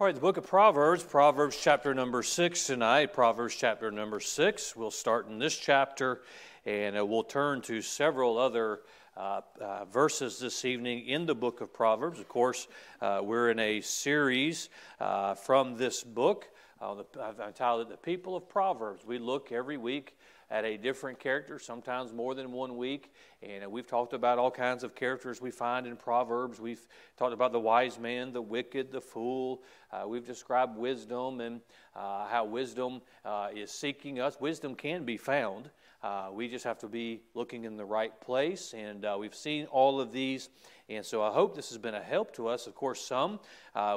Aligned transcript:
All 0.00 0.06
right, 0.06 0.14
the 0.14 0.20
book 0.20 0.36
of 0.36 0.46
Proverbs, 0.46 1.02
Proverbs 1.02 1.58
chapter 1.60 1.92
number 1.92 2.22
six 2.22 2.68
tonight, 2.68 3.12
Proverbs 3.12 3.56
chapter 3.56 3.90
number 3.90 4.20
six. 4.20 4.76
We'll 4.76 4.92
start 4.92 5.26
in 5.26 5.40
this 5.40 5.56
chapter 5.56 6.20
and 6.64 6.96
uh, 6.96 7.04
we'll 7.04 7.24
turn 7.24 7.62
to 7.62 7.82
several 7.82 8.38
other 8.38 8.82
uh, 9.16 9.40
uh, 9.60 9.86
verses 9.86 10.38
this 10.38 10.64
evening 10.64 11.08
in 11.08 11.26
the 11.26 11.34
book 11.34 11.60
of 11.60 11.74
Proverbs. 11.74 12.20
Of 12.20 12.28
course, 12.28 12.68
uh, 13.00 13.22
we're 13.24 13.50
in 13.50 13.58
a 13.58 13.80
series 13.80 14.68
uh, 15.00 15.34
from 15.34 15.76
this 15.76 16.04
book. 16.04 16.48
I've 16.80 17.40
entitled 17.40 17.88
it 17.88 17.90
The 17.90 17.96
People 17.96 18.36
of 18.36 18.48
Proverbs. 18.48 19.04
We 19.04 19.18
look 19.18 19.50
every 19.50 19.78
week 19.78 20.16
at 20.50 20.64
a 20.64 20.76
different 20.76 21.18
character, 21.18 21.58
sometimes 21.58 22.12
more 22.12 22.34
than 22.34 22.52
one 22.52 22.76
week. 22.76 23.12
And 23.42 23.64
uh, 23.64 23.70
we've 23.70 23.86
talked 23.86 24.14
about 24.14 24.38
all 24.38 24.50
kinds 24.50 24.82
of 24.82 24.94
characters 24.94 25.40
we 25.40 25.50
find 25.50 25.86
in 25.86 25.96
Proverbs. 25.96 26.60
We've 26.60 26.86
talked 27.16 27.34
about 27.34 27.52
the 27.52 27.60
wise 27.60 27.98
man, 27.98 28.32
the 28.32 28.42
wicked, 28.42 28.90
the 28.90 29.00
fool. 29.00 29.62
Uh, 29.92 30.08
we've 30.08 30.26
described 30.26 30.76
wisdom 30.76 31.40
and 31.40 31.60
uh, 31.94 32.26
how 32.28 32.44
wisdom 32.44 33.02
uh, 33.24 33.48
is 33.54 33.70
seeking 33.70 34.20
us. 34.20 34.40
Wisdom 34.40 34.74
can 34.74 35.04
be 35.04 35.16
found. 35.16 35.70
Uh, 36.02 36.28
we 36.32 36.48
just 36.48 36.64
have 36.64 36.78
to 36.78 36.88
be 36.88 37.20
looking 37.34 37.64
in 37.64 37.76
the 37.76 37.84
right 37.84 38.18
place. 38.20 38.72
And 38.72 39.04
uh, 39.04 39.16
we've 39.18 39.34
seen 39.34 39.66
all 39.66 40.00
of 40.00 40.12
these. 40.12 40.48
And 40.88 41.04
so 41.04 41.22
I 41.22 41.30
hope 41.30 41.54
this 41.54 41.68
has 41.68 41.78
been 41.78 41.94
a 41.94 42.02
help 42.02 42.32
to 42.36 42.48
us. 42.48 42.66
Of 42.66 42.74
course, 42.74 43.00
some 43.04 43.40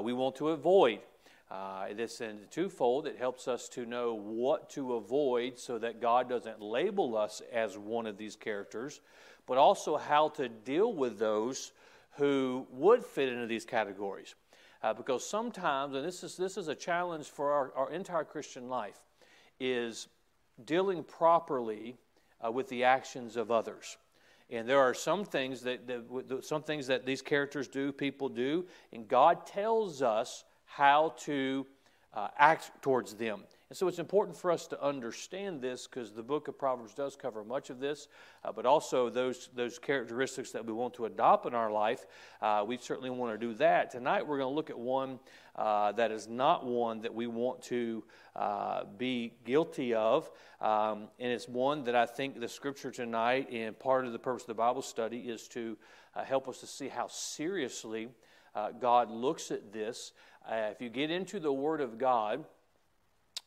we 0.03 0.11
want 0.11 0.35
to 0.35 0.49
avoid. 0.49 0.99
Uh, 1.51 1.87
this 1.93 2.21
is 2.21 2.47
twofold. 2.49 3.05
It 3.05 3.17
helps 3.17 3.49
us 3.49 3.67
to 3.69 3.85
know 3.85 4.13
what 4.13 4.69
to 4.69 4.93
avoid 4.93 5.59
so 5.59 5.77
that 5.79 5.99
God 5.99 6.29
doesn't 6.29 6.61
label 6.61 7.17
us 7.17 7.41
as 7.51 7.77
one 7.77 8.07
of 8.07 8.17
these 8.17 8.37
characters, 8.37 9.01
but 9.47 9.57
also 9.57 9.97
how 9.97 10.29
to 10.29 10.47
deal 10.47 10.93
with 10.93 11.19
those 11.19 11.73
who 12.11 12.65
would 12.71 13.03
fit 13.03 13.27
into 13.27 13.47
these 13.47 13.65
categories. 13.65 14.35
Uh, 14.81 14.93
because 14.93 15.27
sometimes, 15.27 15.93
and 15.93 16.05
this 16.05 16.23
is, 16.23 16.37
this 16.37 16.55
is 16.55 16.69
a 16.69 16.75
challenge 16.75 17.27
for 17.27 17.51
our, 17.51 17.73
our 17.75 17.91
entire 17.91 18.23
Christian 18.23 18.69
life, 18.69 19.01
is 19.59 20.07
dealing 20.63 21.03
properly 21.03 21.97
uh, 22.45 22.49
with 22.49 22.69
the 22.69 22.85
actions 22.85 23.35
of 23.35 23.51
others. 23.51 23.97
And 24.49 24.69
there 24.69 24.79
are 24.79 24.93
some 24.93 25.25
things 25.25 25.61
that, 25.63 25.85
that, 25.87 26.45
some 26.45 26.63
things 26.63 26.87
that 26.87 27.05
these 27.05 27.21
characters 27.21 27.67
do, 27.67 27.91
people 27.91 28.29
do, 28.29 28.65
and 28.93 29.05
God 29.05 29.45
tells 29.45 30.01
us 30.01 30.45
how 30.75 31.13
to 31.19 31.65
uh, 32.13 32.27
act 32.37 32.71
towards 32.81 33.13
them. 33.13 33.43
And 33.69 33.77
so 33.77 33.87
it's 33.87 33.99
important 33.99 34.35
for 34.35 34.51
us 34.51 34.67
to 34.67 34.83
understand 34.83 35.61
this 35.61 35.87
because 35.87 36.11
the 36.11 36.23
book 36.23 36.49
of 36.49 36.59
Proverbs 36.59 36.93
does 36.93 37.15
cover 37.15 37.41
much 37.45 37.69
of 37.69 37.79
this, 37.79 38.09
uh, 38.43 38.51
but 38.51 38.65
also 38.65 39.09
those, 39.09 39.49
those 39.55 39.79
characteristics 39.79 40.51
that 40.51 40.65
we 40.65 40.73
want 40.73 40.93
to 40.95 41.05
adopt 41.05 41.45
in 41.45 41.53
our 41.53 41.71
life. 41.71 42.05
Uh, 42.41 42.65
we 42.67 42.77
certainly 42.77 43.09
want 43.09 43.33
to 43.33 43.37
do 43.37 43.53
that. 43.53 43.89
Tonight 43.89 44.27
we're 44.27 44.39
going 44.39 44.51
to 44.51 44.55
look 44.55 44.69
at 44.69 44.77
one 44.77 45.19
uh, 45.55 45.93
that 45.93 46.11
is 46.11 46.27
not 46.27 46.65
one 46.65 46.99
that 46.99 47.13
we 47.13 47.27
want 47.27 47.61
to 47.63 48.03
uh, 48.35 48.83
be 48.97 49.33
guilty 49.45 49.93
of. 49.93 50.29
Um, 50.59 51.07
and 51.17 51.31
it's 51.31 51.47
one 51.47 51.85
that 51.85 51.95
I 51.95 52.05
think 52.05 52.41
the 52.41 52.49
scripture 52.49 52.91
tonight 52.91 53.49
and 53.51 53.77
part 53.79 54.05
of 54.05 54.11
the 54.11 54.19
purpose 54.19 54.43
of 54.43 54.47
the 54.47 54.53
Bible 54.55 54.81
study 54.81 55.19
is 55.19 55.47
to 55.49 55.77
uh, 56.13 56.25
help 56.25 56.49
us 56.49 56.59
to 56.59 56.67
see 56.67 56.89
how 56.89 57.07
seriously 57.07 58.09
God 58.79 59.11
looks 59.11 59.51
at 59.51 59.71
this. 59.71 60.11
Uh, 60.49 60.69
if 60.71 60.81
you 60.81 60.89
get 60.89 61.11
into 61.11 61.39
the 61.39 61.53
Word 61.53 61.81
of 61.81 61.97
God, 61.97 62.43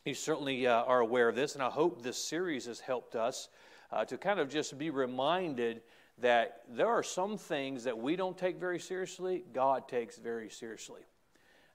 you 0.04 0.14
certainly 0.14 0.66
uh, 0.66 0.82
are 0.82 1.00
aware 1.00 1.28
of 1.28 1.34
this, 1.34 1.54
and 1.54 1.62
I 1.62 1.70
hope 1.70 2.02
this 2.02 2.22
series 2.22 2.66
has 2.66 2.80
helped 2.80 3.16
us 3.16 3.48
uh, 3.90 4.04
to 4.04 4.18
kind 4.18 4.38
of 4.38 4.48
just 4.48 4.78
be 4.78 4.90
reminded 4.90 5.82
that 6.18 6.62
there 6.68 6.88
are 6.88 7.02
some 7.02 7.36
things 7.36 7.84
that 7.84 7.98
we 7.98 8.14
don't 8.14 8.36
take 8.36 8.58
very 8.58 8.78
seriously, 8.78 9.44
God 9.52 9.88
takes 9.88 10.16
very 10.16 10.48
seriously. 10.48 11.00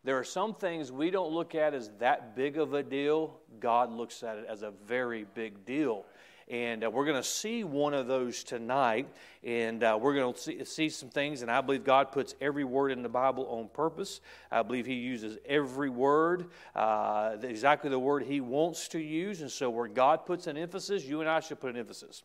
There 0.03 0.17
are 0.17 0.23
some 0.23 0.53
things 0.53 0.91
we 0.91 1.09
don't 1.09 1.33
look 1.33 1.55
at 1.55 1.73
as 1.73 1.91
that 1.99 2.35
big 2.35 2.57
of 2.57 2.73
a 2.73 2.83
deal, 2.83 3.39
God 3.59 3.91
looks 3.91 4.23
at 4.23 4.37
it 4.37 4.45
as 4.47 4.61
a 4.61 4.71
very 4.85 5.25
big 5.33 5.65
deal. 5.65 6.05
And 6.49 6.83
uh, 6.83 6.89
we're 6.89 7.05
going 7.05 7.21
to 7.21 7.27
see 7.27 7.63
one 7.63 7.93
of 7.93 8.07
those 8.07 8.43
tonight. 8.43 9.07
And 9.43 9.83
uh, 9.83 9.97
we're 10.01 10.15
going 10.15 10.33
to 10.33 10.39
see, 10.39 10.65
see, 10.65 10.89
some 10.89 11.09
things. 11.09 11.43
And 11.43 11.51
I 11.51 11.61
believe 11.61 11.83
God 11.83 12.11
puts 12.11 12.33
every 12.41 12.63
word 12.63 12.91
in 12.91 13.03
the 13.03 13.09
Bible 13.09 13.45
on 13.47 13.69
purpose. 13.69 14.19
I 14.51 14.63
believe 14.63 14.87
He 14.87 14.95
uses 14.95 15.37
every 15.45 15.89
word, 15.89 16.47
uh, 16.75 17.37
exactly 17.43 17.89
the 17.89 17.99
word 17.99 18.23
He 18.23 18.41
wants 18.41 18.87
to 18.89 18.99
use. 18.99 19.41
And 19.41 19.51
so, 19.51 19.69
where 19.69 19.87
God 19.87 20.25
puts 20.25 20.47
an 20.47 20.57
emphasis, 20.57 21.05
you 21.05 21.21
and 21.21 21.29
I 21.29 21.39
should 21.39 21.59
put 21.59 21.69
an 21.69 21.77
emphasis. 21.77 22.23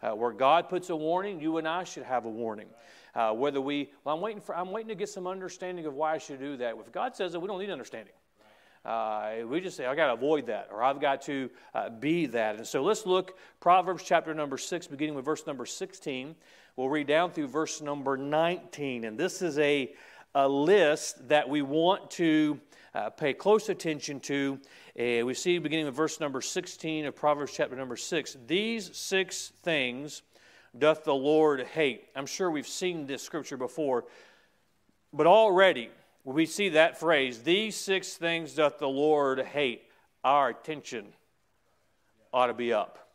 Uh, 0.00 0.10
where 0.10 0.32
God 0.32 0.68
puts 0.68 0.90
a 0.90 0.96
warning, 0.96 1.40
you 1.40 1.58
and 1.58 1.66
I 1.66 1.84
should 1.84 2.04
have 2.04 2.24
a 2.24 2.30
warning. 2.30 2.68
Uh, 3.14 3.32
whether 3.32 3.60
we, 3.60 3.90
well, 4.04 4.14
I'm 4.14 4.20
waiting 4.20 4.40
for, 4.40 4.56
I'm 4.56 4.70
waiting 4.70 4.88
to 4.88 4.94
get 4.94 5.08
some 5.08 5.26
understanding 5.26 5.86
of 5.86 5.94
why 5.94 6.14
I 6.14 6.18
should 6.18 6.38
do 6.38 6.56
that. 6.58 6.74
If 6.78 6.92
God 6.92 7.16
says 7.16 7.34
it, 7.34 7.42
we 7.42 7.48
don't 7.48 7.58
need 7.58 7.70
understanding. 7.70 8.12
Uh, 8.84 9.36
we 9.46 9.60
just 9.60 9.76
say, 9.76 9.86
I've 9.86 9.96
got 9.96 10.06
to 10.06 10.12
avoid 10.14 10.46
that, 10.46 10.68
or 10.72 10.82
I've 10.82 11.00
got 11.00 11.22
to 11.22 11.50
uh, 11.74 11.90
be 11.90 12.26
that. 12.26 12.56
And 12.56 12.66
so 12.66 12.82
let's 12.82 13.06
look 13.06 13.36
Proverbs 13.60 14.02
chapter 14.04 14.34
number 14.34 14.56
6, 14.56 14.86
beginning 14.86 15.14
with 15.14 15.24
verse 15.24 15.46
number 15.46 15.66
16. 15.66 16.34
We'll 16.76 16.88
read 16.88 17.06
down 17.06 17.32
through 17.32 17.48
verse 17.48 17.80
number 17.80 18.16
19. 18.16 19.04
And 19.04 19.18
this 19.18 19.42
is 19.42 19.58
a, 19.58 19.92
a 20.34 20.48
list 20.48 21.28
that 21.28 21.48
we 21.48 21.62
want 21.62 22.10
to 22.12 22.60
uh, 22.94 23.10
pay 23.10 23.32
close 23.32 23.68
attention 23.68 24.20
to. 24.20 24.58
Uh, 24.98 25.24
we 25.24 25.34
see 25.34 25.58
beginning 25.58 25.86
with 25.86 25.94
verse 25.94 26.20
number 26.20 26.40
16 26.40 27.06
of 27.06 27.16
Proverbs 27.16 27.52
chapter 27.54 27.76
number 27.76 27.96
6. 27.96 28.36
These 28.46 28.96
six 28.96 29.52
things 29.62 30.22
doth 30.76 31.04
the 31.04 31.14
Lord 31.14 31.62
hate. 31.62 32.04
I'm 32.14 32.26
sure 32.26 32.50
we've 32.50 32.66
seen 32.66 33.06
this 33.06 33.22
scripture 33.22 33.56
before, 33.56 34.04
but 35.12 35.26
already 35.26 35.90
we 36.34 36.44
see 36.44 36.70
that 36.70 36.98
phrase, 37.00 37.42
these 37.42 37.74
six 37.74 38.14
things 38.14 38.54
doth 38.54 38.78
the 38.78 38.88
Lord 38.88 39.40
hate, 39.40 39.82
our 40.22 40.50
attention 40.50 41.06
ought 42.34 42.48
to 42.48 42.54
be 42.54 42.72
up. 42.72 43.08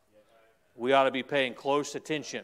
We 0.75 0.93
ought 0.93 1.03
to 1.03 1.11
be 1.11 1.21
paying 1.21 1.53
close 1.53 1.93
attention. 1.93 2.43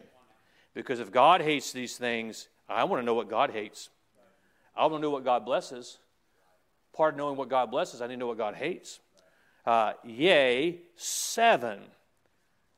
Because 0.72 1.00
if 1.00 1.10
God 1.10 1.40
hates 1.40 1.72
these 1.72 1.96
things, 1.96 2.48
I 2.68 2.84
want 2.84 3.02
to 3.02 3.04
know 3.04 3.14
what 3.14 3.28
God 3.28 3.50
hates. 3.50 3.90
I 4.76 4.82
want 4.82 4.94
to 4.94 5.00
know 5.00 5.10
what 5.10 5.24
God 5.24 5.44
blesses. 5.44 5.98
Part 6.92 7.14
of 7.14 7.18
knowing 7.18 7.36
what 7.36 7.48
God 7.48 7.72
blesses, 7.72 8.00
I 8.00 8.06
need 8.06 8.14
to 8.14 8.20
know 8.20 8.28
what 8.28 8.38
God 8.38 8.54
hates. 8.54 9.00
Uh, 9.66 9.94
yea, 10.04 10.78
seven 10.94 11.80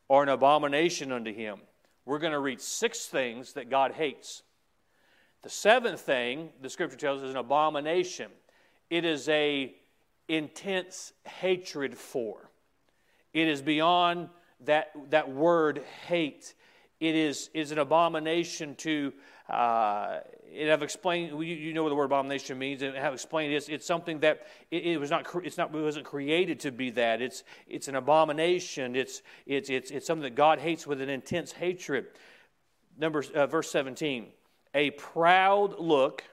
are 0.08 0.22
an 0.22 0.31
abomination 0.31 1.12
unto 1.12 1.32
him. 1.32 1.58
We're 2.06 2.19
going 2.19 2.32
to 2.32 2.41
read 2.41 2.62
six 2.62 3.04
things 3.04 3.52
that 3.52 3.69
God 3.69 3.92
hates. 3.92 4.42
The 5.42 5.50
seventh 5.50 6.00
thing, 6.00 6.50
the 6.60 6.70
scripture 6.70 6.97
tells 6.97 7.20
us, 7.20 7.26
is 7.26 7.30
an 7.32 7.36
abomination. 7.36 8.30
It 8.91 9.04
is 9.04 9.28
a 9.28 9.75
intense 10.28 11.12
hatred 11.26 11.97
for. 11.97 12.48
It 13.34 13.48
is 13.48 13.60
beyond 13.60 14.28
that, 14.60 14.92
that 15.10 15.31
word 15.31 15.82
hate. 16.06 16.54
It 17.00 17.16
is, 17.16 17.50
is 17.54 17.72
an 17.72 17.78
abomination 17.78 18.76
to, 18.76 19.12
uh, 19.48 20.20
and 20.56 20.70
I've 20.70 20.84
explained, 20.84 21.31
you, 21.31 21.56
you, 21.56 21.75
know 21.75 21.82
what 21.82 21.88
the 21.88 21.97
word 21.97 22.04
abomination 22.04 22.56
means, 22.56 22.82
and 22.82 22.97
I've 22.97 23.14
explained 23.14 23.52
it's, 23.52 23.69
it's 23.69 23.86
something 23.86 24.20
that 24.20 24.47
it, 24.70 24.84
it, 24.84 24.98
was 24.98 25.10
not, 25.10 25.26
it's 25.42 25.58
not, 25.58 25.75
it 25.75 25.81
wasn't 25.81 26.06
created 26.06 26.60
to 26.60 26.70
be 26.70 26.91
that. 26.91 27.20
It's, 27.20 27.42
it's 27.66 27.88
an 27.88 27.97
abomination. 27.97 28.94
It's, 28.94 29.22
it's, 29.47 29.70
it's, 29.70 29.91
it's 29.91 30.06
something 30.06 30.22
that 30.22 30.36
God 30.36 30.60
hates 30.60 30.86
with 30.86 31.00
an 31.00 31.08
intense 31.08 31.50
hatred. 31.50 32.06
Number, 32.97 33.25
uh, 33.34 33.48
verse 33.48 33.70
17 33.72 34.28
a 34.75 34.91
proud 34.93 35.78
look, 35.78 36.25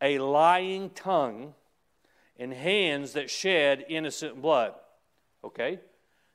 a 0.00 0.18
lying 0.18 0.90
tongue, 0.90 1.54
and 2.38 2.52
hands 2.52 3.12
that 3.12 3.30
shed 3.30 3.84
innocent 3.88 4.40
blood. 4.40 4.74
Okay? 5.44 5.78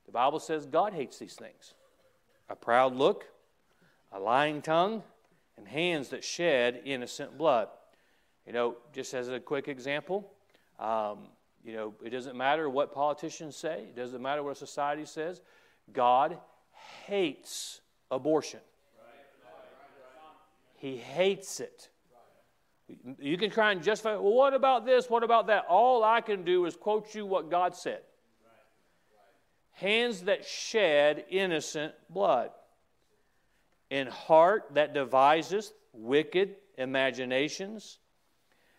The 0.06 0.12
Bible 0.12 0.40
says 0.40 0.66
God 0.66 0.94
hates 0.94 1.18
these 1.18 1.36
things 1.36 1.74
a 2.50 2.56
proud 2.56 2.96
look, 2.96 3.26
a 4.12 4.20
lying 4.20 4.62
tongue, 4.62 5.02
and 5.58 5.68
hands 5.68 6.10
that 6.10 6.24
shed 6.24 6.82
innocent 6.86 7.38
blood. 7.38 7.70
You 8.46 8.54
know, 8.54 8.76
just 8.92 9.14
as 9.14 9.30
a 9.30 9.40
quick 9.40 9.68
example, 9.68 10.30
um, 10.80 11.20
you 11.64 11.74
know, 11.74 11.94
it 12.04 12.10
doesn't 12.10 12.36
matter 12.36 12.70
what 12.70 12.94
politicians 12.94 13.56
say, 13.56 13.84
it 13.84 13.96
doesn't 13.96 14.22
matter 14.22 14.44
what 14.44 14.58
society 14.58 15.06
says. 15.06 15.42
God 15.94 16.38
hates 17.06 17.82
abortion. 18.12 18.60
He 20.84 20.98
hates 20.98 21.62
it. 21.62 21.88
You 23.18 23.38
can 23.38 23.50
try 23.50 23.72
and 23.72 23.82
justify, 23.82 24.16
well, 24.16 24.34
what 24.34 24.54
about 24.54 24.86
this? 24.86 25.10
What 25.10 25.24
about 25.24 25.48
that? 25.48 25.64
All 25.70 26.04
I 26.04 26.20
can 26.20 26.44
do 26.44 26.66
is 26.66 26.76
quote 26.76 27.16
you 27.16 27.26
what 27.26 27.50
God 27.50 27.74
said. 27.74 28.02
Hands 29.72 30.20
that 30.24 30.44
shed 30.44 31.24
innocent 31.30 31.94
blood, 32.10 32.50
and 33.90 34.10
heart 34.10 34.72
that 34.74 34.94
deviseth 34.94 35.72
wicked 35.94 36.58
imaginations, 36.78 38.00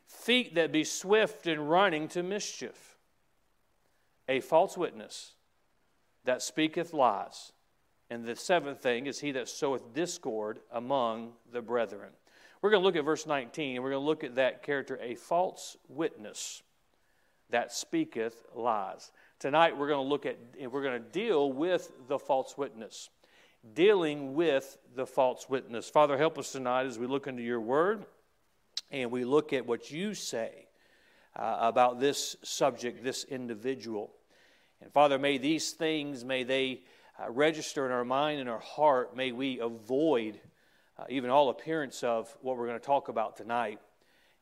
feet 0.07 0.57
that 0.57 0.73
be 0.73 0.85
swift 0.85 1.47
in 1.47 1.59
running 1.59 2.09
to 2.09 2.23
mischief, 2.23 2.99
a 4.29 4.41
false 4.41 4.77
witness 4.77 5.33
that 6.25 6.43
speaketh 6.43 6.93
lies 6.93 7.53
and 8.11 8.25
the 8.25 8.37
seventh 8.37 8.81
thing 8.83 9.07
is 9.07 9.21
he 9.21 9.33
that 9.33 9.49
soweth 9.49 9.95
discord 9.95 10.61
among 10.73 11.33
the 11.53 11.63
brethren. 11.63 12.11
We're 12.61 12.71
going 12.71 12.83
to 12.83 12.87
look 12.87 12.97
at 12.97 13.05
verse 13.05 13.27
19, 13.27 13.77
and 13.77 13.85
we're 13.85 13.91
going 13.91 14.03
to 14.03 14.07
look 14.07 14.25
at 14.25 14.37
that 14.37 14.63
character, 14.63 14.99
a 15.03 15.15
false 15.15 15.77
witness. 15.89 16.63
that 17.51 17.73
speaketh 17.73 18.43
lies. 18.55 19.13
Tonight 19.39 19.77
we're 19.77 19.89
going 19.89 20.05
to 20.05 20.09
look 20.09 20.25
at, 20.27 20.39
we're 20.71 20.83
going 20.83 21.03
to 21.03 21.09
deal 21.11 21.53
with 21.53 21.93
the 22.09 22.19
false 22.19 22.57
witness. 22.57 23.11
Dealing 23.75 24.35
with 24.35 24.79
the 24.95 25.07
false 25.07 25.49
witness. 25.49 25.91
Father, 25.91 26.17
help 26.17 26.39
us 26.39 26.53
tonight 26.53 26.87
as 26.87 26.99
we 26.99 27.07
look 27.07 27.27
into 27.27 27.43
your 27.43 27.61
word 27.61 28.07
and 28.91 29.11
we 29.11 29.25
look 29.25 29.53
at 29.53 29.67
what 29.67 29.91
you 29.91 30.15
say 30.15 30.67
uh, 31.37 31.59
about 31.61 32.01
this 32.01 32.37
subject, 32.43 33.05
this 33.05 33.25
individual. 33.25 34.11
And 34.81 34.93
Father, 34.93 35.19
may 35.19 35.39
these 35.39 35.73
things, 35.73 36.25
may 36.25 36.45
they 36.45 36.83
uh, 37.23 37.31
register 37.31 37.87
in 37.87 37.93
our 37.93 38.05
mind 38.05 38.41
and 38.41 38.49
our 38.49 38.61
heart. 38.61 39.17
May 39.17 39.33
we 39.33 39.61
avoid 39.61 40.41
uh, 40.99 41.05
even 41.09 41.31
all 41.31 41.49
appearance 41.51 42.03
of 42.03 42.35
what 42.41 42.57
we're 42.57 42.67
going 42.67 42.79
to 42.79 42.87
talk 42.87 43.09
about 43.09 43.37
tonight. 43.37 43.81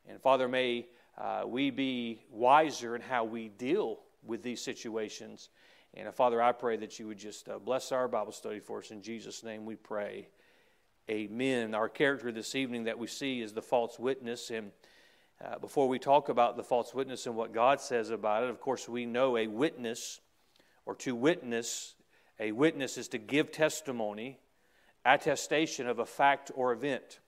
And 0.07 0.21
Father, 0.21 0.47
may 0.47 0.87
uh, 1.17 1.43
we 1.45 1.69
be 1.69 2.23
wiser 2.31 2.95
in 2.95 3.01
how 3.01 3.23
we 3.23 3.49
deal 3.49 3.99
with 4.25 4.43
these 4.43 4.61
situations. 4.61 5.49
And 5.93 6.07
uh, 6.07 6.11
Father, 6.11 6.41
I 6.41 6.51
pray 6.51 6.77
that 6.77 6.99
you 6.99 7.07
would 7.07 7.19
just 7.19 7.47
uh, 7.47 7.59
bless 7.59 7.91
our 7.91 8.07
Bible 8.07 8.31
study 8.31 8.59
for 8.59 8.79
us. 8.79 8.91
In 8.91 9.01
Jesus' 9.01 9.43
name 9.43 9.65
we 9.65 9.75
pray. 9.75 10.27
Amen. 11.09 11.75
Our 11.75 11.89
character 11.89 12.31
this 12.31 12.55
evening 12.55 12.85
that 12.85 12.97
we 12.97 13.07
see 13.07 13.41
is 13.41 13.53
the 13.53 13.61
false 13.61 13.99
witness. 13.99 14.49
And 14.49 14.71
uh, 15.43 15.59
before 15.59 15.87
we 15.87 15.99
talk 15.99 16.29
about 16.29 16.55
the 16.55 16.63
false 16.63 16.93
witness 16.93 17.25
and 17.25 17.35
what 17.35 17.53
God 17.53 17.81
says 17.81 18.09
about 18.09 18.43
it, 18.43 18.49
of 18.49 18.61
course, 18.61 18.87
we 18.87 19.05
know 19.05 19.37
a 19.37 19.47
witness 19.47 20.21
or 20.85 20.95
to 20.95 21.13
witness. 21.13 21.95
A 22.43 22.51
witness 22.51 22.97
is 22.97 23.07
to 23.07 23.17
give 23.17 23.53
testimony, 23.53 24.37
attestation 25.05 25.87
of 25.87 25.99
a 25.99 26.05
fact 26.05 26.51
or 26.53 26.73
event. 26.73 27.21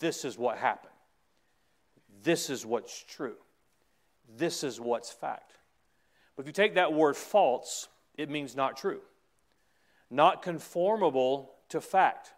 This 0.00 0.24
is 0.24 0.38
what 0.38 0.56
happened. 0.56 0.94
This 2.22 2.48
is 2.48 2.64
what's 2.64 3.04
true. 3.04 3.36
This 4.38 4.64
is 4.64 4.80
what's 4.80 5.12
fact. 5.12 5.52
But 6.34 6.42
if 6.42 6.46
you 6.46 6.54
take 6.54 6.76
that 6.76 6.94
word 6.94 7.14
false, 7.14 7.88
it 8.16 8.30
means 8.30 8.56
not 8.56 8.78
true, 8.78 9.02
not 10.10 10.40
conformable 10.40 11.52
to 11.68 11.82
fact. 11.82 12.32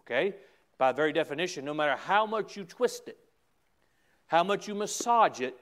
Okay? 0.00 0.34
By 0.76 0.90
very 0.90 1.12
definition, 1.12 1.64
no 1.64 1.72
matter 1.72 1.94
how 1.94 2.26
much 2.26 2.56
you 2.56 2.64
twist 2.64 3.06
it, 3.06 3.18
how 4.26 4.42
much 4.42 4.66
you 4.66 4.74
massage 4.74 5.40
it, 5.40 5.56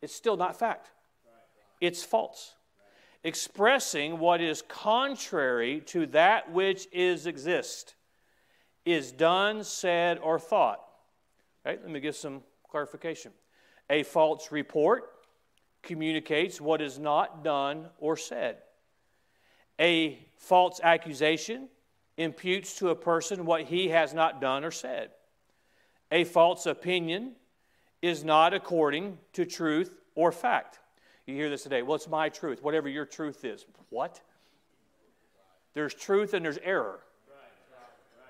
it's 0.00 0.14
still 0.14 0.38
not 0.38 0.58
fact. 0.58 0.92
It's 1.78 2.02
false. 2.02 2.54
Expressing 3.24 4.18
what 4.18 4.42
is 4.42 4.62
contrary 4.68 5.80
to 5.86 6.06
that 6.08 6.52
which 6.52 6.86
is 6.92 7.26
exist 7.26 7.94
is 8.84 9.12
done, 9.12 9.64
said, 9.64 10.18
or 10.22 10.38
thought. 10.38 10.80
Right? 11.64 11.80
Let 11.80 11.90
me 11.90 12.00
give 12.00 12.16
some 12.16 12.42
clarification. 12.68 13.32
A 13.88 14.02
false 14.02 14.52
report 14.52 15.10
communicates 15.82 16.60
what 16.60 16.82
is 16.82 16.98
not 16.98 17.42
done 17.42 17.86
or 17.98 18.16
said. 18.16 18.58
A 19.80 20.18
false 20.36 20.80
accusation 20.82 21.68
imputes 22.18 22.78
to 22.78 22.90
a 22.90 22.94
person 22.94 23.46
what 23.46 23.62
he 23.62 23.88
has 23.88 24.12
not 24.12 24.40
done 24.40 24.64
or 24.64 24.70
said. 24.70 25.10
A 26.12 26.24
false 26.24 26.66
opinion 26.66 27.32
is 28.02 28.22
not 28.22 28.52
according 28.52 29.18
to 29.32 29.46
truth 29.46 29.98
or 30.14 30.30
fact. 30.30 30.78
You 31.26 31.34
hear 31.34 31.48
this 31.48 31.62
today. 31.62 31.82
Well, 31.82 31.96
it's 31.96 32.08
my 32.08 32.28
truth, 32.28 32.62
whatever 32.62 32.88
your 32.88 33.06
truth 33.06 33.44
is. 33.44 33.64
What? 33.88 34.20
There's 35.72 35.94
truth 35.94 36.34
and 36.34 36.44
there's 36.44 36.58
error. 36.58 37.00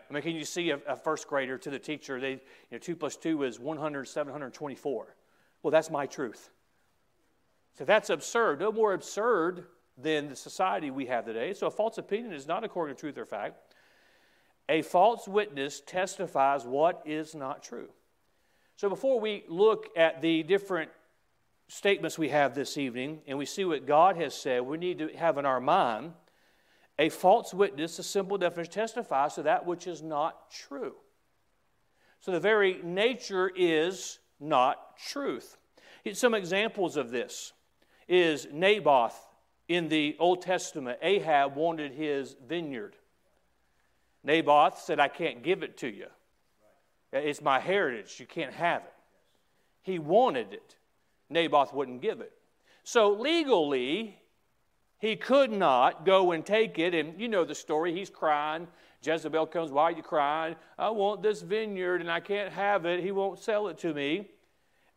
I 0.08 0.12
mean, 0.12 0.23
can 0.23 0.37
you 0.37 0.44
see 0.44 0.70
a, 0.70 0.79
a 0.87 0.96
first 0.96 1.26
grader 1.26 1.58
to 1.58 1.70
the 1.70 1.79
teacher? 1.79 2.20
They, 2.20 2.32
you 2.32 2.38
know, 2.73 2.79
2 2.79 2.94
plus 2.94 3.17
2 3.17 3.43
is 3.44 3.58
100, 3.58 4.06
724. 4.06 5.17
Well, 5.62 5.70
that's 5.70 5.91
my 5.91 6.06
truth. 6.06 6.50
So 7.76 7.85
that's 7.85 8.11
absurd. 8.11 8.61
No 8.61 8.70
more 8.70 8.93
absurd 8.93 9.64
than 9.97 10.29
the 10.29 10.37
society 10.37 10.90
we 10.90 11.06
have 11.06 11.25
today. 11.25 11.52
So 11.55 11.67
a 11.67 11.70
false 11.70 11.99
opinion 11.99 12.32
is 12.32 12.47
not 12.47 12.64
according 12.64 12.97
to 12.97 13.00
truth 13.00 13.19
or 13.19 13.25
fact. 13.25 13.56
A 14.69 14.82
false 14.82 15.26
witness 15.26 15.81
testifies 15.81 16.64
what 16.64 17.02
is 17.05 17.35
not 17.35 17.62
true. 17.62 17.88
So 18.76 18.88
before 18.88 19.20
we 19.20 19.44
look 19.49 19.88
at 19.97 20.20
the 20.20 20.43
different 20.43 20.90
statements 21.69 22.19
we 22.19 22.28
have 22.28 22.55
this 22.55 22.76
evening 22.76 23.20
and 23.26 23.38
we 23.38 23.46
see 23.46 23.64
what 23.64 23.87
God 23.87 24.16
has 24.16 24.34
said, 24.34 24.62
we 24.62 24.78
need 24.78 24.99
to 24.99 25.08
have 25.16 25.38
in 25.38 25.46
our 25.46 25.61
mind 25.61 26.12
a 26.99 27.08
false 27.08 27.52
witness, 27.52 27.99
a 27.99 28.02
simple 28.02 28.38
definition, 28.38 28.72
testifies 28.72 29.34
to 29.34 29.43
that 29.43 29.66
which 29.66 29.87
is 29.87 30.02
not 30.02 30.50
true. 30.50 30.94
So 32.20 32.32
the 32.32 32.40
very 32.40 32.81
nature 32.82 33.50
is 33.55 34.19
not 34.40 34.96
truth. 34.96 35.56
Some 36.12 36.34
examples 36.34 36.96
of 36.96 37.11
this 37.11 37.52
is 38.08 38.46
Naboth 38.52 39.19
in 39.69 39.88
the 39.88 40.16
Old 40.19 40.43
Testament. 40.43 40.99
Ahab 41.02 41.56
wanted 41.56 41.93
his 41.93 42.37
vineyard. 42.46 42.96
Naboth 44.22 44.78
said, 44.78 45.00
I 45.00 45.08
can't 45.08 45.43
give 45.43 45.62
it 45.62 45.78
to 45.78 45.88
you. 45.88 46.06
It's 47.12 47.43
my 47.43 47.61
heritage. 47.61 48.19
You 48.19 48.26
can't 48.26 48.55
have 48.55 48.82
it. 48.82 48.93
He 49.82 49.99
wanted 49.99 50.52
it. 50.52 50.76
Naboth 51.31 51.73
wouldn't 51.73 52.03
give 52.03 52.21
it. 52.21 52.32
So 52.82 53.12
legally, 53.12 54.19
he 54.99 55.17
could 55.17 55.50
not 55.50 56.05
go 56.05 56.32
and 56.32 56.44
take 56.44 56.79
it. 56.79 56.94
And 56.94 57.21
you 57.21 57.29
know 57.29 57.44
the 57.44 57.55
story. 57.55 57.94
He's 57.94 58.11
crying. 58.11 58.69
Jezebel 59.03 59.47
comes, 59.47 59.71
Why 59.71 59.85
are 59.85 59.93
you 59.93 60.03
crying? 60.03 60.56
I 60.79 60.91
want 60.91 61.23
this 61.23 61.43
vineyard 61.43 62.00
and 62.00 62.11
I 62.11 62.21
can't 62.21 62.53
have 62.53 62.87
it. 62.87 63.03
He 63.03 63.11
won't 63.11 63.38
sell 63.38 63.69
it 63.69 63.79
to 63.79 63.93
me. 63.93 64.31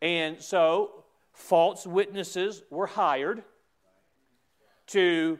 And 0.01 0.41
so 0.41 1.03
false 1.33 1.85
witnesses 1.85 2.63
were 2.69 2.87
hired 2.87 3.43
to 4.87 5.39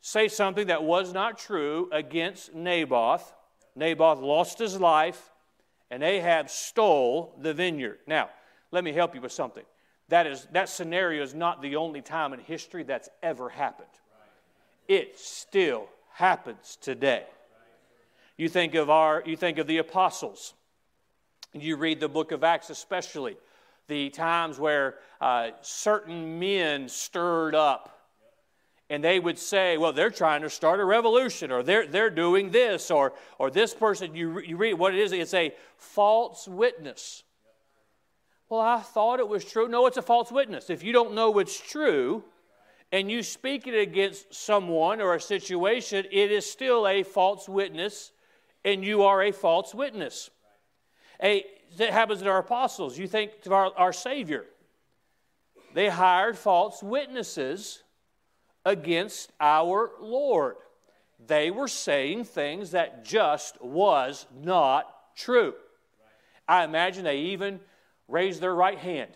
say 0.00 0.28
something 0.28 0.68
that 0.68 0.82
was 0.82 1.12
not 1.12 1.38
true 1.38 1.88
against 1.92 2.54
Naboth. 2.54 3.32
Naboth 3.76 4.18
lost 4.18 4.58
his 4.58 4.80
life, 4.80 5.30
and 5.90 6.02
Ahab 6.02 6.50
stole 6.50 7.36
the 7.40 7.54
vineyard. 7.54 7.98
Now, 8.06 8.30
let 8.72 8.82
me 8.82 8.92
help 8.92 9.14
you 9.14 9.20
with 9.20 9.32
something. 9.32 9.64
That, 10.08 10.26
is, 10.26 10.46
that 10.52 10.68
scenario 10.68 11.22
is 11.22 11.34
not 11.34 11.60
the 11.60 11.76
only 11.76 12.00
time 12.00 12.32
in 12.32 12.40
history 12.40 12.82
that's 12.82 13.08
ever 13.22 13.48
happened. 13.48 13.88
It 14.86 15.18
still 15.18 15.88
happens 16.14 16.78
today. 16.80 17.24
You 18.36 18.48
think 18.48 18.74
of 18.74 18.88
our, 18.88 19.22
you 19.26 19.36
think 19.36 19.58
of 19.58 19.66
the 19.66 19.78
apostles. 19.78 20.54
And 21.52 21.62
you 21.62 21.76
read 21.76 22.00
the 22.00 22.08
book 22.08 22.32
of 22.32 22.44
Acts, 22.44 22.70
especially 22.70 23.36
the 23.86 24.10
times 24.10 24.58
where 24.58 24.96
uh, 25.20 25.50
certain 25.62 26.38
men 26.38 26.88
stirred 26.88 27.54
up 27.54 27.98
and 28.90 29.04
they 29.04 29.18
would 29.20 29.38
say, 29.38 29.76
well, 29.76 29.92
they're 29.92 30.10
trying 30.10 30.42
to 30.42 30.50
start 30.50 30.80
a 30.80 30.84
revolution, 30.84 31.50
or 31.50 31.62
they're, 31.62 31.86
they're 31.86 32.10
doing 32.10 32.50
this, 32.50 32.90
or, 32.90 33.12
or 33.38 33.50
this 33.50 33.74
person, 33.74 34.14
you, 34.14 34.40
you 34.40 34.56
read 34.56 34.74
what 34.74 34.94
it 34.94 35.00
is, 35.00 35.12
it's 35.12 35.34
a 35.34 35.54
false 35.76 36.48
witness. 36.48 37.22
Well, 38.48 38.60
I 38.60 38.80
thought 38.80 39.20
it 39.20 39.28
was 39.28 39.44
true. 39.44 39.68
No, 39.68 39.86
it's 39.86 39.96
a 39.96 40.02
false 40.02 40.32
witness. 40.32 40.70
If 40.70 40.82
you 40.82 40.92
don't 40.92 41.14
know 41.14 41.38
it's 41.38 41.60
true, 41.60 42.24
and 42.90 43.10
you 43.10 43.22
speak 43.22 43.66
it 43.66 43.78
against 43.78 44.34
someone 44.34 45.00
or 45.00 45.14
a 45.14 45.20
situation, 45.20 46.06
it 46.10 46.32
is 46.32 46.50
still 46.50 46.86
a 46.86 47.02
false 47.02 47.48
witness, 47.48 48.12
and 48.64 48.82
you 48.82 49.02
are 49.02 49.22
a 49.22 49.32
false 49.32 49.74
witness. 49.74 50.30
A, 51.22 51.44
that 51.76 51.90
happens 51.90 52.22
to 52.22 52.28
our 52.28 52.38
apostles. 52.38 52.98
You 52.98 53.06
think 53.06 53.42
to 53.42 53.52
our, 53.52 53.72
our 53.76 53.92
Savior. 53.92 54.46
They 55.74 55.88
hired 55.88 56.38
false 56.38 56.82
witnesses 56.82 57.82
against 58.64 59.32
our 59.38 59.90
Lord. 60.00 60.56
They 61.26 61.50
were 61.50 61.68
saying 61.68 62.24
things 62.24 62.70
that 62.70 63.04
just 63.04 63.60
was 63.62 64.26
not 64.42 64.86
true. 65.14 65.54
I 66.46 66.64
imagine 66.64 67.04
they 67.04 67.18
even 67.18 67.60
raised 68.08 68.40
their 68.40 68.54
right 68.54 68.78
hand 68.78 69.10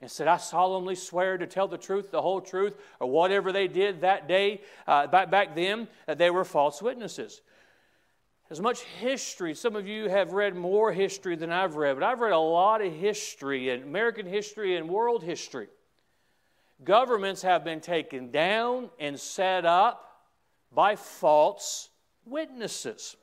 and 0.00 0.10
said, 0.10 0.28
I 0.28 0.36
solemnly 0.36 0.94
swear 0.94 1.36
to 1.38 1.46
tell 1.46 1.66
the 1.66 1.78
truth, 1.78 2.10
the 2.10 2.22
whole 2.22 2.40
truth, 2.40 2.76
or 3.00 3.10
whatever 3.10 3.50
they 3.52 3.66
did 3.66 4.02
that 4.02 4.28
day, 4.28 4.62
uh, 4.86 5.08
back, 5.08 5.30
back 5.30 5.54
then, 5.54 5.88
that 6.06 6.18
they 6.18 6.30
were 6.30 6.44
false 6.44 6.80
witnesses. 6.80 7.42
As 8.50 8.60
much 8.60 8.80
history, 8.80 9.54
some 9.54 9.76
of 9.76 9.86
you 9.86 10.08
have 10.08 10.32
read 10.32 10.54
more 10.54 10.92
history 10.92 11.36
than 11.36 11.50
I've 11.50 11.76
read, 11.76 11.94
but 11.94 12.02
I've 12.02 12.20
read 12.20 12.32
a 12.32 12.38
lot 12.38 12.80
of 12.80 12.92
history, 12.92 13.70
and 13.70 13.82
American 13.82 14.26
history 14.26 14.76
and 14.76 14.88
world 14.88 15.22
history. 15.22 15.68
Governments 16.82 17.42
have 17.42 17.64
been 17.64 17.80
taken 17.80 18.30
down 18.30 18.88
and 19.00 19.18
set 19.18 19.66
up 19.66 20.22
by 20.72 20.96
false 20.96 21.90
witnesses. 22.24 23.16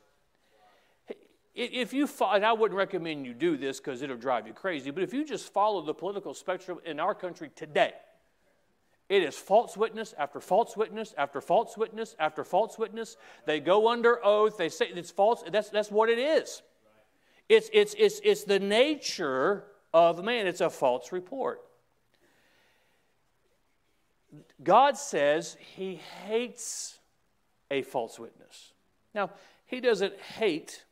If 1.56 1.94
you, 1.94 2.06
and 2.20 2.44
I 2.44 2.52
wouldn't 2.52 2.76
recommend 2.76 3.24
you 3.24 3.32
do 3.32 3.56
this 3.56 3.80
because 3.80 4.02
it'll 4.02 4.18
drive 4.18 4.46
you 4.46 4.52
crazy, 4.52 4.90
but 4.90 5.02
if 5.02 5.14
you 5.14 5.24
just 5.24 5.50
follow 5.54 5.80
the 5.80 5.94
political 5.94 6.34
spectrum 6.34 6.80
in 6.84 7.00
our 7.00 7.14
country 7.14 7.50
today, 7.56 7.94
it 9.08 9.22
is 9.22 9.36
false 9.36 9.74
witness 9.74 10.14
after 10.18 10.38
false 10.38 10.76
witness 10.76 11.14
after 11.16 11.40
false 11.40 11.78
witness 11.78 12.14
after 12.18 12.44
false 12.44 12.78
witness. 12.78 13.16
They 13.46 13.60
go 13.60 13.88
under 13.88 14.22
oath. 14.22 14.58
They 14.58 14.68
say 14.68 14.88
it's 14.88 15.10
false. 15.10 15.44
That's, 15.50 15.70
that's 15.70 15.90
what 15.90 16.10
it 16.10 16.18
is. 16.18 16.60
It's, 17.48 17.70
it's, 17.72 17.94
it's, 17.96 18.20
it's 18.22 18.44
the 18.44 18.58
nature 18.58 19.64
of 19.94 20.22
man. 20.22 20.46
It's 20.46 20.60
a 20.60 20.68
false 20.68 21.10
report. 21.10 21.62
God 24.62 24.98
says 24.98 25.56
he 25.76 26.00
hates 26.26 26.98
a 27.70 27.80
false 27.80 28.18
witness. 28.18 28.74
Now, 29.14 29.30
he 29.64 29.80
doesn't 29.80 30.20
hate 30.20 30.84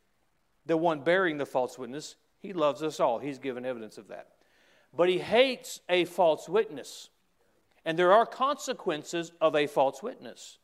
the 0.66 0.76
one 0.76 1.00
bearing 1.00 1.38
the 1.38 1.47
false 1.47 1.78
witness, 1.78 2.16
he 2.38 2.52
loves 2.52 2.83
us 2.83 3.00
all. 3.00 3.18
He's 3.18 3.38
given 3.38 3.64
evidence 3.64 3.99
of 3.99 4.09
that. 4.09 4.28
But 4.97 5.09
he 5.09 5.18
hates 5.18 5.80
a 5.88 6.04
false 6.04 6.49
witness. 6.49 7.11
And 7.85 7.99
there 7.99 8.12
are 8.12 8.26
consequences 8.26 9.33
of 9.40 9.54
a 9.54 9.66
false 9.66 10.02
witness. 10.02 10.59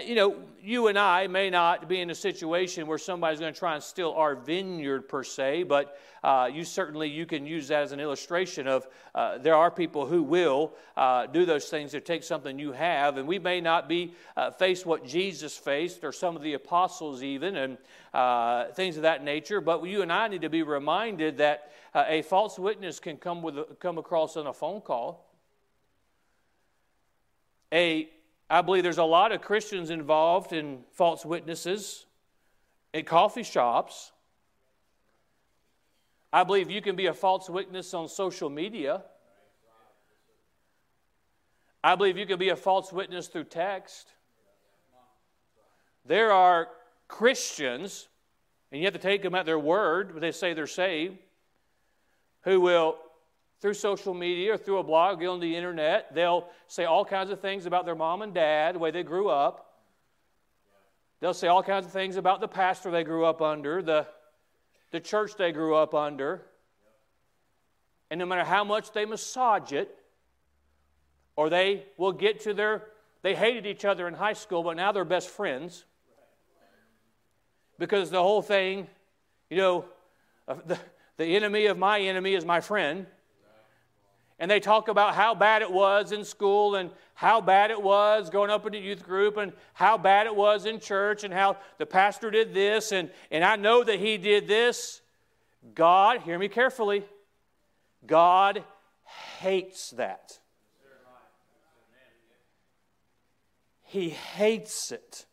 You 0.00 0.14
know, 0.14 0.36
you 0.62 0.86
and 0.86 0.98
I 0.98 1.26
may 1.26 1.50
not 1.50 1.86
be 1.86 2.00
in 2.00 2.08
a 2.08 2.14
situation 2.14 2.86
where 2.86 2.96
somebody's 2.96 3.40
going 3.40 3.52
to 3.52 3.58
try 3.58 3.74
and 3.74 3.82
steal 3.82 4.12
our 4.12 4.34
vineyard 4.34 5.02
per 5.02 5.22
se, 5.22 5.64
but 5.64 5.98
uh, 6.24 6.48
you 6.50 6.64
certainly 6.64 7.10
you 7.10 7.26
can 7.26 7.44
use 7.44 7.68
that 7.68 7.82
as 7.82 7.92
an 7.92 8.00
illustration 8.00 8.66
of 8.66 8.86
uh, 9.14 9.36
there 9.36 9.54
are 9.54 9.70
people 9.70 10.06
who 10.06 10.22
will 10.22 10.72
uh, 10.96 11.26
do 11.26 11.44
those 11.44 11.66
things 11.66 11.90
to 11.90 12.00
take 12.00 12.22
something 12.22 12.58
you 12.58 12.72
have, 12.72 13.18
and 13.18 13.28
we 13.28 13.38
may 13.38 13.60
not 13.60 13.86
be 13.86 14.14
uh, 14.34 14.50
face 14.50 14.86
what 14.86 15.04
Jesus 15.04 15.58
faced 15.58 16.04
or 16.04 16.12
some 16.12 16.36
of 16.36 16.42
the 16.42 16.54
apostles 16.54 17.22
even, 17.22 17.56
and 17.56 17.76
uh, 18.14 18.68
things 18.68 18.96
of 18.96 19.02
that 19.02 19.22
nature. 19.22 19.60
But 19.60 19.84
you 19.84 20.00
and 20.00 20.10
I 20.10 20.26
need 20.26 20.40
to 20.40 20.48
be 20.48 20.62
reminded 20.62 21.36
that 21.36 21.70
uh, 21.94 22.06
a 22.08 22.22
false 22.22 22.58
witness 22.58 22.98
can 22.98 23.18
come 23.18 23.42
with 23.42 23.58
a, 23.58 23.64
come 23.78 23.98
across 23.98 24.38
on 24.38 24.46
a 24.46 24.54
phone 24.54 24.80
call. 24.80 25.28
A 27.70 28.08
I 28.52 28.60
believe 28.60 28.82
there's 28.82 28.98
a 28.98 29.04
lot 29.04 29.32
of 29.32 29.40
Christians 29.40 29.88
involved 29.88 30.52
in 30.52 30.80
false 30.92 31.24
witnesses 31.24 32.04
in 32.92 33.06
coffee 33.06 33.44
shops. 33.44 34.12
I 36.30 36.44
believe 36.44 36.70
you 36.70 36.82
can 36.82 36.94
be 36.94 37.06
a 37.06 37.14
false 37.14 37.48
witness 37.48 37.94
on 37.94 38.08
social 38.08 38.50
media. 38.50 39.04
I 41.82 41.94
believe 41.94 42.18
you 42.18 42.26
can 42.26 42.38
be 42.38 42.50
a 42.50 42.56
false 42.56 42.92
witness 42.92 43.28
through 43.28 43.44
text. 43.44 44.12
There 46.04 46.30
are 46.30 46.68
Christians, 47.08 48.08
and 48.70 48.82
you 48.82 48.86
have 48.86 48.92
to 48.92 49.00
take 49.00 49.22
them 49.22 49.34
at 49.34 49.46
their 49.46 49.58
word, 49.58 50.10
but 50.12 50.20
they 50.20 50.30
say 50.30 50.52
they're 50.52 50.66
saved, 50.66 51.16
who 52.42 52.60
will 52.60 52.98
through 53.62 53.74
social 53.74 54.12
media 54.12 54.54
or 54.54 54.56
through 54.56 54.78
a 54.78 54.82
blog, 54.82 55.20
get 55.20 55.28
on 55.28 55.38
the 55.38 55.56
internet. 55.56 56.12
They'll 56.12 56.48
say 56.66 56.84
all 56.84 57.04
kinds 57.04 57.30
of 57.30 57.40
things 57.40 57.64
about 57.64 57.86
their 57.86 57.94
mom 57.94 58.20
and 58.20 58.34
dad, 58.34 58.74
the 58.74 58.80
way 58.80 58.90
they 58.90 59.04
grew 59.04 59.28
up. 59.28 59.78
They'll 61.20 61.32
say 61.32 61.46
all 61.46 61.62
kinds 61.62 61.86
of 61.86 61.92
things 61.92 62.16
about 62.16 62.40
the 62.40 62.48
pastor 62.48 62.90
they 62.90 63.04
grew 63.04 63.24
up 63.24 63.40
under, 63.40 63.80
the, 63.80 64.08
the 64.90 64.98
church 64.98 65.36
they 65.38 65.52
grew 65.52 65.76
up 65.76 65.94
under. 65.94 66.42
And 68.10 68.18
no 68.18 68.26
matter 68.26 68.42
how 68.42 68.64
much 68.64 68.90
they 68.90 69.04
massage 69.04 69.72
it, 69.72 69.96
or 71.36 71.48
they 71.48 71.84
will 71.96 72.12
get 72.12 72.40
to 72.40 72.54
their, 72.54 72.82
they 73.22 73.36
hated 73.36 73.64
each 73.64 73.84
other 73.84 74.08
in 74.08 74.14
high 74.14 74.32
school, 74.32 74.64
but 74.64 74.76
now 74.76 74.90
they're 74.90 75.04
best 75.04 75.28
friends. 75.28 75.84
Because 77.78 78.10
the 78.10 78.20
whole 78.20 78.42
thing, 78.42 78.88
you 79.48 79.56
know, 79.56 79.84
the, 80.66 80.80
the 81.16 81.36
enemy 81.36 81.66
of 81.66 81.78
my 81.78 82.00
enemy 82.00 82.34
is 82.34 82.44
my 82.44 82.60
friend 82.60 83.06
and 84.42 84.50
they 84.50 84.58
talk 84.58 84.88
about 84.88 85.14
how 85.14 85.36
bad 85.36 85.62
it 85.62 85.70
was 85.70 86.10
in 86.10 86.24
school 86.24 86.74
and 86.74 86.90
how 87.14 87.40
bad 87.40 87.70
it 87.70 87.80
was 87.80 88.28
going 88.28 88.50
up 88.50 88.66
in 88.66 88.72
the 88.72 88.78
youth 88.80 89.04
group 89.04 89.36
and 89.36 89.52
how 89.72 89.96
bad 89.96 90.26
it 90.26 90.34
was 90.34 90.66
in 90.66 90.80
church 90.80 91.22
and 91.22 91.32
how 91.32 91.56
the 91.78 91.86
pastor 91.86 92.28
did 92.28 92.52
this 92.52 92.90
and, 92.90 93.08
and 93.30 93.44
I 93.44 93.54
know 93.54 93.84
that 93.84 94.00
he 94.00 94.18
did 94.18 94.48
this. 94.48 95.00
God, 95.76 96.22
hear 96.22 96.36
me 96.40 96.48
carefully, 96.48 97.04
God 98.04 98.64
hates 99.38 99.90
that. 99.90 100.40
He 103.84 104.08
hates 104.10 104.90
it. 104.90 105.24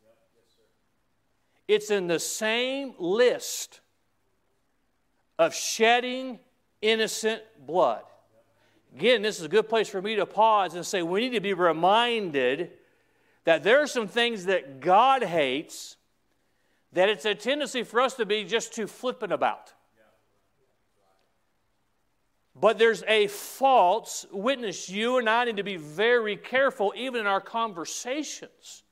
It's 1.67 1.89
in 1.89 2.05
the 2.05 2.19
same 2.19 2.93
list 2.99 3.81
of 5.39 5.55
shedding 5.55 6.37
innocent 6.83 7.41
blood. 7.65 8.03
Again, 8.95 9.21
this 9.21 9.39
is 9.39 9.45
a 9.45 9.49
good 9.49 9.69
place 9.69 9.87
for 9.87 10.01
me 10.01 10.15
to 10.15 10.25
pause 10.25 10.73
and 10.73 10.85
say 10.85 11.01
we 11.01 11.21
need 11.21 11.33
to 11.33 11.39
be 11.39 11.53
reminded 11.53 12.71
that 13.43 13.63
there 13.63 13.81
are 13.81 13.87
some 13.87 14.07
things 14.07 14.45
that 14.45 14.79
God 14.79 15.23
hates 15.23 15.95
that 16.93 17.09
it's 17.09 17.25
a 17.25 17.35
tendency 17.35 17.83
for 17.83 18.01
us 18.01 18.15
to 18.15 18.25
be 18.25 18.43
just 18.43 18.73
too 18.73 18.87
flippant 18.87 19.31
about. 19.31 19.73
But 22.55 22.77
there's 22.77 23.03
a 23.07 23.27
false 23.27 24.25
witness. 24.31 24.89
You 24.89 25.17
and 25.17 25.29
I 25.29 25.45
need 25.45 25.57
to 25.57 25.63
be 25.63 25.77
very 25.77 26.35
careful, 26.35 26.93
even 26.95 27.21
in 27.21 27.27
our 27.27 27.39
conversations, 27.39 28.83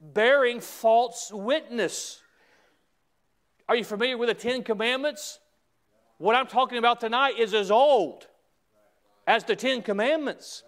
bearing 0.00 0.60
false 0.60 1.30
witness. 1.32 2.22
Are 3.68 3.74
you 3.74 3.84
familiar 3.84 4.16
with 4.16 4.28
the 4.28 4.34
Ten 4.34 4.62
Commandments? 4.62 5.40
What 6.22 6.36
I'm 6.36 6.46
talking 6.46 6.78
about 6.78 7.00
tonight 7.00 7.36
is 7.36 7.52
as 7.52 7.68
old 7.72 8.28
as 9.26 9.42
the 9.42 9.56
Ten 9.56 9.82
Commandments. 9.82 10.62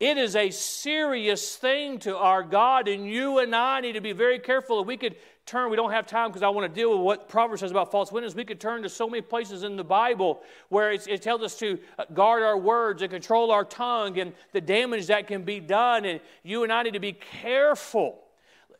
It 0.00 0.18
is 0.18 0.34
a 0.34 0.50
serious 0.50 1.54
thing 1.54 2.00
to 2.00 2.16
our 2.16 2.42
God, 2.42 2.88
and 2.88 3.08
you 3.08 3.38
and 3.38 3.54
I 3.54 3.80
need 3.80 3.92
to 3.92 4.00
be 4.00 4.10
very 4.10 4.40
careful. 4.40 4.80
If 4.80 4.88
we 4.88 4.96
could 4.96 5.14
turn, 5.46 5.70
we 5.70 5.76
don't 5.76 5.92
have 5.92 6.08
time 6.08 6.30
because 6.30 6.42
I 6.42 6.48
want 6.48 6.68
to 6.68 6.80
deal 6.80 6.90
with 6.90 6.98
what 6.98 7.28
Proverbs 7.28 7.60
says 7.60 7.70
about 7.70 7.92
false 7.92 8.10
witness. 8.10 8.34
We 8.34 8.44
could 8.44 8.58
turn 8.58 8.82
to 8.82 8.88
so 8.88 9.08
many 9.08 9.20
places 9.20 9.62
in 9.62 9.76
the 9.76 9.84
Bible 9.84 10.42
where 10.68 10.90
it 10.90 11.22
tells 11.22 11.42
us 11.42 11.56
to 11.60 11.78
uh, 11.96 12.06
guard 12.12 12.42
our 12.42 12.58
words 12.58 13.02
and 13.02 13.10
control 13.12 13.52
our 13.52 13.64
tongue 13.64 14.18
and 14.18 14.32
the 14.50 14.60
damage 14.60 15.06
that 15.06 15.28
can 15.28 15.44
be 15.44 15.60
done. 15.60 16.06
And 16.06 16.18
you 16.42 16.64
and 16.64 16.72
I 16.72 16.82
need 16.82 16.94
to 16.94 16.98
be 16.98 17.12
careful. 17.12 18.18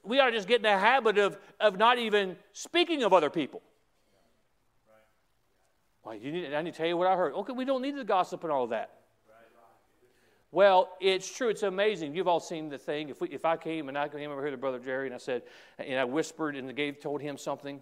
We 0.03 0.19
ought 0.19 0.31
to 0.31 0.33
just 0.33 0.49
get 0.49 0.57
in 0.57 0.63
the 0.63 0.77
habit 0.77 1.17
of, 1.17 1.39
of 1.61 1.79
not 1.79 2.01
even 2.01 2.35
speaking 2.53 3.05
of 3.05 3.13
other 3.13 3.31
people. 3.31 3.63
Well, 6.05 6.17
you 6.17 6.33
need, 6.33 6.53
I 6.53 6.63
need 6.63 6.73
to 6.73 6.79
tell 6.79 6.87
you 6.87 6.97
what 6.97 7.07
I 7.07 7.17
heard. 7.17 7.33
Okay, 7.35 7.53
we 7.53 7.65
don't 7.65 7.83
need 7.83 7.97
the 7.97 8.05
gossip 8.05 8.43
and 8.45 8.53
all 8.53 8.67
that. 8.69 8.91
Well, 10.51 10.91
it's 11.01 11.35
true. 11.35 11.49
It's 11.49 11.63
amazing. 11.63 12.15
You've 12.15 12.29
all 12.29 12.41
seen 12.41 12.69
the 12.69 12.77
thing. 12.77 13.09
If, 13.09 13.23
we, 13.23 13.29
if 13.29 13.47
I 13.47 13.57
came 13.57 13.89
and 13.89 13.97
I 13.97 14.09
came 14.09 14.31
over 14.31 14.43
here 14.43 14.51
to 14.51 14.59
Brother 14.59 14.79
Jerry 14.79 15.07
and 15.07 15.15
I 15.15 15.19
said, 15.19 15.43
and 15.79 15.99
I 15.99 16.05
whispered 16.05 16.57
and 16.57 16.75
gave 16.77 17.01
told 17.01 17.23
him 17.23 17.39
something, 17.39 17.81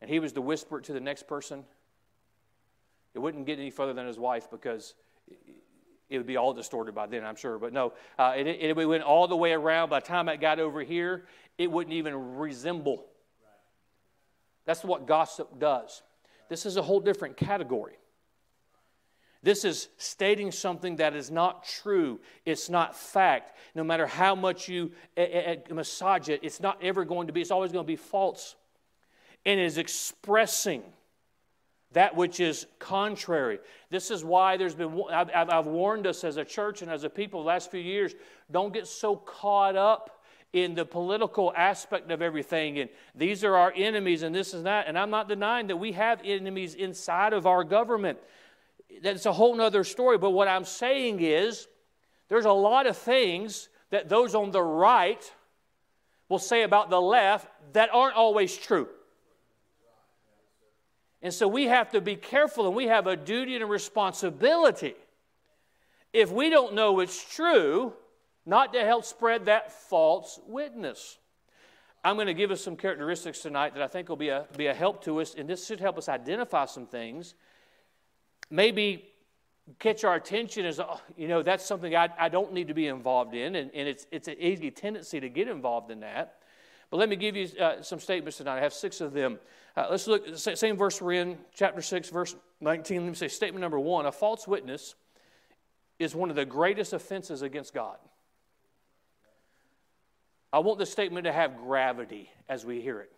and 0.00 0.08
he 0.08 0.20
was 0.20 0.32
to 0.32 0.40
whisper 0.40 0.78
it 0.78 0.84
to 0.84 0.92
the 0.92 1.00
next 1.00 1.26
person, 1.26 1.64
it 3.14 3.18
wouldn't 3.18 3.46
get 3.46 3.58
any 3.58 3.70
further 3.70 3.92
than 3.92 4.06
his 4.06 4.18
wife 4.18 4.48
because 4.48 4.94
it 6.08 6.18
would 6.18 6.26
be 6.26 6.36
all 6.36 6.52
distorted 6.52 6.94
by 6.94 7.06
then, 7.06 7.24
I'm 7.24 7.36
sure. 7.36 7.58
But 7.58 7.72
no, 7.72 7.94
uh, 8.16 8.34
it, 8.36 8.46
it, 8.46 8.78
it 8.78 8.86
went 8.86 9.02
all 9.02 9.26
the 9.26 9.36
way 9.36 9.52
around. 9.52 9.88
By 9.88 9.98
the 9.98 10.06
time 10.06 10.28
it 10.28 10.40
got 10.40 10.60
over 10.60 10.82
here, 10.82 11.24
it 11.58 11.70
wouldn't 11.70 11.94
even 11.94 12.36
resemble. 12.36 13.06
That's 14.66 14.84
what 14.84 15.06
gossip 15.06 15.58
does. 15.58 16.02
This 16.52 16.66
is 16.66 16.76
a 16.76 16.82
whole 16.82 17.00
different 17.00 17.38
category. 17.38 17.94
This 19.42 19.64
is 19.64 19.88
stating 19.96 20.52
something 20.52 20.96
that 20.96 21.16
is 21.16 21.30
not 21.30 21.64
true. 21.64 22.20
It's 22.44 22.68
not 22.68 22.94
fact. 22.94 23.56
No 23.74 23.82
matter 23.82 24.06
how 24.06 24.34
much 24.34 24.68
you 24.68 24.92
eh, 25.16 25.22
eh, 25.22 25.56
eh, 25.70 25.72
massage 25.72 26.28
it, 26.28 26.40
it's 26.42 26.60
not 26.60 26.76
ever 26.82 27.06
going 27.06 27.28
to 27.28 27.32
be, 27.32 27.40
it's 27.40 27.50
always 27.50 27.72
going 27.72 27.86
to 27.86 27.90
be 27.90 27.96
false. 27.96 28.54
And 29.46 29.58
is 29.58 29.78
expressing 29.78 30.82
that 31.92 32.16
which 32.16 32.38
is 32.38 32.66
contrary. 32.78 33.58
This 33.88 34.10
is 34.10 34.22
why 34.22 34.58
there's 34.58 34.74
been, 34.74 35.04
I've, 35.10 35.30
I've 35.48 35.66
warned 35.66 36.06
us 36.06 36.22
as 36.22 36.36
a 36.36 36.44
church 36.44 36.82
and 36.82 36.90
as 36.90 37.04
a 37.04 37.08
people 37.08 37.40
the 37.40 37.48
last 37.48 37.70
few 37.70 37.80
years 37.80 38.14
don't 38.50 38.74
get 38.74 38.86
so 38.86 39.16
caught 39.16 39.74
up 39.74 40.21
in 40.52 40.74
the 40.74 40.84
political 40.84 41.52
aspect 41.56 42.10
of 42.10 42.20
everything. 42.20 42.78
And 42.78 42.90
these 43.14 43.42
are 43.42 43.56
our 43.56 43.72
enemies, 43.74 44.22
and 44.22 44.34
this 44.34 44.52
is 44.52 44.64
that. 44.64 44.86
And 44.86 44.98
I'm 44.98 45.10
not 45.10 45.28
denying 45.28 45.68
that 45.68 45.76
we 45.76 45.92
have 45.92 46.20
enemies 46.24 46.74
inside 46.74 47.32
of 47.32 47.46
our 47.46 47.64
government. 47.64 48.18
That's 49.02 49.26
a 49.26 49.32
whole 49.32 49.58
other 49.60 49.84
story. 49.84 50.18
But 50.18 50.30
what 50.30 50.48
I'm 50.48 50.64
saying 50.64 51.20
is, 51.20 51.68
there's 52.28 52.44
a 52.44 52.52
lot 52.52 52.86
of 52.86 52.96
things 52.96 53.68
that 53.90 54.08
those 54.08 54.34
on 54.34 54.50
the 54.50 54.62
right 54.62 55.32
will 56.28 56.38
say 56.38 56.62
about 56.62 56.90
the 56.90 57.00
left 57.00 57.46
that 57.74 57.90
aren't 57.92 58.16
always 58.16 58.56
true. 58.56 58.88
And 61.22 61.32
so 61.32 61.46
we 61.46 61.66
have 61.66 61.90
to 61.92 62.00
be 62.00 62.16
careful 62.16 62.66
and 62.66 62.74
we 62.74 62.86
have 62.86 63.06
a 63.06 63.16
duty 63.16 63.54
and 63.54 63.62
a 63.62 63.66
responsibility. 63.66 64.94
If 66.12 66.32
we 66.32 66.50
don't 66.50 66.74
know 66.74 67.00
it's 67.00 67.22
true, 67.34 67.94
not 68.44 68.72
to 68.72 68.84
help 68.84 69.04
spread 69.04 69.46
that 69.46 69.72
false 69.72 70.40
witness. 70.46 71.18
I'm 72.04 72.16
going 72.16 72.26
to 72.26 72.34
give 72.34 72.50
us 72.50 72.60
some 72.60 72.76
characteristics 72.76 73.40
tonight 73.40 73.74
that 73.74 73.82
I 73.82 73.86
think 73.86 74.08
will 74.08 74.16
be 74.16 74.30
a, 74.30 74.46
be 74.56 74.66
a 74.66 74.74
help 74.74 75.04
to 75.04 75.20
us, 75.20 75.34
and 75.36 75.48
this 75.48 75.66
should 75.66 75.78
help 75.78 75.98
us 75.98 76.08
identify 76.08 76.64
some 76.64 76.86
things. 76.86 77.34
Maybe 78.50 79.08
catch 79.78 80.02
our 80.02 80.16
attention 80.16 80.66
as, 80.66 80.80
oh, 80.80 81.00
you 81.16 81.28
know, 81.28 81.42
that's 81.42 81.64
something 81.64 81.94
I, 81.94 82.08
I 82.18 82.28
don't 82.28 82.52
need 82.52 82.68
to 82.68 82.74
be 82.74 82.88
involved 82.88 83.34
in, 83.34 83.54
and, 83.54 83.70
and 83.72 83.88
it's, 83.88 84.06
it's 84.10 84.26
an 84.26 84.36
easy 84.40 84.70
tendency 84.72 85.20
to 85.20 85.28
get 85.28 85.46
involved 85.46 85.90
in 85.92 86.00
that. 86.00 86.38
But 86.90 86.96
let 86.96 87.08
me 87.08 87.16
give 87.16 87.36
you 87.36 87.48
uh, 87.58 87.80
some 87.82 88.00
statements 88.00 88.38
tonight. 88.38 88.58
I 88.58 88.62
have 88.62 88.74
six 88.74 89.00
of 89.00 89.12
them. 89.12 89.38
Uh, 89.76 89.86
let's 89.90 90.06
look, 90.06 90.36
same 90.36 90.76
verse 90.76 91.00
we're 91.00 91.22
in, 91.22 91.38
chapter 91.54 91.80
6, 91.80 92.10
verse 92.10 92.34
19. 92.60 93.02
Let 93.02 93.08
me 93.08 93.14
say 93.14 93.28
statement 93.28 93.62
number 93.62 93.78
one 93.78 94.06
a 94.06 94.12
false 94.12 94.46
witness 94.46 94.96
is 95.98 96.14
one 96.14 96.30
of 96.30 96.36
the 96.36 96.44
greatest 96.44 96.92
offenses 96.92 97.42
against 97.42 97.72
God. 97.72 97.96
I 100.52 100.58
want 100.58 100.78
the 100.78 100.86
statement 100.86 101.24
to 101.24 101.32
have 101.32 101.56
gravity 101.56 102.30
as 102.48 102.64
we 102.64 102.80
hear 102.80 103.00
it. 103.00 103.12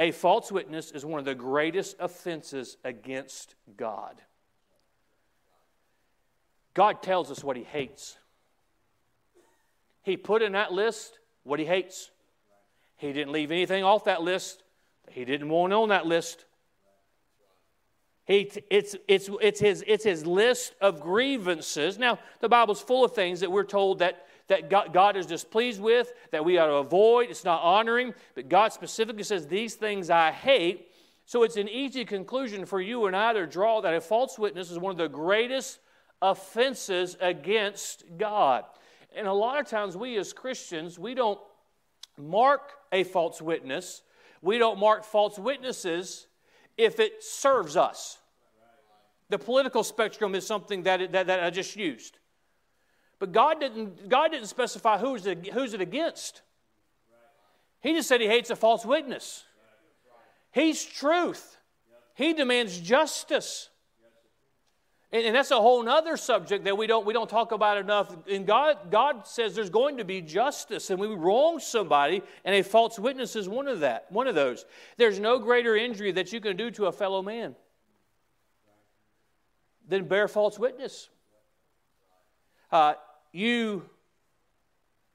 A 0.00 0.10
false 0.10 0.50
witness 0.50 0.90
is 0.90 1.04
one 1.04 1.18
of 1.18 1.24
the 1.24 1.34
greatest 1.34 1.96
offenses 2.00 2.76
against 2.84 3.54
God. 3.76 4.20
God 6.72 7.02
tells 7.02 7.30
us 7.30 7.44
what 7.44 7.56
he 7.56 7.62
hates. 7.62 8.16
He 10.02 10.16
put 10.16 10.42
in 10.42 10.52
that 10.52 10.72
list 10.72 11.18
what 11.44 11.60
he 11.60 11.66
hates. 11.66 12.10
He 12.96 13.12
didn't 13.12 13.32
leave 13.32 13.50
anything 13.50 13.84
off 13.84 14.04
that 14.04 14.22
list 14.22 14.64
he 15.10 15.24
didn't 15.24 15.48
want 15.48 15.72
on 15.72 15.88
that 15.90 16.06
list. 16.06 16.44
He, 18.26 18.50
it's, 18.70 18.96
it's, 19.06 19.28
it's, 19.40 19.60
his, 19.60 19.84
it's 19.86 20.04
his 20.04 20.26
list 20.26 20.74
of 20.80 21.00
grievances. 21.00 21.98
Now, 21.98 22.18
the 22.40 22.48
Bible's 22.48 22.80
full 22.80 23.04
of 23.04 23.14
things 23.14 23.40
that 23.40 23.52
we're 23.52 23.64
told 23.64 23.98
that, 23.98 24.26
that 24.48 24.92
God, 24.92 25.16
is 25.16 25.26
displeased 25.26 25.80
with, 25.80 26.12
that 26.30 26.44
we 26.44 26.58
ought 26.58 26.66
to 26.66 26.74
avoid. 26.74 27.30
It's 27.30 27.44
not 27.44 27.62
honoring. 27.62 28.14
But 28.34 28.48
God 28.48 28.72
specifically 28.72 29.22
says, 29.22 29.46
These 29.46 29.74
things 29.74 30.10
I 30.10 30.32
hate. 30.32 30.88
So 31.24 31.42
it's 31.42 31.56
an 31.56 31.68
easy 31.68 32.04
conclusion 32.04 32.66
for 32.66 32.80
you 32.80 33.06
and 33.06 33.16
I 33.16 33.32
to 33.32 33.46
draw 33.46 33.80
that 33.80 33.94
a 33.94 34.00
false 34.00 34.38
witness 34.38 34.70
is 34.70 34.78
one 34.78 34.90
of 34.90 34.98
the 34.98 35.08
greatest 35.08 35.78
offenses 36.20 37.16
against 37.20 38.04
God. 38.18 38.64
And 39.16 39.26
a 39.26 39.32
lot 39.32 39.58
of 39.58 39.66
times 39.66 39.96
we 39.96 40.16
as 40.18 40.32
Christians, 40.32 40.98
we 40.98 41.14
don't 41.14 41.40
mark 42.18 42.72
a 42.92 43.04
false 43.04 43.40
witness, 43.40 44.02
we 44.42 44.58
don't 44.58 44.78
mark 44.78 45.04
false 45.04 45.38
witnesses 45.38 46.26
if 46.76 47.00
it 47.00 47.22
serves 47.22 47.76
us. 47.76 48.18
The 49.30 49.38
political 49.38 49.82
spectrum 49.82 50.34
is 50.34 50.46
something 50.46 50.82
that, 50.82 51.12
that, 51.12 51.28
that 51.28 51.42
I 51.42 51.50
just 51.50 51.76
used. 51.76 52.18
But 53.18 53.32
God 53.32 53.60
didn't, 53.60 54.08
God 54.08 54.32
didn't 54.32 54.48
specify 54.48 54.98
who's 54.98 55.26
it, 55.26 55.52
who's 55.52 55.74
it 55.74 55.80
against. 55.80 56.42
He 57.80 57.92
just 57.92 58.08
said 58.08 58.20
he 58.20 58.26
hates 58.26 58.50
a 58.50 58.56
false 58.56 58.84
witness. 58.84 59.44
He's 60.52 60.84
truth. 60.84 61.58
He 62.14 62.32
demands 62.32 62.78
justice. 62.80 63.68
And, 65.12 65.26
and 65.26 65.36
that's 65.36 65.50
a 65.50 65.56
whole 65.56 65.88
other 65.88 66.16
subject 66.16 66.64
that 66.64 66.76
we 66.76 66.86
don't, 66.86 67.06
we 67.06 67.12
don't 67.12 67.30
talk 67.30 67.52
about 67.52 67.78
enough. 67.78 68.14
And 68.28 68.46
God, 68.46 68.90
God 68.90 69.26
says 69.26 69.54
there's 69.54 69.70
going 69.70 69.98
to 69.98 70.04
be 70.04 70.20
justice, 70.20 70.90
and 70.90 70.98
we 70.98 71.06
wrong 71.06 71.60
somebody, 71.60 72.22
and 72.44 72.54
a 72.54 72.62
false 72.62 72.98
witness 72.98 73.36
is 73.36 73.48
one 73.48 73.68
of 73.68 73.80
that, 73.80 74.06
one 74.10 74.26
of 74.26 74.34
those. 74.34 74.64
There's 74.96 75.20
no 75.20 75.38
greater 75.38 75.76
injury 75.76 76.10
that 76.12 76.32
you 76.32 76.40
can 76.40 76.56
do 76.56 76.70
to 76.72 76.86
a 76.86 76.92
fellow 76.92 77.22
man 77.22 77.54
than 79.86 80.08
bear 80.08 80.26
false 80.26 80.58
witness. 80.58 81.10
Uh, 82.74 82.94
you 83.30 83.88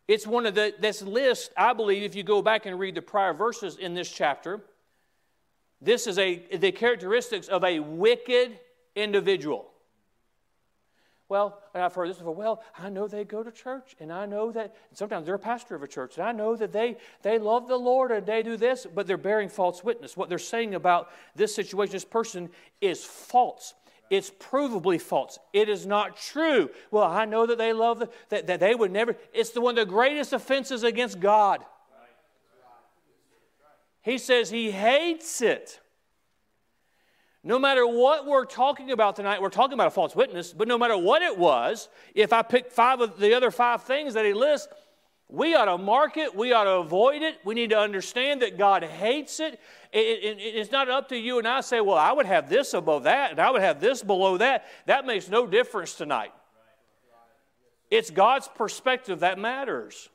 it's 0.08 0.26
one 0.26 0.46
of 0.46 0.56
the 0.56 0.74
this 0.80 1.02
list 1.02 1.52
i 1.58 1.74
believe 1.74 2.04
if 2.04 2.16
you 2.16 2.24
go 2.24 2.42
back 2.42 2.66
and 2.66 2.80
read 2.80 2.96
the 2.96 3.02
prior 3.02 3.34
verses 3.34 3.76
in 3.76 3.94
this 3.94 4.10
chapter 4.10 4.62
this 5.82 6.08
is 6.08 6.18
a 6.18 6.42
the 6.56 6.72
characteristics 6.72 7.50
of 7.50 7.66
a 7.66 7.82
wicked 7.82 8.58
individual 8.96 9.70
well, 11.28 11.62
and 11.76 11.84
I've 11.84 11.94
heard 11.94 12.10
this 12.10 12.18
before. 12.18 12.34
Well, 12.34 12.64
I 12.80 12.90
know 12.90 13.08
they 13.08 13.24
go 13.24 13.44
to 13.44 13.52
church, 13.52 13.96
and 14.00 14.12
I 14.12 14.26
know 14.26 14.52
that 14.52 14.76
sometimes 14.94 15.28
they're 15.28 15.36
a 15.36 15.40
pastor 15.40 15.76
of 15.76 15.84
a 15.84 15.88
church, 15.88 16.18
and 16.18 16.26
I 16.26 16.32
know 16.32 16.56
that 16.56 16.72
they 16.72 16.98
they 17.22 17.38
love 17.38 17.68
the 17.68 17.78
Lord 17.78 18.10
and 18.10 18.26
they 18.26 18.42
do 18.42 18.58
this, 18.58 18.88
but 18.96 19.06
they're 19.06 19.16
bearing 19.16 19.48
false 19.48 19.84
witness. 19.84 20.18
What 20.18 20.28
they're 20.28 20.40
saying 20.40 20.74
about 20.74 21.12
this 21.36 21.54
situation, 21.54 21.92
this 21.92 22.04
person, 22.04 22.50
is 22.82 23.04
false. 23.04 23.76
It's 24.10 24.32
provably 24.32 25.00
false. 25.00 25.38
It 25.54 25.70
is 25.70 25.86
not 25.86 26.18
true. 26.18 26.70
Well, 26.90 27.04
I 27.04 27.26
know 27.26 27.46
that 27.46 27.58
they 27.58 27.74
love 27.74 28.00
the, 28.00 28.10
that, 28.30 28.48
that 28.48 28.60
they 28.60 28.74
would 28.74 28.92
never. 28.92 29.16
It's 29.34 29.52
the 29.52 29.62
one 29.62 29.78
of 29.78 29.88
the 29.88 29.92
greatest 29.92 30.34
offenses 30.34 30.84
against 30.84 31.20
God. 31.20 31.64
He 34.02 34.18
says 34.18 34.50
he 34.50 34.72
hates 34.72 35.42
it. 35.42 35.80
No 37.44 37.58
matter 37.58 37.88
what 37.88 38.26
we're 38.26 38.46
talking 38.46 38.92
about 38.92 39.16
tonight, 39.16 39.42
we're 39.42 39.50
talking 39.50 39.74
about 39.74 39.88
a 39.88 39.92
false 39.92 40.16
witness, 40.16 40.52
but 40.52 40.68
no 40.68 40.78
matter 40.78 40.98
what 40.98 41.22
it 41.22 41.38
was, 41.38 41.88
if 42.14 42.34
I 42.34 42.42
pick 42.42 42.72
five 42.72 43.00
of 43.00 43.18
the 43.18 43.34
other 43.34 43.50
five 43.50 43.84
things 43.84 44.14
that 44.16 44.26
he 44.26 44.34
lists, 44.34 44.68
we 45.30 45.54
ought 45.54 45.66
to 45.66 45.78
mark 45.78 46.18
it. 46.18 46.36
We 46.36 46.54
ought 46.54 46.64
to 46.64 46.72
avoid 46.72 47.22
it. 47.22 47.38
We 47.46 47.54
need 47.54 47.70
to 47.70 47.78
understand 47.78 48.42
that 48.42 48.58
God 48.58 48.84
hates 48.84 49.40
it. 49.40 49.60
it, 49.94 49.98
it 50.00 50.38
it's 50.40 50.72
not 50.72 50.90
up 50.90 51.10
to 51.10 51.18
you 51.18 51.38
and 51.38 51.48
I 51.48 51.62
say, 51.62 51.82
well, 51.82 51.98
I 51.98 52.12
would 52.12 52.26
have 52.26 52.50
this 52.50 52.74
above 52.74 53.04
that 53.04 53.32
and 53.32 53.40
I 53.40 53.52
would 53.52 53.62
have 53.62 53.80
this 53.80 54.02
below 54.02 54.38
that. 54.38 54.66
That 54.88 55.06
makes 55.06 55.30
no 55.30 55.46
difference 55.46 55.94
tonight. 55.94 56.34
It's 57.92 58.10
God's 58.10 58.48
perspective 58.48 59.20
that 59.20 59.38
matters. 59.38 60.10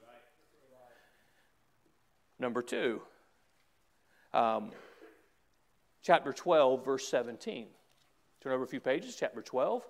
Number 2.40 2.62
two, 2.62 3.00
um, 4.33 4.72
chapter 6.03 6.33
12, 6.33 6.85
verse 6.85 7.07
17. 7.07 7.66
Turn 8.40 8.53
over 8.53 8.64
a 8.64 8.66
few 8.66 8.81
pages, 8.81 9.16
chapter 9.16 9.40
12 9.40 9.83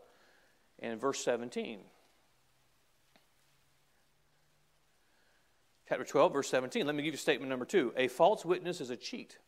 and 0.81 1.01
verse 1.01 1.25
17. 1.25 1.81
Chapter 5.89 6.05
12, 6.05 6.33
verse 6.33 6.49
17. 6.49 6.87
Let 6.87 6.95
me 6.95 7.03
give 7.03 7.13
you 7.13 7.19
statement 7.19 7.51
number 7.51 7.67
two. 7.67 7.93
A 7.97 8.09
false 8.09 8.45
witness 8.45 8.81
is 8.81 8.91
a 8.91 8.97
cheat. 8.97 9.39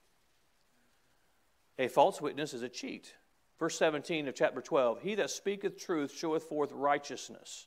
A 1.79 1.88
false 1.88 2.20
witness 2.20 2.55
is 2.55 2.62
a 2.62 2.68
cheat. 2.68 3.14
Verse 3.59 3.79
17 3.79 4.29
of 4.29 4.35
chapter 4.35 4.61
12 4.61 5.01
He 5.01 5.14
that 5.14 5.31
speaketh 5.31 5.79
truth 5.79 6.14
showeth 6.14 6.44
forth 6.44 6.72
righteousness, 6.72 7.66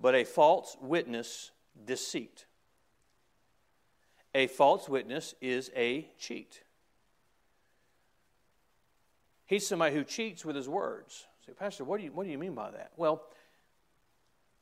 but 0.00 0.14
a 0.14 0.24
false 0.24 0.76
witness 0.80 1.52
deceit. 1.84 2.46
A 4.34 4.46
false 4.46 4.88
witness 4.88 5.34
is 5.40 5.70
a 5.74 6.08
cheat. 6.18 6.62
He's 9.46 9.66
somebody 9.66 9.94
who 9.94 10.04
cheats 10.04 10.44
with 10.44 10.54
his 10.54 10.68
words. 10.68 11.26
Say, 11.46 11.52
Pastor, 11.54 11.84
what 11.84 11.98
do 11.98 12.04
you, 12.04 12.12
what 12.12 12.24
do 12.24 12.30
you 12.30 12.38
mean 12.38 12.54
by 12.54 12.70
that? 12.70 12.92
Well, 12.96 13.22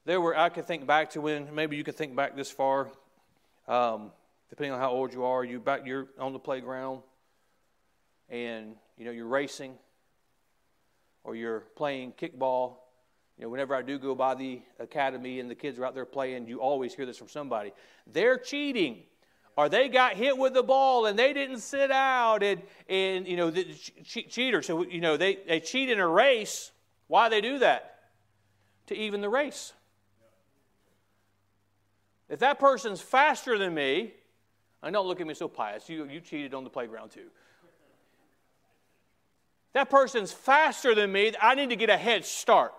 there 0.04 0.20
were, 0.20 0.38
I 0.38 0.50
could 0.50 0.66
think 0.66 0.86
back 0.86 1.10
to 1.10 1.20
when, 1.20 1.52
maybe 1.52 1.76
you 1.76 1.82
could 1.82 1.96
think 1.96 2.14
back 2.14 2.36
this 2.36 2.50
far, 2.50 2.88
um, 3.68 4.12
depending 4.48 4.72
on 4.72 4.80
how 4.80 4.90
old 4.90 5.12
you 5.12 5.24
are, 5.24 5.44
you 5.44 5.58
back, 5.58 5.86
you're 5.86 6.08
on 6.18 6.32
the 6.32 6.38
playground 6.38 7.02
and, 8.28 8.74
you 8.96 9.04
know, 9.04 9.10
you're 9.10 9.26
racing 9.26 9.74
or 11.24 11.34
you're 11.34 11.60
playing 11.76 12.12
kickball. 12.12 12.76
You 13.36 13.44
know, 13.44 13.48
whenever 13.50 13.74
I 13.74 13.82
do 13.82 13.98
go 13.98 14.14
by 14.14 14.34
the 14.34 14.62
academy 14.78 15.40
and 15.40 15.50
the 15.50 15.54
kids 15.54 15.78
are 15.78 15.84
out 15.84 15.94
there 15.94 16.06
playing, 16.06 16.46
you 16.46 16.60
always 16.60 16.94
hear 16.94 17.04
this 17.06 17.18
from 17.18 17.28
somebody. 17.28 17.72
They're 18.06 18.38
cheating 18.38 19.02
or 19.56 19.68
they 19.68 19.88
got 19.88 20.14
hit 20.14 20.36
with 20.36 20.54
the 20.54 20.62
ball 20.62 21.06
and 21.06 21.18
they 21.18 21.32
didn't 21.32 21.60
sit 21.60 21.90
out 21.90 22.42
and, 22.42 22.62
and 22.88 23.26
you 23.26 23.36
know, 23.36 23.50
the 23.50 23.64
che- 24.04 24.24
cheater. 24.24 24.62
So, 24.62 24.84
you 24.84 25.00
know, 25.00 25.16
they, 25.16 25.38
they 25.46 25.60
cheat 25.60 25.90
in 25.90 25.98
a 25.98 26.06
race. 26.06 26.70
Why 27.08 27.28
they 27.28 27.40
do 27.40 27.58
that? 27.58 27.98
To 28.88 28.94
even 28.94 29.20
the 29.20 29.28
race. 29.28 29.72
If 32.28 32.40
that 32.40 32.58
person's 32.58 33.00
faster 33.00 33.58
than 33.58 33.74
me, 33.74 34.12
I 34.82 34.90
don't 34.90 35.06
look 35.06 35.20
at 35.20 35.26
me 35.26 35.34
so 35.34 35.48
pious. 35.48 35.88
You, 35.88 36.08
you 36.08 36.20
cheated 36.20 36.54
on 36.54 36.64
the 36.64 36.70
playground 36.70 37.10
too. 37.10 37.28
That 39.72 39.90
person's 39.90 40.32
faster 40.32 40.94
than 40.94 41.12
me. 41.12 41.32
I 41.40 41.54
need 41.54 41.70
to 41.70 41.76
get 41.76 41.90
a 41.90 41.96
head 41.96 42.24
start. 42.24 42.72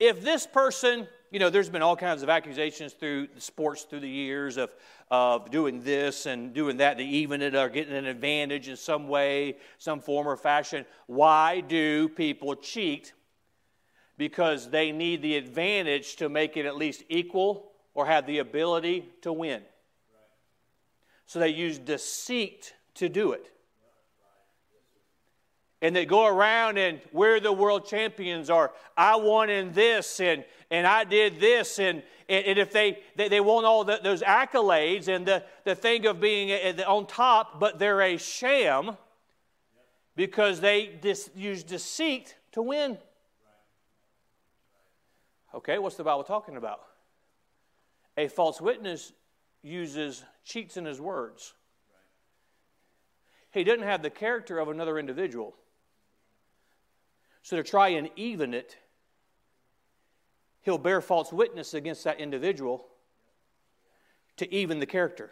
If 0.00 0.22
this 0.22 0.46
person 0.46 1.06
you 1.34 1.40
know, 1.40 1.50
there's 1.50 1.68
been 1.68 1.82
all 1.82 1.96
kinds 1.96 2.22
of 2.22 2.28
accusations 2.28 2.92
through 2.92 3.26
the 3.34 3.40
sports 3.40 3.82
through 3.82 3.98
the 3.98 4.08
years 4.08 4.56
of, 4.56 4.70
of 5.10 5.50
doing 5.50 5.82
this 5.82 6.26
and 6.26 6.54
doing 6.54 6.76
that 6.76 6.96
to 6.98 7.02
even 7.02 7.42
it 7.42 7.56
or 7.56 7.68
getting 7.68 7.92
an 7.92 8.06
advantage 8.06 8.68
in 8.68 8.76
some 8.76 9.08
way, 9.08 9.56
some 9.78 9.98
form 9.98 10.28
or 10.28 10.36
fashion. 10.36 10.86
Why 11.08 11.58
do 11.58 12.08
people 12.08 12.54
cheat? 12.54 13.14
Because 14.16 14.70
they 14.70 14.92
need 14.92 15.22
the 15.22 15.36
advantage 15.36 16.16
to 16.16 16.28
make 16.28 16.56
it 16.56 16.66
at 16.66 16.76
least 16.76 17.02
equal 17.08 17.72
or 17.94 18.06
have 18.06 18.26
the 18.26 18.38
ability 18.38 19.08
to 19.22 19.32
win. 19.32 19.62
So 21.26 21.38
they 21.38 21.48
use 21.48 21.78
deceit 21.78 22.74
to 22.94 23.08
do 23.08 23.32
it 23.32 23.50
and 25.84 25.94
they 25.94 26.06
go 26.06 26.24
around 26.24 26.78
and 26.78 26.98
we're 27.12 27.40
the 27.40 27.52
world 27.52 27.86
champions 27.86 28.48
or 28.48 28.72
I 28.96 29.16
won 29.16 29.50
in 29.50 29.72
this 29.72 30.18
and, 30.18 30.42
and 30.70 30.86
I 30.86 31.04
did 31.04 31.38
this. 31.38 31.78
And, 31.78 32.02
and 32.26 32.58
if 32.58 32.72
they, 32.72 33.00
they, 33.16 33.28
they 33.28 33.40
want 33.40 33.66
all 33.66 33.84
the, 33.84 34.00
those 34.02 34.22
accolades 34.22 35.08
and 35.08 35.26
the, 35.26 35.44
the 35.64 35.74
thing 35.74 36.06
of 36.06 36.22
being 36.22 36.80
on 36.80 37.06
top, 37.06 37.60
but 37.60 37.78
they're 37.78 38.00
a 38.00 38.16
sham 38.16 38.96
because 40.16 40.58
they 40.60 40.86
dis, 41.02 41.28
use 41.36 41.62
deceit 41.62 42.34
to 42.52 42.62
win. 42.62 42.96
Okay, 45.54 45.78
what's 45.78 45.94
the 45.96 46.04
Bible 46.04 46.24
talking 46.24 46.56
about? 46.56 46.80
A 48.16 48.26
false 48.26 48.60
witness 48.60 49.12
uses 49.62 50.24
cheats 50.44 50.76
in 50.76 50.84
his 50.84 51.00
words. 51.00 51.54
He 53.52 53.62
doesn't 53.62 53.84
have 53.84 54.02
the 54.02 54.10
character 54.10 54.58
of 54.58 54.68
another 54.68 54.98
individual. 54.98 55.54
So 57.42 57.56
to 57.56 57.62
try 57.62 57.88
and 57.88 58.10
even 58.16 58.52
it, 58.52 58.76
he'll 60.62 60.78
bear 60.78 61.00
false 61.00 61.32
witness 61.32 61.72
against 61.72 62.02
that 62.02 62.18
individual 62.18 62.86
to 64.38 64.52
even 64.52 64.80
the 64.80 64.86
character. 64.86 65.30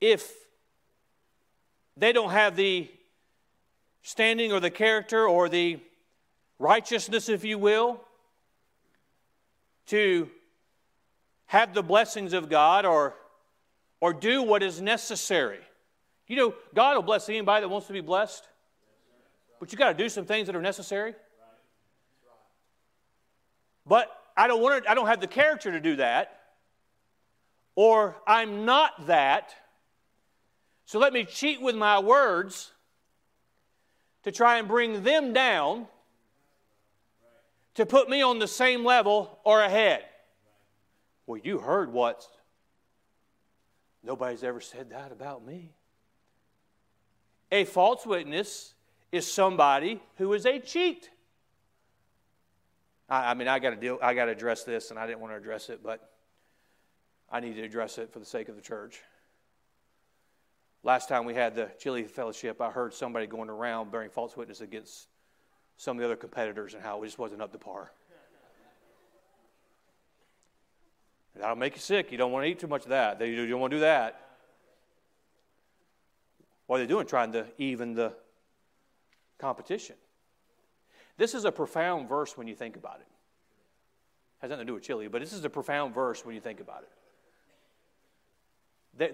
If 0.00 0.32
they 1.94 2.12
don't 2.12 2.30
have 2.30 2.56
the 2.56 2.88
standing 4.02 4.50
or 4.50 4.60
the 4.60 4.70
character 4.70 5.28
or 5.28 5.50
the 5.50 5.80
righteousness, 6.58 7.28
if 7.28 7.44
you 7.44 7.58
will, 7.58 8.00
to 9.86 10.28
have 11.46 11.72
the 11.72 11.82
blessings 11.82 12.32
of 12.32 12.48
God 12.48 12.84
or, 12.84 13.14
or 14.00 14.12
do 14.12 14.42
what 14.42 14.62
is 14.62 14.80
necessary. 14.80 15.60
You 16.26 16.36
know, 16.36 16.54
God 16.74 16.94
will 16.94 17.02
bless 17.02 17.28
anybody 17.28 17.62
that 17.62 17.68
wants 17.68 17.86
to 17.86 17.92
be 17.92 18.02
blessed, 18.02 18.46
but 19.58 19.72
you 19.72 19.78
got 19.78 19.88
to 19.88 19.94
do 19.94 20.08
some 20.08 20.26
things 20.26 20.46
that 20.46 20.54
are 20.54 20.62
necessary. 20.62 21.14
But 23.86 24.14
I 24.36 24.46
don't 24.46 24.60
want 24.60 24.84
to, 24.84 24.90
I 24.90 24.94
don't 24.94 25.06
have 25.06 25.20
the 25.20 25.26
character 25.26 25.72
to 25.72 25.80
do 25.80 25.96
that, 25.96 26.42
or 27.74 28.14
I'm 28.26 28.66
not 28.66 29.06
that. 29.06 29.54
So 30.84 30.98
let 30.98 31.14
me 31.14 31.24
cheat 31.24 31.62
with 31.62 31.74
my 31.74 31.98
words 31.98 32.72
to 34.24 34.32
try 34.32 34.58
and 34.58 34.68
bring 34.68 35.02
them 35.02 35.32
down 35.32 35.86
to 37.78 37.86
put 37.86 38.10
me 38.10 38.22
on 38.22 38.40
the 38.40 38.48
same 38.48 38.84
level 38.84 39.38
or 39.44 39.62
ahead. 39.62 40.02
Well, 41.26 41.40
you 41.40 41.58
heard 41.58 41.92
what? 41.92 42.26
Nobody's 44.02 44.42
ever 44.42 44.60
said 44.60 44.90
that 44.90 45.12
about 45.12 45.46
me. 45.46 45.76
A 47.52 47.64
false 47.64 48.04
witness 48.04 48.74
is 49.12 49.30
somebody 49.30 50.02
who 50.16 50.32
is 50.32 50.44
a 50.44 50.58
cheat. 50.58 51.08
I, 53.08 53.30
I 53.30 53.34
mean, 53.34 53.46
I 53.46 53.60
got 53.60 53.70
to 53.70 53.76
deal. 53.76 53.96
I 54.02 54.12
got 54.12 54.24
to 54.24 54.32
address 54.32 54.64
this, 54.64 54.90
and 54.90 54.98
I 54.98 55.06
didn't 55.06 55.20
want 55.20 55.34
to 55.34 55.36
address 55.36 55.70
it, 55.70 55.80
but 55.80 56.10
I 57.30 57.38
need 57.38 57.54
to 57.54 57.62
address 57.62 57.96
it 57.98 58.12
for 58.12 58.18
the 58.18 58.26
sake 58.26 58.48
of 58.48 58.56
the 58.56 58.62
church. 58.62 58.98
Last 60.82 61.08
time 61.08 61.24
we 61.24 61.34
had 61.34 61.54
the 61.54 61.70
Chili 61.78 62.02
Fellowship, 62.02 62.60
I 62.60 62.72
heard 62.72 62.92
somebody 62.92 63.28
going 63.28 63.48
around 63.48 63.92
bearing 63.92 64.10
false 64.10 64.36
witness 64.36 64.62
against 64.62 65.06
some 65.78 65.96
of 65.96 66.00
the 66.00 66.04
other 66.04 66.16
competitors 66.16 66.74
and 66.74 66.82
how 66.82 67.02
it 67.02 67.06
just 67.06 67.18
wasn't 67.18 67.40
up 67.40 67.52
to 67.52 67.58
par. 67.58 67.90
That'll 71.36 71.56
make 71.56 71.74
you 71.74 71.80
sick. 71.80 72.10
You 72.10 72.18
don't 72.18 72.32
want 72.32 72.44
to 72.44 72.50
eat 72.50 72.58
too 72.58 72.66
much 72.66 72.82
of 72.82 72.88
that. 72.88 73.20
You 73.20 73.46
don't 73.46 73.60
want 73.60 73.70
to 73.70 73.76
do 73.76 73.80
that. 73.80 74.20
What 76.66 76.76
are 76.76 76.82
they 76.82 76.88
doing? 76.88 77.06
Trying 77.06 77.32
to 77.32 77.46
even 77.58 77.94
the 77.94 78.12
competition. 79.38 79.94
This 81.16 81.34
is 81.34 81.44
a 81.44 81.52
profound 81.52 82.08
verse 82.08 82.36
when 82.36 82.48
you 82.48 82.56
think 82.56 82.76
about 82.76 83.00
it. 83.00 83.06
Has 84.40 84.50
nothing 84.50 84.66
to 84.66 84.70
do 84.70 84.74
with 84.74 84.82
chili, 84.82 85.06
but 85.06 85.20
this 85.20 85.32
is 85.32 85.44
a 85.44 85.50
profound 85.50 85.94
verse 85.94 86.26
when 86.26 86.34
you 86.34 86.40
think 86.40 86.58
about 86.60 86.82
it. 86.82 86.90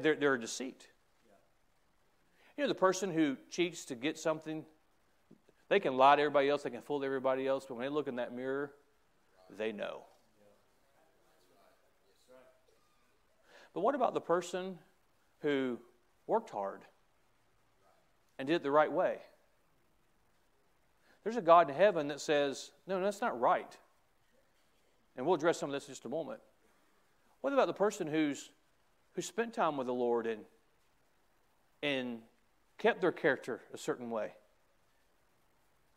They're, 0.02 0.16
they're 0.16 0.34
a 0.34 0.40
deceit. 0.40 0.88
You 2.56 2.64
know, 2.64 2.68
the 2.68 2.74
person 2.74 3.10
who 3.12 3.36
cheats 3.50 3.84
to 3.86 3.94
get 3.94 4.18
something, 4.18 4.64
they 5.68 5.80
can 5.80 5.96
lie 5.96 6.16
to 6.16 6.22
everybody 6.22 6.48
else, 6.48 6.62
they 6.62 6.70
can 6.70 6.82
fool 6.82 7.04
everybody 7.04 7.46
else, 7.46 7.64
but 7.66 7.74
when 7.74 7.84
they 7.84 7.90
look 7.90 8.08
in 8.08 8.16
that 8.16 8.34
mirror, 8.34 8.72
they 9.56 9.72
know. 9.72 10.02
But 13.72 13.80
what 13.80 13.94
about 13.94 14.14
the 14.14 14.20
person 14.20 14.78
who 15.40 15.78
worked 16.26 16.50
hard 16.50 16.82
and 18.38 18.46
did 18.46 18.54
it 18.54 18.62
the 18.62 18.70
right 18.70 18.90
way? 18.90 19.18
There's 21.24 21.36
a 21.36 21.42
God 21.42 21.70
in 21.70 21.74
heaven 21.74 22.08
that 22.08 22.20
says, 22.20 22.70
no, 22.86 23.02
that's 23.02 23.20
not 23.20 23.40
right. 23.40 23.76
And 25.16 25.26
we'll 25.26 25.34
address 25.34 25.58
some 25.58 25.70
of 25.70 25.74
this 25.74 25.88
in 25.88 25.92
just 25.92 26.04
a 26.04 26.08
moment. 26.08 26.40
What 27.40 27.52
about 27.52 27.66
the 27.66 27.74
person 27.74 28.06
who's 28.06 28.50
who 29.14 29.22
spent 29.22 29.54
time 29.54 29.76
with 29.76 29.86
the 29.86 29.94
Lord 29.94 30.26
and 30.26 30.42
and 31.82 32.20
kept 32.78 33.00
their 33.00 33.12
character 33.12 33.60
a 33.72 33.78
certain 33.78 34.10
way? 34.10 34.32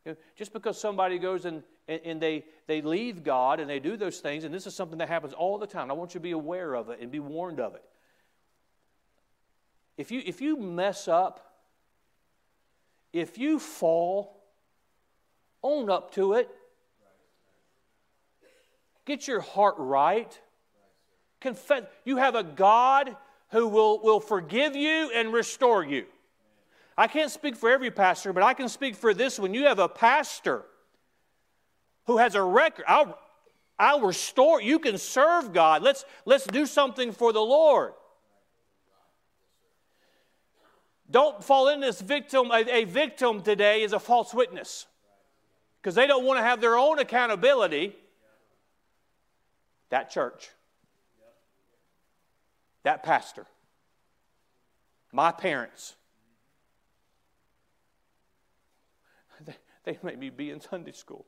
You 0.08 0.14
know, 0.14 0.18
just 0.38 0.54
because 0.54 0.80
somebody 0.80 1.20
goes 1.20 1.44
and, 1.44 1.64
and, 1.90 2.00
and, 2.06 2.22
they, 2.22 2.46
they 2.66 2.82
leave 2.82 3.26
God 3.26 3.60
and 3.60 3.70
they 3.70 3.80
do 3.80 3.98
those 3.98 4.22
things, 4.22 4.46
and 4.46 4.54
this 4.54 4.66
is 4.66 4.74
something 4.74 5.00
that 5.00 5.10
happens 5.10 5.34
all 5.34 5.58
the 5.58 5.68
time. 5.68 5.92
I 5.92 5.96
want 5.96 6.14
you 6.14 6.20
to 6.22 6.24
be 6.24 6.32
aware 6.32 6.76
of 6.76 6.90
it 6.90 7.00
and 7.02 7.12
be 7.12 7.20
warned 7.20 7.60
of 7.60 7.76
it. 7.76 7.84
If 9.98 10.10
you, 10.10 10.22
if 10.26 10.40
you 10.40 10.56
mess 10.56 11.10
up, 11.10 11.56
if 13.12 13.38
you 13.38 13.60
fall, 13.60 14.42
own 15.62 15.90
up 15.90 16.14
to 16.14 16.34
it. 16.34 16.50
Get 19.04 19.28
your 19.28 19.42
heart 19.42 19.76
right. 19.78 20.40
Confess. 21.42 21.84
You 22.06 22.16
have 22.16 22.36
a 22.36 22.44
God 22.44 23.18
who 23.50 23.68
will, 23.68 24.02
will 24.02 24.22
forgive 24.22 24.74
you 24.74 25.12
and 25.14 25.34
restore 25.34 25.84
you. 25.84 26.06
I 26.98 27.08
can't 27.08 27.30
speak 27.30 27.56
for 27.56 27.70
every 27.70 27.92
pastor, 27.92 28.34
but 28.34 28.42
I 28.42 28.54
can 28.54 28.70
speak 28.70 28.96
for 28.96 29.14
this 29.14 29.38
one. 29.38 29.54
You 29.54 29.66
have 29.66 29.78
a 29.78 29.88
pastor 29.88 30.66
who 32.06 32.18
has 32.18 32.34
a 32.34 32.42
record. 32.42 32.86
I'll, 32.88 33.20
I'll 33.78 34.02
restore. 34.02 34.62
You 34.62 34.80
can 34.80 34.98
serve 34.98 35.54
God. 35.54 35.84
Let's, 35.84 36.06
let's 36.26 36.48
do 36.48 36.66
something 36.66 37.12
for 37.12 37.32
the 37.32 37.42
Lord. 37.42 37.94
Don't 41.10 41.44
fall 41.44 41.70
in 41.70 41.80
this 41.80 42.02
victim. 42.02 42.50
A, 42.52 42.66
a 42.80 42.84
victim 42.86 43.42
today 43.42 43.84
is 43.84 43.94
a 43.94 44.00
false 44.00 44.34
witness 44.34 44.88
because 45.80 45.94
they 45.94 46.08
don't 46.08 46.26
want 46.26 46.40
to 46.40 46.44
have 46.44 46.60
their 46.62 46.78
own 46.78 46.98
accountability. 46.98 47.96
That 49.90 50.10
church, 50.10 50.50
that 52.84 53.04
pastor, 53.04 53.46
my 55.14 55.32
parents, 55.32 55.96
They 59.88 59.98
me 60.18 60.30
be 60.30 60.52
in 60.52 60.60
Sunday 60.60 60.92
school. 60.92 61.26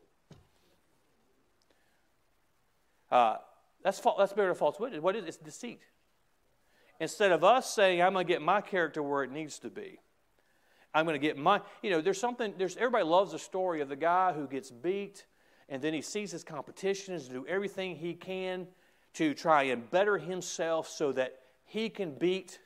Uh, 3.09 3.37
that's, 3.81 4.01
that's 4.17 4.33
better 4.33 4.53
false 4.53 4.77
witness. 4.77 5.01
What 5.01 5.15
is 5.15 5.23
it? 5.23 5.27
It's 5.29 5.37
deceit. 5.37 5.79
Instead 6.99 7.31
of 7.31 7.45
us 7.45 7.73
saying, 7.73 8.01
I'm 8.01 8.11
going 8.11 8.27
to 8.27 8.33
get 8.33 8.41
my 8.41 8.59
character 8.59 9.01
where 9.01 9.23
it 9.23 9.31
needs 9.31 9.59
to 9.59 9.69
be, 9.69 10.01
I'm 10.93 11.05
going 11.05 11.13
to 11.13 11.25
get 11.25 11.37
my, 11.37 11.61
you 11.81 11.89
know, 11.89 12.01
there's 12.01 12.19
something, 12.19 12.53
there's, 12.57 12.75
everybody 12.75 13.05
loves 13.05 13.31
the 13.31 13.39
story 13.39 13.79
of 13.79 13.87
the 13.87 13.95
guy 13.95 14.33
who 14.33 14.45
gets 14.45 14.69
beat 14.69 15.25
and 15.69 15.81
then 15.81 15.93
he 15.93 16.01
sees 16.01 16.29
his 16.29 16.43
competition 16.43 17.13
and 17.13 17.29
do 17.29 17.45
everything 17.47 17.95
he 17.95 18.13
can 18.13 18.67
to 19.13 19.33
try 19.33 19.63
and 19.63 19.89
better 19.89 20.17
himself 20.17 20.89
so 20.89 21.13
that 21.13 21.39
he 21.63 21.87
can 21.87 22.11
beat 22.13 22.59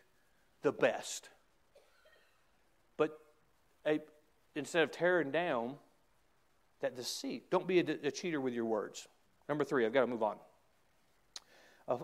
the 0.64 0.72
best. 0.72 1.30
But 2.98 3.20
a, 3.86 4.00
instead 4.56 4.84
of 4.84 4.92
tearing 4.92 5.32
down 5.32 5.76
that 6.82 6.96
deceit, 6.96 7.50
don't 7.50 7.68
be 7.68 7.80
a, 7.80 7.86
a 8.04 8.12
cheater 8.12 8.40
with 8.42 8.54
your 8.54 8.66
words. 8.66 9.08
Number 9.50 9.64
three, 9.64 9.86
I've 9.86 9.94
got 9.94 10.02
to 10.02 10.08
move 10.08 10.24
on. 10.24 10.38
Uh, 11.88 11.98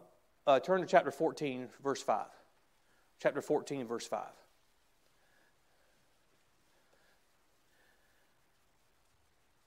uh, 0.47 0.59
turn 0.59 0.81
to 0.81 0.87
chapter 0.87 1.11
14, 1.11 1.67
verse 1.83 2.01
5. 2.01 2.25
Chapter 3.21 3.41
14, 3.41 3.87
verse 3.87 4.07
5. 4.07 4.25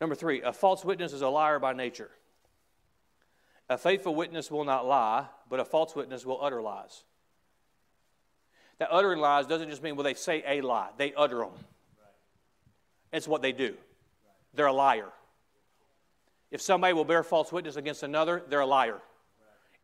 Number 0.01 0.17
three, 0.17 0.43
a 0.43 0.53
false 0.53 0.85
witness 0.85 1.13
is 1.13 1.23
a 1.23 1.29
liar 1.29 1.61
by 1.61 1.73
nature. 1.73 2.11
A 3.69 3.79
faithful 3.79 4.15
witness 4.15 4.51
will 4.51 4.65
not 4.65 4.85
lie, 4.85 5.27
but 5.49 5.61
a 5.61 5.65
false 5.65 5.95
witness 5.95 6.27
will 6.27 6.43
utter 6.43 6.61
lies. 6.61 7.05
That 8.79 8.89
uttering 8.91 9.21
lies 9.21 9.47
doesn't 9.47 9.71
just 9.71 9.83
mean, 9.83 9.95
well, 9.95 10.03
they 10.03 10.15
say 10.15 10.43
a 10.45 10.61
lie, 10.61 10.89
they 10.97 11.15
utter 11.15 11.39
them. 11.39 11.53
It's 13.13 13.29
what 13.29 13.43
they 13.43 13.53
do. 13.53 13.75
They're 14.55 14.67
a 14.67 14.73
liar. 14.73 15.09
If 16.51 16.61
somebody 16.61 16.93
will 16.93 17.05
bear 17.05 17.23
false 17.23 17.53
witness 17.53 17.77
against 17.77 18.03
another, 18.03 18.43
they're 18.49 18.61
a 18.61 18.67
liar. 18.67 19.01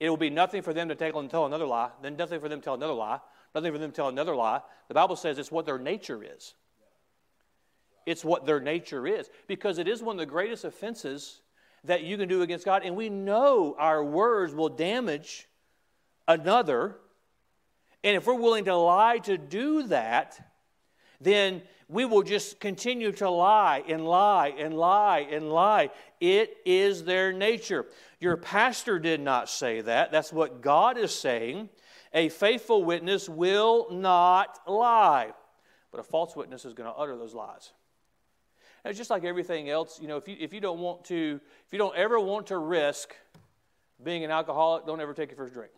It 0.00 0.10
will 0.10 0.16
be 0.16 0.30
nothing 0.30 0.62
for 0.62 0.72
them 0.72 0.88
to 0.88 0.94
take 0.94 1.14
and 1.14 1.30
tell 1.30 1.46
another 1.46 1.66
lie, 1.66 1.90
then 2.02 2.16
nothing 2.16 2.40
for 2.40 2.48
them 2.48 2.60
to 2.60 2.64
tell 2.64 2.74
another 2.74 2.92
lie, 2.92 3.20
nothing 3.54 3.72
for 3.72 3.78
them 3.78 3.90
to 3.90 3.96
tell 3.96 4.08
another 4.08 4.36
lie. 4.36 4.60
The 4.88 4.94
Bible 4.94 5.16
says 5.16 5.38
it's 5.38 5.50
what 5.50 5.66
their 5.66 5.78
nature 5.78 6.22
is. 6.22 6.54
It's 8.06 8.24
what 8.24 8.46
their 8.46 8.60
nature 8.60 9.06
is. 9.06 9.28
Because 9.46 9.78
it 9.78 9.88
is 9.88 10.02
one 10.02 10.16
of 10.16 10.20
the 10.20 10.26
greatest 10.26 10.64
offenses 10.64 11.40
that 11.84 12.04
you 12.04 12.16
can 12.16 12.28
do 12.28 12.42
against 12.42 12.64
God. 12.64 12.82
And 12.84 12.96
we 12.96 13.08
know 13.08 13.74
our 13.78 14.02
words 14.04 14.54
will 14.54 14.68
damage 14.68 15.48
another. 16.26 16.96
And 18.04 18.16
if 18.16 18.26
we're 18.26 18.34
willing 18.34 18.64
to 18.66 18.76
lie 18.76 19.18
to 19.18 19.36
do 19.36 19.88
that, 19.88 20.40
then 21.20 21.62
we 21.88 22.04
will 22.04 22.22
just 22.22 22.60
continue 22.60 23.12
to 23.12 23.30
lie 23.30 23.82
and 23.88 24.04
lie 24.04 24.48
and 24.58 24.74
lie 24.74 25.26
and 25.30 25.50
lie. 25.50 25.90
It 26.20 26.56
is 26.66 27.04
their 27.04 27.32
nature. 27.32 27.86
Your 28.20 28.36
pastor 28.36 28.98
did 28.98 29.20
not 29.20 29.48
say 29.48 29.80
that. 29.80 30.12
That's 30.12 30.32
what 30.32 30.60
God 30.60 30.98
is 30.98 31.14
saying. 31.14 31.70
A 32.12 32.28
faithful 32.28 32.84
witness 32.84 33.28
will 33.28 33.88
not 33.90 34.58
lie, 34.66 35.32
but 35.90 36.00
a 36.00 36.02
false 36.02 36.36
witness 36.36 36.64
is 36.64 36.74
going 36.74 36.90
to 36.90 36.94
utter 36.94 37.16
those 37.16 37.34
lies. 37.34 37.72
And 38.84 38.96
just 38.96 39.10
like 39.10 39.24
everything 39.24 39.70
else. 39.70 39.98
You 40.00 40.08
know, 40.08 40.16
if 40.16 40.28
you, 40.28 40.36
if 40.38 40.52
you 40.52 40.60
don't 40.60 40.80
want 40.80 41.04
to, 41.06 41.40
if 41.66 41.72
you 41.72 41.78
don't 41.78 41.96
ever 41.96 42.20
want 42.20 42.48
to 42.48 42.58
risk 42.58 43.14
being 44.02 44.24
an 44.24 44.30
alcoholic, 44.30 44.86
don't 44.86 45.00
ever 45.00 45.14
take 45.14 45.30
your 45.30 45.36
first 45.36 45.54
drink. 45.54 45.72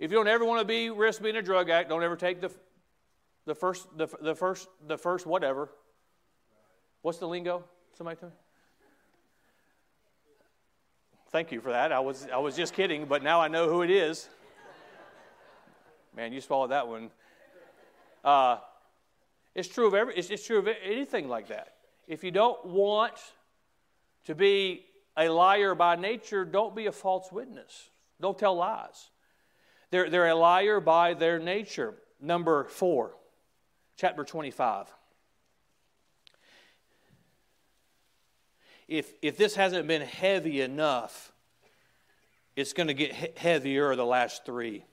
If 0.00 0.10
you 0.10 0.16
don't 0.16 0.28
ever 0.28 0.46
want 0.46 0.60
to 0.60 0.64
be 0.64 0.88
risk 0.88 1.22
being 1.22 1.36
a 1.36 1.42
drug 1.42 1.68
addict, 1.68 1.90
don't 1.90 2.02
ever 2.02 2.16
take 2.16 2.40
the, 2.40 2.50
the 3.44 3.54
first 3.54 3.86
the, 3.98 4.08
the 4.22 4.34
first 4.34 4.66
the 4.86 4.96
first 4.96 5.26
whatever. 5.26 5.68
What's 7.02 7.18
the 7.18 7.28
lingo? 7.28 7.64
Somebody 7.98 8.18
tell 8.18 8.30
me. 8.30 8.34
Thank 11.30 11.52
you 11.52 11.60
for 11.60 11.70
that. 11.70 11.92
I 11.92 12.00
was 12.00 12.26
I 12.32 12.38
was 12.38 12.56
just 12.56 12.72
kidding, 12.72 13.04
but 13.04 13.22
now 13.22 13.42
I 13.42 13.48
know 13.48 13.68
who 13.68 13.82
it 13.82 13.90
is. 13.90 14.30
Man, 16.16 16.32
you 16.32 16.40
swallowed 16.40 16.70
that 16.70 16.88
one. 16.88 17.10
Uh, 18.24 18.56
it's 19.54 19.68
true 19.68 19.86
of 19.86 19.92
every. 19.92 20.16
It's, 20.16 20.30
it's 20.30 20.46
true 20.46 20.58
of 20.58 20.68
anything 20.82 21.28
like 21.28 21.48
that. 21.48 21.74
If 22.08 22.24
you 22.24 22.30
don't 22.30 22.64
want 22.64 23.18
to 24.24 24.34
be 24.34 24.86
a 25.18 25.28
liar 25.28 25.74
by 25.74 25.96
nature, 25.96 26.46
don't 26.46 26.74
be 26.74 26.86
a 26.86 26.92
false 26.92 27.30
witness. 27.30 27.90
Don't 28.18 28.38
tell 28.38 28.56
lies. 28.56 29.10
They're, 29.90 30.08
they're 30.08 30.28
a 30.28 30.34
liar 30.34 30.80
by 30.80 31.14
their 31.14 31.38
nature. 31.38 31.94
Number 32.20 32.64
four, 32.64 33.12
chapter 33.96 34.24
25. 34.24 34.86
If, 38.88 39.12
if 39.22 39.36
this 39.36 39.54
hasn't 39.54 39.86
been 39.86 40.02
heavy 40.02 40.60
enough, 40.60 41.32
it's 42.56 42.72
going 42.72 42.88
to 42.88 42.94
get 42.94 43.38
heavier 43.38 43.94
the 43.94 44.04
last 44.04 44.44
three. 44.44 44.84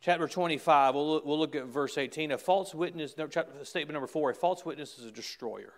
Chapter 0.00 0.28
25, 0.28 0.94
we'll 0.94 1.08
look, 1.08 1.26
we'll 1.26 1.38
look 1.38 1.56
at 1.56 1.66
verse 1.66 1.98
18. 1.98 2.32
A 2.32 2.38
false 2.38 2.74
witness, 2.74 3.16
no, 3.16 3.26
chapter, 3.26 3.64
statement 3.64 3.94
number 3.94 4.06
four, 4.06 4.30
a 4.30 4.34
false 4.34 4.64
witness 4.64 4.98
is 4.98 5.04
a 5.04 5.10
destroyer. 5.10 5.72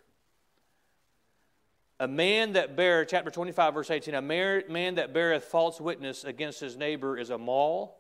A 2.01 2.07
man 2.07 2.53
that 2.53 2.77
beareth, 2.77 3.09
chapter 3.11 3.31
25, 3.31 3.75
verse 3.75 3.91
18, 3.91 4.15
a 4.15 4.23
man 4.23 4.95
that 4.95 5.13
beareth 5.13 5.45
false 5.45 5.81
witness 5.81 6.25
against 6.25 6.61
his 6.61 6.77
neighbor 6.77 7.19
is 7.19 7.31
a 7.31 7.39
maul 7.39 7.99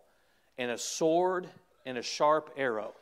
and 0.56 0.70
a 0.70 0.78
sword 0.78 1.48
and 1.84 1.98
a 1.98 2.02
sharp 2.02 2.50
arrow. 2.56 2.94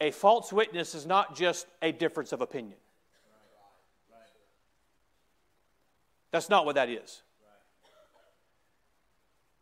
A 0.00 0.10
false 0.10 0.52
witness 0.52 0.94
is 0.94 1.06
not 1.06 1.36
just 1.36 1.66
a 1.80 1.92
difference 1.92 2.32
of 2.32 2.40
opinion. 2.40 2.78
That's 6.32 6.50
not 6.50 6.66
what 6.66 6.74
that 6.74 6.88
is. 6.88 7.22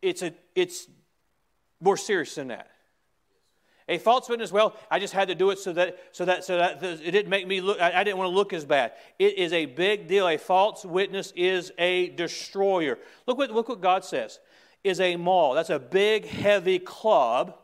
It's, 0.00 0.22
a, 0.22 0.32
it's 0.54 0.88
more 1.78 1.98
serious 1.98 2.34
than 2.34 2.48
that. 2.48 2.71
A 3.88 3.98
false 3.98 4.28
witness, 4.28 4.52
well, 4.52 4.76
I 4.90 4.98
just 4.98 5.12
had 5.12 5.28
to 5.28 5.34
do 5.34 5.50
it 5.50 5.58
so 5.58 5.72
that 5.72 5.98
so 6.12 6.24
that 6.24 6.44
so 6.44 6.56
that 6.56 6.82
it 6.82 7.10
didn't 7.10 7.28
make 7.28 7.46
me 7.46 7.60
look 7.60 7.80
I, 7.80 8.00
I 8.00 8.04
didn't 8.04 8.18
want 8.18 8.30
to 8.30 8.34
look 8.34 8.52
as 8.52 8.64
bad. 8.64 8.92
It 9.18 9.38
is 9.38 9.52
a 9.52 9.66
big 9.66 10.06
deal. 10.06 10.28
A 10.28 10.36
false 10.38 10.84
witness 10.84 11.32
is 11.34 11.72
a 11.78 12.10
destroyer. 12.10 12.98
Look 13.26 13.38
what 13.38 13.50
look 13.50 13.68
what 13.68 13.80
God 13.80 14.04
says. 14.04 14.38
Is 14.84 15.00
a 15.00 15.16
maul. 15.16 15.54
That's 15.54 15.70
a 15.70 15.78
big, 15.78 16.26
heavy 16.26 16.78
club 16.78 17.56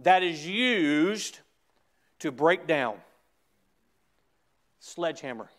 that 0.00 0.22
is 0.22 0.46
used 0.46 1.38
to 2.20 2.32
break 2.32 2.66
down. 2.66 2.96
Sledgehammer. 4.80 5.50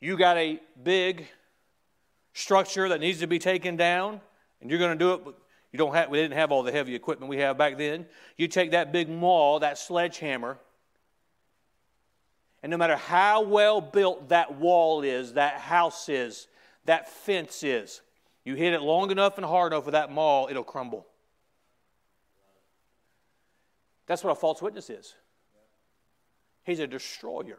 You 0.00 0.16
got 0.16 0.38
a 0.38 0.60
big 0.82 1.26
structure 2.32 2.88
that 2.88 3.00
needs 3.00 3.20
to 3.20 3.26
be 3.26 3.38
taken 3.38 3.76
down, 3.76 4.20
and 4.60 4.70
you're 4.70 4.78
going 4.78 4.98
to 4.98 5.04
do 5.04 5.12
it 5.12 5.34
you 5.72 5.78
don't 5.78 5.94
have, 5.94 6.10
we 6.10 6.18
didn't 6.18 6.36
have 6.36 6.50
all 6.52 6.62
the 6.62 6.72
heavy 6.72 6.94
equipment 6.94 7.30
we 7.30 7.38
have 7.38 7.56
back 7.56 7.78
then. 7.78 8.06
You 8.36 8.48
take 8.48 8.72
that 8.72 8.92
big 8.92 9.08
maul, 9.08 9.60
that 9.60 9.78
sledgehammer, 9.78 10.58
and 12.62 12.70
no 12.70 12.76
matter 12.76 12.96
how 12.96 13.42
well 13.42 13.80
built 13.80 14.28
that 14.28 14.56
wall 14.56 15.02
is, 15.02 15.34
that 15.34 15.54
house 15.54 16.08
is, 16.08 16.46
that 16.84 17.08
fence 17.08 17.62
is, 17.62 18.02
you 18.44 18.54
hit 18.54 18.74
it 18.74 18.82
long 18.82 19.10
enough 19.10 19.38
and 19.38 19.46
hard 19.46 19.72
enough 19.72 19.86
with 19.86 19.92
that 19.92 20.10
maul, 20.10 20.48
it'll 20.50 20.64
crumble. 20.64 21.06
That's 24.06 24.24
what 24.24 24.30
a 24.30 24.34
false 24.34 24.60
witness 24.60 24.90
is. 24.90 25.14
He's 26.64 26.80
a 26.80 26.86
destroyer. 26.86 27.58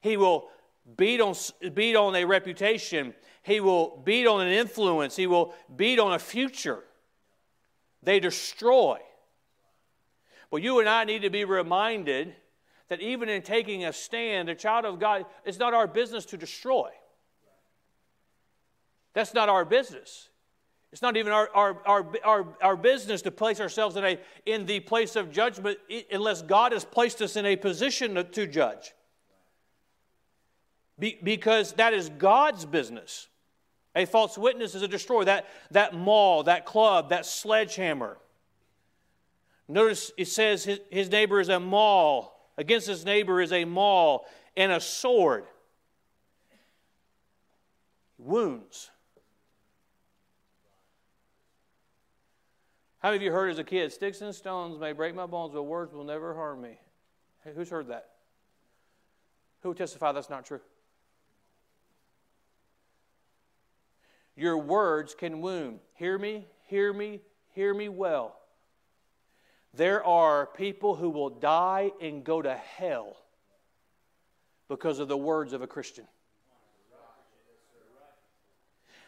He 0.00 0.16
will 0.16 0.48
beat 0.96 1.20
on, 1.20 1.34
beat 1.72 1.96
on 1.96 2.14
a 2.14 2.24
reputation. 2.24 3.14
He 3.42 3.60
will 3.60 4.02
beat 4.04 4.26
on 4.26 4.40
an 4.40 4.52
influence. 4.52 5.16
He 5.16 5.26
will 5.26 5.54
beat 5.74 5.98
on 5.98 6.12
a 6.12 6.18
future. 6.18 6.82
They 8.02 8.20
destroy. 8.20 8.98
But 10.50 10.62
you 10.62 10.78
and 10.80 10.88
I 10.88 11.04
need 11.04 11.22
to 11.22 11.30
be 11.30 11.44
reminded 11.44 12.34
that 12.88 13.00
even 13.00 13.28
in 13.28 13.42
taking 13.42 13.84
a 13.84 13.92
stand, 13.92 14.48
a 14.48 14.54
child 14.54 14.84
of 14.84 15.00
God, 15.00 15.24
it's 15.44 15.58
not 15.58 15.74
our 15.74 15.86
business 15.86 16.24
to 16.26 16.36
destroy. 16.36 16.90
That's 19.14 19.32
not 19.32 19.48
our 19.48 19.64
business. 19.64 20.28
It's 20.92 21.02
not 21.02 21.16
even 21.16 21.32
our, 21.32 21.48
our, 21.54 21.82
our, 21.86 22.12
our, 22.24 22.56
our 22.62 22.76
business 22.76 23.22
to 23.22 23.30
place 23.30 23.60
ourselves 23.60 23.96
in, 23.96 24.04
a, 24.04 24.20
in 24.46 24.66
the 24.66 24.80
place 24.80 25.16
of 25.16 25.32
judgment 25.32 25.78
unless 26.12 26.42
God 26.42 26.72
has 26.72 26.84
placed 26.84 27.20
us 27.20 27.36
in 27.36 27.46
a 27.46 27.56
position 27.56 28.14
to, 28.14 28.24
to 28.24 28.46
judge. 28.46 28.92
Be, 30.98 31.18
because 31.22 31.72
that 31.74 31.92
is 31.92 32.08
God's 32.08 32.64
business. 32.64 33.28
A 33.96 34.06
false 34.06 34.36
witness 34.36 34.74
is 34.74 34.82
a 34.82 34.88
destroyer. 34.88 35.24
That, 35.24 35.46
that 35.70 35.94
maul, 35.94 36.44
that 36.44 36.66
club, 36.66 37.10
that 37.10 37.26
sledgehammer. 37.26 38.18
Notice 39.68 40.12
it 40.16 40.28
says 40.28 40.64
his, 40.64 40.80
his 40.90 41.10
neighbor 41.10 41.40
is 41.40 41.48
a 41.48 41.60
maul. 41.60 42.32
Against 42.56 42.86
his 42.86 43.04
neighbor 43.04 43.40
is 43.40 43.52
a 43.52 43.64
maul 43.64 44.26
and 44.56 44.70
a 44.70 44.80
sword. 44.80 45.44
Wounds. 48.18 48.90
How 53.00 53.10
many 53.10 53.16
of 53.16 53.22
you 53.22 53.32
heard 53.32 53.50
as 53.50 53.58
a 53.58 53.64
kid, 53.64 53.92
sticks 53.92 54.22
and 54.22 54.34
stones 54.34 54.78
may 54.78 54.92
break 54.92 55.14
my 55.14 55.26
bones, 55.26 55.52
but 55.52 55.64
words 55.64 55.92
will 55.92 56.04
never 56.04 56.34
harm 56.34 56.62
me? 56.62 56.78
Who's 57.54 57.68
heard 57.68 57.88
that? 57.88 58.10
Who 59.60 59.68
will 59.68 59.74
testify 59.74 60.12
that's 60.12 60.30
not 60.30 60.46
true? 60.46 60.60
Your 64.36 64.58
words 64.58 65.14
can 65.14 65.40
wound. 65.40 65.80
Hear 65.94 66.18
me, 66.18 66.46
hear 66.66 66.92
me, 66.92 67.20
hear 67.52 67.72
me 67.72 67.88
well. 67.88 68.36
There 69.72 70.04
are 70.04 70.46
people 70.46 70.94
who 70.94 71.10
will 71.10 71.30
die 71.30 71.92
and 72.00 72.24
go 72.24 72.42
to 72.42 72.54
hell 72.54 73.16
because 74.68 74.98
of 74.98 75.08
the 75.08 75.16
words 75.16 75.52
of 75.52 75.62
a 75.62 75.66
Christian. 75.66 76.06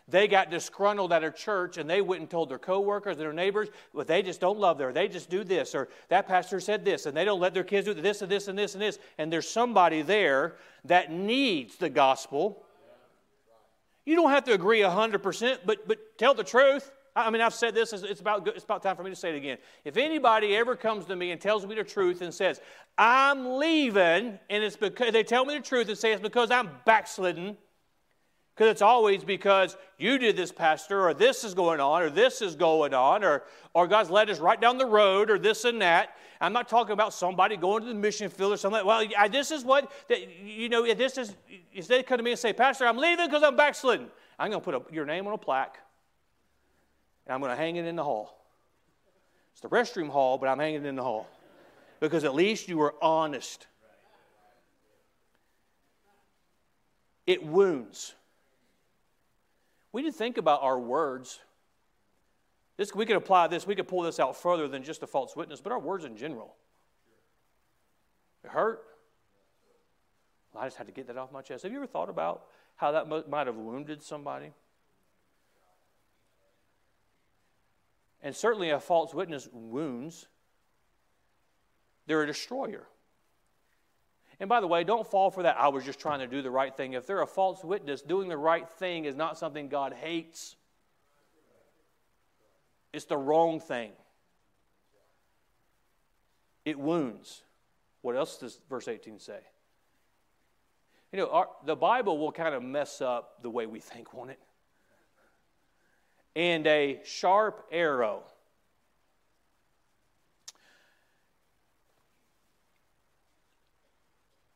They 0.09 0.29
got 0.29 0.51
disgruntled 0.51 1.13
at 1.13 1.25
a 1.25 1.33
church 1.33 1.79
and 1.79 1.91
they 1.91 2.01
went 2.01 2.21
and 2.21 2.31
told 2.31 2.49
their 2.49 2.61
coworkers, 2.61 3.17
their 3.17 3.33
neighbors, 3.33 3.69
well, 3.93 4.05
they 4.05 4.23
just 4.23 4.41
don't 4.41 4.59
love 4.59 4.79
her. 4.79 4.93
They 4.93 5.09
just 5.09 5.29
do 5.29 5.43
this. 5.43 5.75
Or 5.75 5.89
that 6.09 6.29
pastor 6.29 6.61
said 6.61 6.85
this 6.85 7.07
and 7.07 7.17
they 7.17 7.25
don't 7.25 7.41
let 7.41 7.55
their 7.55 7.65
kids 7.65 7.87
do 7.87 7.95
this 7.95 8.23
and 8.23 8.31
this 8.31 8.47
and 8.47 8.57
this 8.57 8.75
and 8.75 8.83
this. 8.83 9.01
And 9.19 9.33
there's 9.33 9.49
somebody 9.49 10.03
there 10.03 10.57
that 10.85 11.11
needs 11.11 11.77
the 11.77 11.91
gospel 11.91 12.65
you 14.07 14.15
don't 14.15 14.31
have 14.31 14.45
to 14.45 14.53
agree 14.53 14.81
100%, 14.81 15.59
but, 15.67 15.87
but 15.87 15.99
tell 16.17 16.33
the 16.33 16.45
truth. 16.45 16.91
I 17.15 17.31
mean, 17.31 17.41
I've 17.41 17.55
said 17.55 17.75
this, 17.75 17.93
it's 17.93 18.21
about, 18.21 18.47
it's 18.49 18.65
about 18.65 18.83
time 18.83 18.95
for 18.95 19.03
me 19.03 19.11
to 19.11 19.17
say 19.17 19.31
it 19.31 19.37
again. 19.37 19.59
If 19.85 19.97
anybody 19.97 20.55
ever 20.55 20.77
comes 20.77 21.07
to 21.07 21.17
me 21.17 21.31
and 21.31 21.41
tells 21.41 21.67
me 21.67 21.75
the 21.75 21.83
truth 21.83 22.21
and 22.21 22.33
says, 22.33 22.61
I'm 22.99 23.57
leaving, 23.57 24.39
and 24.51 24.65
it's 24.65 24.77
because 24.77 25.13
they 25.13 25.25
tell 25.25 25.45
me 25.45 25.57
the 25.57 25.63
truth 25.63 25.89
and 25.89 25.97
say 25.97 26.13
it's 26.13 26.23
because 26.23 26.51
I'm 26.51 26.71
backslidden, 26.85 27.57
because 28.57 28.71
it's 28.71 28.81
always 28.81 29.23
because 29.23 29.77
you 29.99 30.17
did 30.17 30.35
this, 30.35 30.51
Pastor, 30.51 31.07
or 31.07 31.13
this 31.13 31.45
is 31.45 31.53
going 31.53 31.79
on, 31.79 32.01
or 32.01 32.09
this 32.09 32.41
is 32.41 32.55
going 32.55 32.95
on, 32.95 33.23
or, 33.23 33.43
or 33.75 33.87
God's 33.87 34.09
led 34.09 34.31
us 34.31 34.39
right 34.39 34.59
down 34.59 34.79
the 34.79 34.87
road, 34.87 35.31
or 35.31 35.39
this 35.39 35.67
and 35.67 35.83
that. 35.83 36.17
I'm 36.41 36.55
not 36.55 36.67
talking 36.67 36.95
about 36.95 37.13
somebody 37.13 37.59
going 37.59 37.83
to 37.83 37.89
the 37.89 37.95
mission 37.95 38.31
field 38.31 38.55
or 38.55 38.57
something. 38.57 38.85
Well, 38.87 39.07
I, 39.19 39.29
this 39.29 39.51
is 39.51 39.63
what, 39.63 39.93
you 40.43 40.71
know, 40.71 40.95
this 40.95 41.19
is, 41.19 41.37
if 41.71 41.87
they 41.87 42.03
come 42.03 42.17
to 42.17 42.25
me 42.25 42.31
and 42.31 42.41
say, 42.41 42.55
Pastor, 42.55 42.87
I'm 42.87 42.97
leaving 42.97 43.27
because 43.27 43.43
I'm 43.43 43.57
backslidden, 43.57 44.07
I'm 44.39 44.51
going 44.51 44.63
to 44.63 44.65
put 44.65 44.75
a, 44.75 44.95
your 44.95 45.05
name 45.05 45.27
on 45.27 45.35
a 45.35 45.39
plaque, 45.39 45.79
and 47.27 47.35
I'm 47.35 47.41
going 47.41 47.53
to 47.53 47.57
hang 47.57 47.77
it 47.77 47.85
in 47.85 47.95
the 47.95 48.05
hall. 48.05 48.43
It's 49.53 49.61
the 49.61 49.69
restroom 49.69 50.09
hall, 50.09 50.39
but 50.39 50.49
I'm 50.49 50.59
hanging 50.59 50.85
it 50.85 50.87
in 50.87 50.97
the 50.97 51.03
hall. 51.03 51.27
Because 52.01 52.25
at 52.25 52.35
least 52.35 52.69
you 52.69 52.79
were 52.79 52.95
honest. 53.03 53.67
It 57.27 57.45
wounds. 57.45 58.15
We 59.97 60.03
need 60.03 60.13
to 60.13 60.19
think 60.19 60.37
about 60.37 60.63
our 60.63 60.79
words. 60.79 61.41
This, 62.77 62.95
we 62.95 63.07
could 63.07 63.17
apply 63.17 63.47
this, 63.47 63.67
we 63.67 63.75
could 63.75 63.89
pull 63.89 64.03
this 64.03 64.21
out 64.21 64.37
further 64.37 64.69
than 64.69 64.83
just 64.83 65.03
a 65.03 65.07
false 65.07 65.35
witness, 65.35 65.63
but 65.63 65.73
our 65.73 65.79
words 65.79 66.05
in 66.05 66.19
general. 66.19 66.55
It 68.45 68.51
hurt. 68.51 68.83
I 70.55 70.67
just 70.67 70.77
had 70.77 70.87
to 70.89 70.93
get 70.93 71.07
that 71.07 71.17
off 71.17 71.33
my 71.33 71.41
chest. 71.41 71.63
Have 71.63 71.73
you 71.73 71.79
ever 71.79 71.87
thought 71.87 72.11
about 72.11 72.43
how 72.75 72.93
that 72.93 73.09
might 73.31 73.47
have 73.47 73.57
wounded 73.57 74.03
somebody? 74.03 74.53
And 78.23 78.37
certainly 78.37 78.69
a 78.69 78.81
false 78.81 79.15
witness 79.15 79.49
wounds, 79.51 80.27
they're 82.07 82.23
a 82.23 82.27
destroyer. 82.27 82.87
And 84.39 84.49
by 84.49 84.61
the 84.61 84.67
way, 84.67 84.85
don't 84.85 85.07
fall 85.07 85.31
for 85.31 85.43
that. 85.45 85.57
I 85.59 85.69
was 85.69 85.85
just 85.85 85.99
trying 85.99 86.19
to 86.21 86.27
do 86.27 86.43
the 86.43 86.51
right 86.51 86.75
thing. 86.77 86.93
If 86.93 87.07
they're 87.07 87.23
a 87.23 87.27
false 87.27 87.65
witness, 87.65 88.03
doing 88.03 88.29
the 88.29 88.37
right 88.37 88.69
thing 88.69 89.07
is 89.07 89.15
not 89.15 89.39
something 89.39 89.69
God 89.69 89.95
hates, 89.95 90.57
it's 92.93 93.07
the 93.07 93.17
wrong 93.17 93.61
thing. 93.61 93.93
It 96.65 96.79
wounds. 96.79 97.43
What 98.03 98.17
else 98.17 98.39
does 98.39 98.61
verse 98.69 98.89
18 98.89 99.19
say? 99.19 99.41
You 101.13 101.21
know, 101.21 101.31
our, 101.31 101.49
the 101.65 101.77
Bible 101.77 102.19
will 102.19 102.33
kind 102.33 102.55
of 102.55 102.63
mess 102.63 103.01
up 103.01 103.43
the 103.43 103.51
way 103.51 103.67
we 103.67 103.81
think, 103.81 104.13
won't 104.13 104.31
it? 104.31 104.41
And 106.35 106.67
a 106.67 107.01
sharp 107.05 107.67
arrow. 107.71 108.25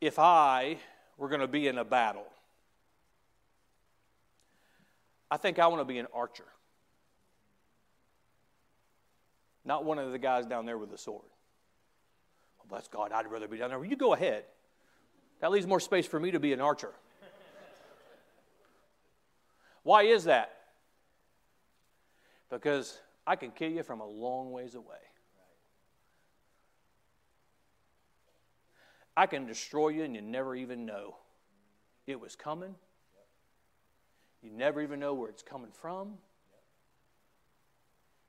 If 0.01 0.17
I 0.17 0.77
were 1.17 1.29
going 1.29 1.41
to 1.41 1.47
be 1.47 1.67
in 1.67 1.77
a 1.77 1.85
battle, 1.85 2.25
I 5.29 5.37
think 5.37 5.59
I 5.59 5.67
want 5.67 5.79
to 5.79 5.85
be 5.85 5.99
an 5.99 6.07
archer. 6.13 6.45
Not 9.63 9.85
one 9.85 9.99
of 9.99 10.11
the 10.11 10.17
guys 10.17 10.47
down 10.47 10.65
there 10.65 10.77
with 10.77 10.89
the 10.89 10.97
sword. 10.97 11.21
Oh, 12.59 12.65
bless 12.67 12.87
God, 12.87 13.11
I'd 13.11 13.27
rather 13.27 13.47
be 13.47 13.57
down 13.57 13.69
there. 13.69 13.79
Well, 13.79 13.87
you 13.87 13.95
go 13.95 14.13
ahead. 14.13 14.43
That 15.39 15.51
leaves 15.51 15.67
more 15.67 15.79
space 15.79 16.07
for 16.07 16.19
me 16.19 16.31
to 16.31 16.39
be 16.39 16.51
an 16.51 16.61
archer. 16.61 16.93
Why 19.83 20.03
is 20.03 20.25
that? 20.25 20.51
Because 22.49 22.99
I 23.25 23.35
can 23.35 23.51
kill 23.51 23.71
you 23.71 23.83
from 23.83 24.01
a 24.01 24.05
long 24.05 24.51
ways 24.51 24.75
away. 24.75 24.97
I 29.15 29.25
can 29.25 29.45
destroy 29.45 29.89
you 29.89 30.03
and 30.03 30.15
you 30.15 30.21
never 30.21 30.55
even 30.55 30.85
know 30.85 31.15
it 32.07 32.19
was 32.19 32.35
coming. 32.35 32.75
You 34.41 34.51
never 34.51 34.81
even 34.81 34.99
know 34.99 35.13
where 35.13 35.29
it's 35.29 35.43
coming 35.43 35.71
from. 35.71 36.13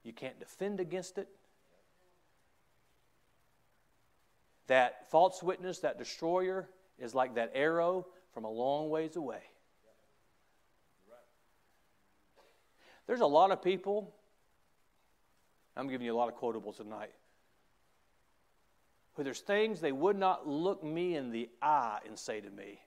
You 0.05 0.13
can't 0.13 0.39
defend 0.39 0.81
against 0.81 1.19
it. 1.19 1.29
That 4.67 5.11
false 5.11 5.43
witness, 5.43 5.81
that 5.81 5.99
destroyer, 5.99 6.69
is 6.99 7.15
like 7.15 7.35
that 7.37 7.53
arrow 7.55 8.07
from 8.33 8.45
a 8.45 8.51
long 8.51 8.91
ways 8.91 9.17
away. 9.17 9.43
There's 13.07 13.21
a 13.21 13.27
lot 13.27 13.51
of 13.51 13.63
people, 13.63 14.15
I'm 15.77 15.89
giving 15.89 16.07
you 16.07 16.15
a 16.15 16.17
lot 16.17 16.29
of 16.29 16.39
quotables 16.39 16.77
tonight, 16.77 17.13
who 19.15 19.25
there's 19.25 19.41
things 19.41 19.81
they 19.81 19.93
would 19.93 20.17
not 20.17 20.49
look 20.49 20.83
me 20.83 21.17
in 21.17 21.31
the 21.31 21.49
eye 21.61 21.99
and 22.07 22.19
say 22.19 22.41
to 22.41 22.51
me 22.51 22.81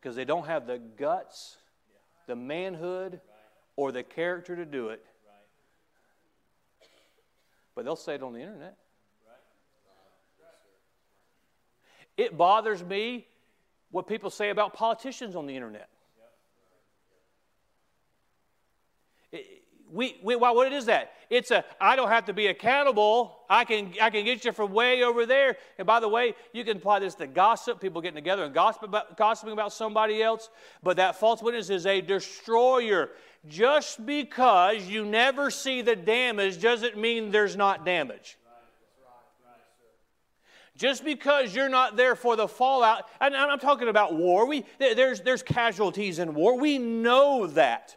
because 0.00 0.14
they 0.14 0.24
don't 0.24 0.46
have 0.46 0.66
the 0.66 0.78
guts, 0.78 1.56
the 2.26 2.36
manhood, 2.36 3.20
or 3.76 3.92
the 3.92 4.02
character 4.02 4.54
to 4.56 4.64
do 4.64 4.88
it. 4.88 5.04
But 7.74 7.84
they'll 7.84 7.96
say 7.96 8.14
it 8.14 8.22
on 8.22 8.32
the 8.32 8.40
internet. 8.40 8.76
It 12.16 12.36
bothers 12.36 12.82
me 12.82 13.26
what 13.90 14.08
people 14.08 14.30
say 14.30 14.50
about 14.50 14.74
politicians 14.74 15.36
on 15.36 15.46
the 15.46 15.54
internet. 15.54 15.88
We, 19.92 20.18
we 20.22 20.36
well, 20.36 20.54
what 20.54 20.72
is 20.72 20.86
that? 20.86 21.12
It's 21.30 21.50
a 21.50 21.64
I 21.80 21.96
don't 21.96 22.08
have 22.08 22.26
to 22.26 22.32
be 22.32 22.46
accountable. 22.46 23.38
I 23.50 23.64
can 23.64 23.92
I 24.00 24.10
can 24.10 24.24
get 24.24 24.44
you 24.44 24.52
from 24.52 24.72
way 24.72 25.02
over 25.02 25.26
there. 25.26 25.56
And 25.78 25.86
by 25.86 26.00
the 26.00 26.08
way, 26.08 26.34
you 26.52 26.64
can 26.64 26.78
apply 26.78 27.00
this 27.00 27.14
to 27.16 27.26
gossip, 27.26 27.80
people 27.80 28.00
getting 28.00 28.16
together 28.16 28.44
and 28.44 28.54
gossip 28.54 28.82
about, 28.82 29.16
gossiping 29.16 29.52
about 29.52 29.72
somebody 29.72 30.22
else. 30.22 30.48
But 30.82 30.96
that 30.96 31.16
false 31.16 31.42
witness 31.42 31.70
is 31.70 31.86
a 31.86 32.00
destroyer. 32.00 33.10
Just 33.46 34.04
because 34.04 34.86
you 34.86 35.04
never 35.04 35.50
see 35.50 35.82
the 35.82 35.96
damage 35.96 36.60
doesn't 36.60 36.96
mean 36.96 37.30
there's 37.30 37.56
not 37.56 37.84
damage. 37.84 38.36
Just 40.78 41.04
because 41.04 41.56
you're 41.56 41.68
not 41.68 41.96
there 41.96 42.14
for 42.14 42.36
the 42.36 42.46
fallout, 42.46 43.04
and 43.20 43.34
I'm 43.34 43.58
talking 43.58 43.88
about 43.88 44.14
war. 44.14 44.46
We, 44.46 44.64
there's, 44.78 45.20
there's 45.22 45.42
casualties 45.42 46.20
in 46.20 46.34
war. 46.34 46.56
We 46.56 46.78
know 46.78 47.48
that. 47.48 47.96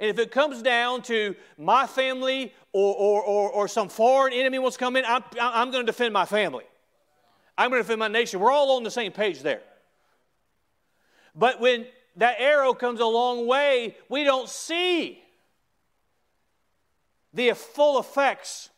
And 0.00 0.08
if 0.10 0.18
it 0.18 0.30
comes 0.30 0.62
down 0.62 1.02
to 1.02 1.34
my 1.56 1.86
family 1.86 2.52
or, 2.72 2.94
or, 2.94 3.22
or, 3.22 3.50
or 3.50 3.68
some 3.68 3.88
foreign 3.88 4.32
enemy 4.32 4.58
wants 4.58 4.76
to 4.76 4.84
come 4.84 4.96
in, 4.96 5.04
I'm, 5.04 5.24
I'm 5.40 5.70
going 5.70 5.84
to 5.84 5.90
defend 5.90 6.12
my 6.12 6.24
family. 6.24 6.64
I'm 7.56 7.70
going 7.70 7.80
to 7.80 7.84
defend 7.84 7.98
my 7.98 8.08
nation. 8.08 8.38
We're 8.38 8.52
all 8.52 8.76
on 8.76 8.84
the 8.84 8.90
same 8.90 9.10
page 9.10 9.40
there. 9.40 9.62
But 11.34 11.60
when 11.60 11.86
that 12.16 12.36
arrow 12.38 12.74
comes 12.74 13.00
a 13.00 13.06
long 13.06 13.46
way, 13.46 13.96
we 14.08 14.22
don't 14.22 14.48
see 14.48 15.22
the 17.34 17.52
full 17.54 17.98
effects. 17.98 18.70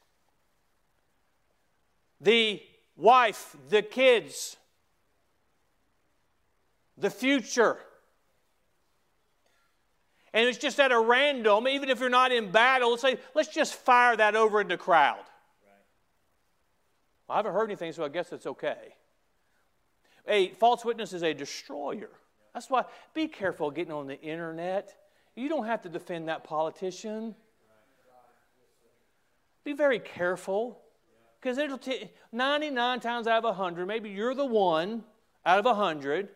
The 2.20 2.62
wife, 2.96 3.56
the 3.68 3.82
kids, 3.82 4.56
the 6.96 7.10
future. 7.10 7.78
And 10.32 10.48
it's 10.48 10.58
just 10.58 10.78
at 10.78 10.92
a 10.92 11.00
random, 11.00 11.66
even 11.66 11.88
if 11.88 11.98
you're 11.98 12.08
not 12.08 12.30
in 12.30 12.50
battle, 12.50 12.90
let's 12.90 13.02
say, 13.02 13.18
let's 13.34 13.48
just 13.48 13.74
fire 13.74 14.16
that 14.16 14.36
over 14.36 14.60
in 14.60 14.68
the 14.68 14.76
crowd. 14.76 15.16
Right. 15.16 15.74
Well, 17.26 17.34
I 17.34 17.38
haven't 17.38 17.52
heard 17.52 17.64
anything, 17.64 17.92
so 17.92 18.04
I 18.04 18.08
guess 18.08 18.32
it's 18.32 18.46
okay. 18.46 18.94
A 20.28 20.50
false 20.50 20.84
witness 20.84 21.12
is 21.12 21.22
a 21.22 21.34
destroyer. 21.34 22.10
That's 22.54 22.70
why 22.70 22.84
be 23.14 23.26
careful 23.26 23.70
getting 23.70 23.92
on 23.92 24.06
the 24.06 24.20
internet. 24.20 24.94
You 25.34 25.48
don't 25.48 25.66
have 25.66 25.82
to 25.82 25.88
defend 25.88 26.28
that 26.28 26.44
politician. 26.44 27.34
Be 29.64 29.72
very 29.72 29.98
careful. 29.98 30.80
Because 31.40 31.56
it'll 31.56 31.78
take 31.78 32.14
99 32.32 33.00
times 33.00 33.26
out 33.26 33.38
of 33.38 33.44
100, 33.44 33.86
maybe 33.86 34.10
you're 34.10 34.34
the 34.34 34.44
one 34.44 35.02
out 35.46 35.58
of 35.58 35.64
100. 35.64 36.28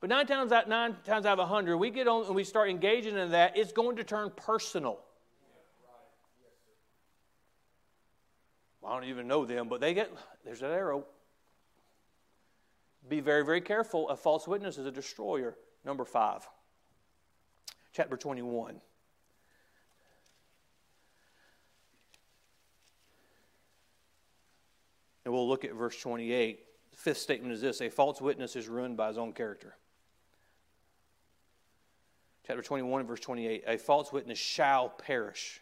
But 0.00 0.08
nine 0.08 0.26
times 0.26 0.50
out, 0.50 0.68
nine 0.68 0.96
times 1.04 1.26
out 1.26 1.34
of 1.34 1.40
a 1.40 1.42
100, 1.42 1.76
we 1.76 1.90
get 1.90 2.08
on 2.08 2.24
and 2.24 2.34
we 2.34 2.42
start 2.42 2.70
engaging 2.70 3.18
in 3.18 3.30
that, 3.32 3.56
it's 3.56 3.72
going 3.72 3.96
to 3.96 4.04
turn 4.04 4.32
personal. 4.34 4.98
Well, 8.80 8.92
I 8.92 8.94
don't 8.94 9.10
even 9.10 9.28
know 9.28 9.44
them, 9.44 9.68
but 9.68 9.82
they 9.82 9.92
get, 9.92 10.10
there's 10.42 10.60
that 10.60 10.70
arrow. 10.70 11.04
Be 13.08 13.20
very, 13.20 13.44
very 13.44 13.60
careful. 13.60 14.08
A 14.08 14.16
false 14.16 14.48
witness 14.48 14.78
is 14.78 14.86
a 14.86 14.90
destroyer. 14.90 15.56
Number 15.84 16.04
five, 16.04 16.48
chapter 17.92 18.16
21. 18.16 18.80
And 25.24 25.34
we'll 25.34 25.48
look 25.48 25.64
at 25.64 25.74
verse 25.74 25.98
28. 26.00 26.60
The 26.90 26.96
fifth 26.96 27.18
statement 27.18 27.52
is 27.52 27.60
this 27.60 27.82
a 27.82 27.90
false 27.90 28.20
witness 28.20 28.56
is 28.56 28.68
ruined 28.68 28.96
by 28.96 29.08
his 29.08 29.18
own 29.18 29.32
character. 29.32 29.76
Chapter 32.50 32.62
21, 32.64 33.06
verse 33.06 33.20
28 33.20 33.62
A 33.68 33.78
false 33.78 34.12
witness 34.12 34.36
shall 34.36 34.88
perish, 34.88 35.60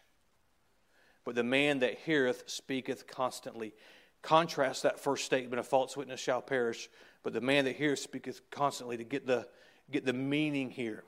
but 1.23 1.35
the 1.35 1.43
man 1.43 1.81
that 1.81 1.99
heareth 1.99 2.45
speaketh 2.47 3.05
constantly. 3.05 3.75
Contrast 4.23 4.81
that 4.81 4.99
first 4.99 5.23
statement 5.23 5.59
a 5.59 5.63
false 5.63 5.95
witness 5.95 6.19
shall 6.19 6.41
perish, 6.41 6.89
but 7.21 7.31
the 7.31 7.41
man 7.41 7.65
that 7.65 7.75
heareth 7.75 7.99
speaketh 7.99 8.41
constantly 8.49 8.97
to 8.97 9.03
get 9.03 9.27
the, 9.27 9.47
get 9.91 10.03
the 10.03 10.13
meaning 10.13 10.71
here. 10.71 11.03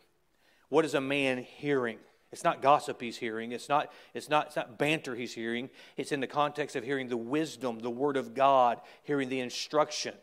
What 0.70 0.86
is 0.86 0.94
a 0.94 1.02
man 1.02 1.40
hearing? 1.40 1.98
It's 2.32 2.44
not 2.44 2.62
gossip 2.62 3.02
he's 3.02 3.18
hearing. 3.18 3.52
It's 3.52 3.68
not, 3.68 3.92
it's, 4.14 4.30
not, 4.30 4.46
it's 4.46 4.56
not 4.56 4.78
banter 4.78 5.16
he's 5.16 5.34
hearing. 5.34 5.68
It's 5.98 6.12
in 6.12 6.20
the 6.20 6.28
context 6.28 6.76
of 6.76 6.84
hearing 6.84 7.08
the 7.08 7.18
wisdom, 7.18 7.80
the 7.80 7.90
word 7.90 8.18
of 8.18 8.36
God, 8.36 8.80
hearing 9.02 9.30
the 9.30 9.40
instruction. 9.40 10.14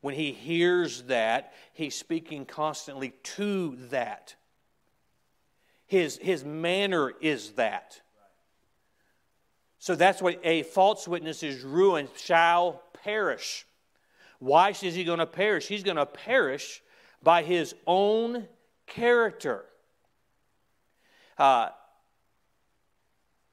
When 0.00 0.14
he 0.14 0.32
hears 0.32 1.02
that, 1.02 1.52
he's 1.74 1.94
speaking 1.94 2.46
constantly 2.46 3.10
to 3.34 3.76
that. 3.90 4.34
His, 5.92 6.16
his 6.16 6.42
manner 6.42 7.12
is 7.20 7.50
that. 7.50 8.00
So 9.78 9.94
that's 9.94 10.22
what 10.22 10.40
a 10.42 10.62
false 10.62 11.06
witness 11.06 11.42
is 11.42 11.62
ruined, 11.62 12.08
shall 12.16 12.80
perish. 13.04 13.66
Why 14.38 14.70
is 14.70 14.94
he 14.94 15.04
going 15.04 15.18
to 15.18 15.26
perish? 15.26 15.68
He's 15.68 15.82
going 15.82 15.98
to 15.98 16.06
perish 16.06 16.82
by 17.22 17.42
his 17.42 17.74
own 17.86 18.48
character. 18.86 19.66
Uh, 21.36 21.68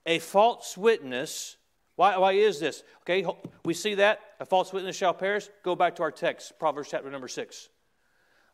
a 0.06 0.20
false 0.20 0.78
witness, 0.78 1.58
why, 1.98 2.16
why 2.16 2.32
is 2.32 2.62
this? 2.62 2.84
Okay, 3.02 3.26
we 3.66 3.74
see 3.74 3.96
that. 3.96 4.22
A 4.40 4.46
false 4.46 4.72
witness 4.72 4.96
shall 4.96 5.14
perish. 5.14 5.50
Go 5.62 5.76
back 5.76 5.98
to 5.98 6.04
our 6.04 6.12
text, 6.12 6.58
Proverbs 6.58 6.88
chapter 6.90 7.12
number 7.12 7.28
6. 7.28 7.68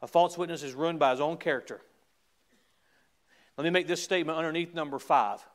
A 0.01 0.07
false 0.07 0.39
witness 0.39 0.63
is 0.63 0.73
ruined 0.73 0.97
by 0.97 1.11
his 1.11 1.21
own 1.21 1.37
character. 1.37 1.81
Let 3.57 3.63
me 3.63 3.69
make 3.69 3.87
this 3.87 4.03
statement 4.03 4.37
underneath 4.37 4.73
number 4.73 4.99
five. 4.99 5.45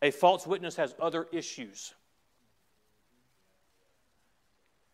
A 0.00 0.10
false 0.10 0.46
witness 0.46 0.76
has 0.76 0.94
other 1.00 1.26
issues. 1.32 1.94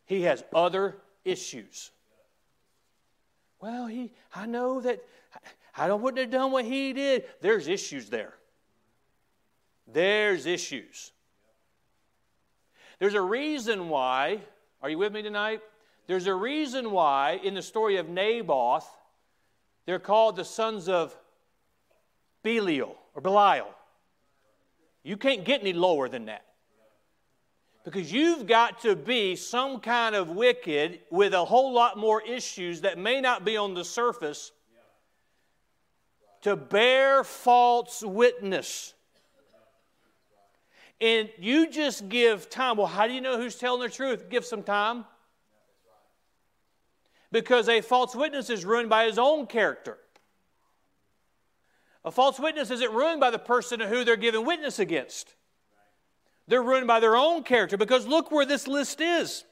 He 0.06 0.22
has 0.22 0.42
other 0.54 0.96
issues. 1.24 1.90
Well, 3.60 3.86
he, 3.86 4.12
I 4.34 4.46
know 4.46 4.80
that 4.80 5.02
I 5.76 5.92
wouldn't 5.92 6.18
have 6.18 6.30
done 6.30 6.52
what 6.52 6.64
he 6.64 6.92
did. 6.92 7.24
There's 7.40 7.68
issues 7.68 8.08
there. 8.08 8.34
There's 9.86 10.46
issues. 10.46 11.12
There's 12.98 13.14
a 13.14 13.20
reason 13.20 13.88
why, 13.88 14.40
are 14.82 14.90
you 14.90 14.98
with 14.98 15.12
me 15.12 15.22
tonight? 15.22 15.60
There's 16.06 16.26
a 16.26 16.34
reason 16.34 16.90
why 16.90 17.40
in 17.42 17.54
the 17.54 17.62
story 17.62 17.96
of 17.96 18.08
Naboth, 18.08 18.88
they're 19.86 19.98
called 19.98 20.36
the 20.36 20.44
sons 20.44 20.88
of 20.88 21.16
Belial 22.42 22.96
or 23.14 23.20
Belial. 23.20 23.74
You 25.02 25.16
can't 25.16 25.44
get 25.44 25.60
any 25.60 25.72
lower 25.72 26.08
than 26.08 26.26
that. 26.26 26.44
Because 27.84 28.12
you've 28.12 28.46
got 28.46 28.82
to 28.82 28.94
be 28.94 29.34
some 29.36 29.80
kind 29.80 30.14
of 30.14 30.30
wicked 30.30 31.00
with 31.10 31.32
a 31.32 31.44
whole 31.44 31.72
lot 31.72 31.96
more 31.96 32.20
issues 32.20 32.82
that 32.82 32.98
may 32.98 33.20
not 33.20 33.44
be 33.44 33.56
on 33.56 33.72
the 33.72 33.84
surface 33.84 34.52
to 36.42 36.56
bear 36.56 37.24
false 37.24 38.02
witness. 38.02 38.94
And 41.00 41.30
you 41.38 41.70
just 41.70 42.08
give 42.08 42.50
time. 42.50 42.76
Well, 42.76 42.86
how 42.86 43.06
do 43.06 43.12
you 43.12 43.20
know 43.20 43.38
who's 43.38 43.56
telling 43.56 43.80
the 43.80 43.88
truth? 43.88 44.28
Give 44.28 44.44
some 44.44 44.62
time. 44.62 45.04
Because 47.30 47.68
a 47.68 47.80
false 47.80 48.14
witness 48.14 48.50
is 48.50 48.64
ruined 48.64 48.88
by 48.88 49.04
his 49.04 49.18
own 49.18 49.46
character. 49.46 49.98
A 52.08 52.10
false 52.10 52.40
witness 52.40 52.70
isn't 52.70 52.94
ruined 52.94 53.20
by 53.20 53.28
the 53.28 53.38
person 53.38 53.80
who 53.80 54.02
they're 54.02 54.16
giving 54.16 54.46
witness 54.46 54.78
against. 54.78 55.34
They're 56.46 56.62
ruined 56.62 56.86
by 56.86 57.00
their 57.00 57.16
own 57.16 57.42
character 57.42 57.76
because 57.76 58.06
look 58.06 58.32
where 58.32 58.46
this 58.46 58.66
list 58.66 59.02
is. 59.02 59.44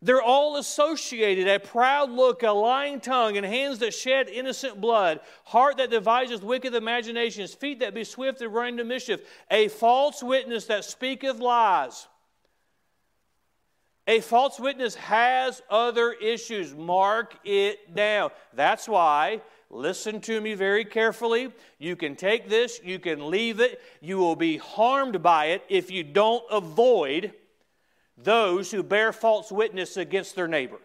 They're 0.00 0.22
all 0.22 0.56
associated 0.56 1.46
a 1.46 1.58
proud 1.58 2.10
look, 2.10 2.42
a 2.42 2.52
lying 2.52 3.00
tongue, 3.00 3.36
and 3.36 3.44
hands 3.44 3.80
that 3.80 3.92
shed 3.92 4.30
innocent 4.30 4.80
blood, 4.80 5.20
heart 5.44 5.76
that 5.76 5.90
devises 5.90 6.40
wicked 6.40 6.74
imaginations, 6.74 7.52
feet 7.52 7.80
that 7.80 7.92
be 7.92 8.04
swift 8.04 8.40
in 8.40 8.50
running 8.50 8.78
to 8.78 8.84
mischief, 8.84 9.20
a 9.50 9.68
false 9.68 10.22
witness 10.22 10.64
that 10.66 10.86
speaketh 10.86 11.38
lies. 11.38 12.08
A 14.06 14.20
false 14.20 14.58
witness 14.58 14.94
has 14.94 15.60
other 15.68 16.12
issues. 16.12 16.74
Mark 16.74 17.36
it 17.44 17.94
down. 17.94 18.30
That's 18.54 18.88
why 18.88 19.42
Listen 19.70 20.20
to 20.22 20.40
me 20.40 20.54
very 20.54 20.84
carefully. 20.84 21.52
You 21.78 21.96
can 21.96 22.14
take 22.16 22.48
this, 22.48 22.80
you 22.84 22.98
can 22.98 23.30
leave 23.30 23.60
it. 23.60 23.80
You 24.00 24.18
will 24.18 24.36
be 24.36 24.58
harmed 24.58 25.22
by 25.22 25.46
it 25.46 25.64
if 25.68 25.90
you 25.90 26.04
don't 26.04 26.44
avoid 26.50 27.32
those 28.16 28.70
who 28.70 28.82
bear 28.82 29.12
false 29.12 29.50
witness 29.50 29.96
against 29.96 30.36
their 30.36 30.48
neighbor. 30.48 30.78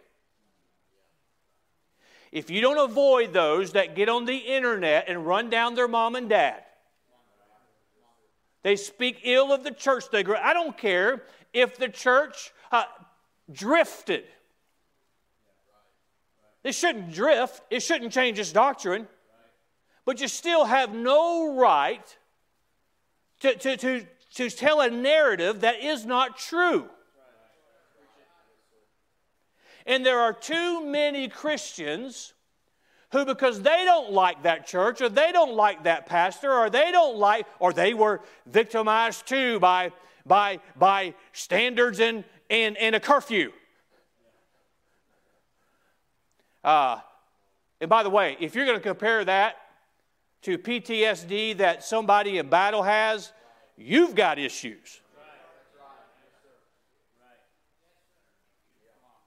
If 2.31 2.49
you 2.49 2.61
don't 2.61 2.77
avoid 2.77 3.33
those 3.33 3.73
that 3.73 3.95
get 3.95 4.09
on 4.09 4.25
the 4.25 4.37
internet 4.37 5.05
and 5.07 5.25
run 5.25 5.49
down 5.49 5.75
their 5.75 5.87
mom 5.87 6.15
and 6.15 6.29
dad, 6.29 6.63
they 8.63 8.75
speak 8.75 9.21
ill 9.23 9.51
of 9.51 9.63
the 9.63 9.71
church. 9.71 10.05
They 10.11 10.23
grow. 10.23 10.37
I 10.37 10.53
don't 10.53 10.77
care 10.77 11.23
if 11.53 11.77
the 11.77 11.89
church 11.89 12.51
uh, 12.71 12.83
drifted. 13.51 14.23
It 16.63 16.75
shouldn't 16.75 17.11
drift, 17.11 17.61
it 17.69 17.81
shouldn't 17.81 18.13
change 18.13 18.37
its 18.37 18.51
doctrine, 18.51 19.07
but 20.05 20.21
you 20.21 20.27
still 20.27 20.65
have 20.65 20.93
no 20.93 21.55
right 21.55 22.17
to, 23.39 23.55
to, 23.55 23.77
to, 23.77 24.05
to 24.35 24.49
tell 24.49 24.81
a 24.81 24.89
narrative 24.89 25.61
that 25.61 25.83
is 25.83 26.05
not 26.05 26.37
true. 26.37 26.87
And 29.85 30.05
there 30.05 30.19
are 30.19 30.33
too 30.33 30.85
many 30.85 31.27
Christians 31.27 32.33
who, 33.11 33.25
because 33.25 33.61
they 33.61 33.83
don't 33.83 34.11
like 34.11 34.43
that 34.43 34.67
church, 34.67 35.01
or 35.01 35.09
they 35.09 35.31
don't 35.31 35.53
like 35.53 35.83
that 35.83 36.05
pastor, 36.05 36.51
or 36.53 36.69
they 36.69 36.91
don't 36.91 37.17
like, 37.17 37.45
or 37.59 37.73
they 37.73 37.93
were 37.93 38.21
victimized 38.45 39.27
too 39.27 39.59
by, 39.59 39.91
by, 40.25 40.59
by 40.77 41.13
standards 41.33 41.99
and, 41.99 42.23
and, 42.49 42.77
and 42.77 42.95
a 42.95 42.99
curfew. 42.99 43.51
Uh, 46.63 46.99
and 47.79 47.89
by 47.89 48.03
the 48.03 48.09
way, 48.09 48.37
if 48.39 48.55
you're 48.55 48.65
going 48.65 48.77
to 48.77 48.83
compare 48.83 49.25
that 49.25 49.57
to 50.43 50.57
PTSD 50.57 51.57
that 51.57 51.83
somebody 51.83 52.37
in 52.37 52.49
battle 52.49 52.83
has, 52.83 53.31
you've 53.77 54.15
got 54.15 54.39
issues. 54.39 55.01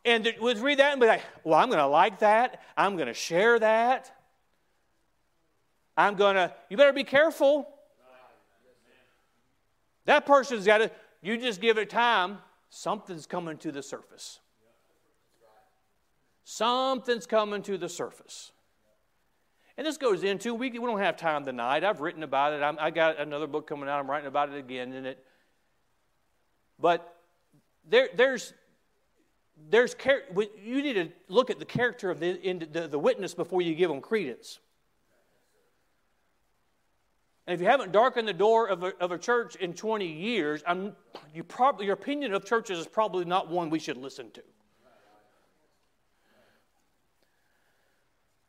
And 0.05 0.35
we'd 0.41 0.59
read 0.59 0.79
that 0.81 0.93
and 0.93 1.01
be 1.01 1.07
like, 1.07 1.23
well, 1.45 1.59
I'm 1.59 1.69
going 1.69 1.79
to 1.79 1.87
like 1.87 2.19
that. 2.19 2.63
I'm 2.77 2.97
going 2.97 3.09
to 3.09 3.15
share 3.15 3.59
that. 3.59 4.13
I'm 5.97 6.15
going 6.15 6.35
to, 6.35 6.53
you 6.69 6.77
better 6.77 6.93
be 6.93 7.05
careful. 7.05 7.69
That 10.05 10.27
person's 10.27 10.67
got 10.67 10.79
to, 10.79 10.91
you 11.23 11.39
just 11.39 11.61
give 11.61 11.79
it 11.79 11.89
time, 11.89 12.39
something's 12.69 13.25
coming 13.25 13.57
to 13.59 13.73
the 13.73 13.83
surface. 13.83 14.41
Something's 16.45 17.27
coming 17.27 17.63
to 17.63 17.79
the 17.79 17.89
surface. 17.89 18.53
And 19.77 19.87
this 19.87 19.97
goes 19.97 20.23
into, 20.23 20.55
we, 20.55 20.71
we 20.71 20.79
don't 20.79 21.01
have 21.01 21.17
time 21.17 21.45
tonight. 21.45 21.83
I've 21.83 22.01
written 22.01 22.23
about 22.23 22.53
it. 22.53 22.63
I'm, 22.63 22.77
I 22.79 22.91
got 22.91 23.19
another 23.19 23.47
book 23.47 23.67
coming 23.67 23.89
out. 23.89 23.99
I'm 23.99 24.09
writing 24.09 24.29
about 24.29 24.51
it 24.51 24.59
again 24.59 24.93
in 24.93 25.05
it. 25.07 25.25
But 26.79 27.17
there, 27.89 28.09
there's, 28.15 28.53
there's, 29.71 29.97
you 30.63 30.83
need 30.83 30.93
to 30.95 31.09
look 31.29 31.51
at 31.51 31.59
the 31.59 31.65
character 31.65 32.11
of 32.11 32.21
the, 32.21 32.69
the, 32.71 32.89
the 32.89 32.99
witness 32.99 33.35
before 33.35 33.63
you 33.63 33.75
give 33.75 33.91
them 33.91 34.01
credence. 34.01 34.61
And 37.47 37.55
if 37.55 37.61
you 37.61 37.67
haven't 37.67 37.93
darkened 37.93 38.29
the 38.29 38.33
door 38.33 38.69
of 38.69 38.85
a, 38.85 38.97
of 39.01 39.13
a 39.13 39.19
church 39.19 39.57
in 39.57 39.75
20 39.75 40.07
years, 40.07 40.63
I'm, 40.67 40.95
you 41.35 41.43
probably, 41.43 41.87
your 41.87 41.95
opinion 41.95 42.33
of 42.33 42.45
churches 42.45 42.79
is 42.79 42.87
probably 42.87 43.25
not 43.25 43.51
one 43.51 43.71
we 43.71 43.79
should 43.79 43.97
listen 43.97 44.31
to. 44.33 44.43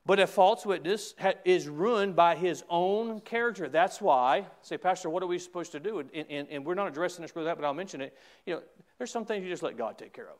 But 0.06 0.20
a 0.20 0.28
false 0.28 0.66
witness 0.66 1.16
is 1.45 1.68
ruined 1.68 2.16
by 2.16 2.36
his 2.36 2.64
own 2.70 3.22
character. 3.22 3.68
That's 3.68 3.99
why, 3.99 4.45
say, 4.62 4.78
Pastor, 4.78 5.10
what 5.10 5.24
are 5.24 5.28
we 5.28 5.39
supposed 5.39 5.72
to 5.72 5.80
do? 5.80 5.97
And, 5.99 6.12
and, 6.14 6.47
and 6.49 6.66
we're 6.66 6.76
not 6.76 6.88
addressing 6.88 7.24
this 7.24 7.34
with 7.34 7.45
that, 7.45 7.58
but 7.58 7.66
I'll 7.66 7.74
mention 7.74 8.01
it. 8.01 8.16
You 8.45 8.56
know, 8.56 8.62
there's 8.99 9.10
some 9.10 9.26
things 9.26 9.43
you 9.43 9.49
just 9.49 9.64
let 9.64 9.78
God 9.78 9.97
take 9.97 10.14
care 10.14 10.30
of. 10.30 10.38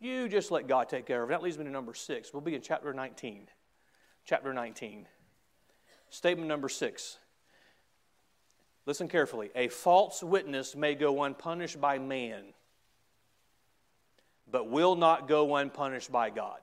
You 0.00 0.28
just 0.28 0.50
let 0.50 0.66
God 0.66 0.88
take 0.88 1.06
care 1.06 1.22
of. 1.22 1.28
That 1.28 1.42
leads 1.42 1.58
me 1.58 1.64
to 1.64 1.70
number 1.70 1.94
six. 1.94 2.32
We'll 2.32 2.40
be 2.40 2.54
in 2.54 2.62
chapter 2.62 2.92
19. 2.92 3.48
Chapter 4.24 4.54
19. 4.54 5.06
Statement 6.08 6.48
number 6.48 6.68
six. 6.68 7.18
Listen 8.86 9.08
carefully. 9.08 9.50
A 9.54 9.68
false 9.68 10.22
witness 10.22 10.74
may 10.74 10.94
go 10.94 11.22
unpunished 11.22 11.80
by 11.80 11.98
man 11.98 12.46
but 14.52 14.68
will 14.68 14.94
not 14.94 15.26
go 15.26 15.56
unpunished 15.56 16.12
by 16.12 16.30
God. 16.30 16.60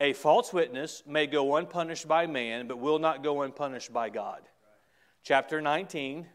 A 0.00 0.14
false 0.14 0.52
witness 0.52 1.02
may 1.06 1.26
go 1.26 1.56
unpunished 1.56 2.08
by 2.08 2.26
man, 2.26 2.66
but 2.66 2.78
will 2.78 2.98
not 2.98 3.22
go 3.22 3.42
unpunished 3.42 3.92
by 3.92 4.08
God. 4.08 4.40
Chapter 5.22 5.60
19, 5.60 6.26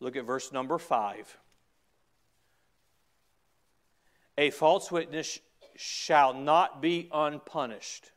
look 0.00 0.16
at 0.16 0.24
verse 0.24 0.52
number 0.52 0.78
5. 0.78 1.38
A 4.38 4.50
false 4.50 4.90
witness 4.90 5.38
shall 5.76 6.34
not 6.34 6.82
be 6.82 7.08
unpunished, 7.12 8.10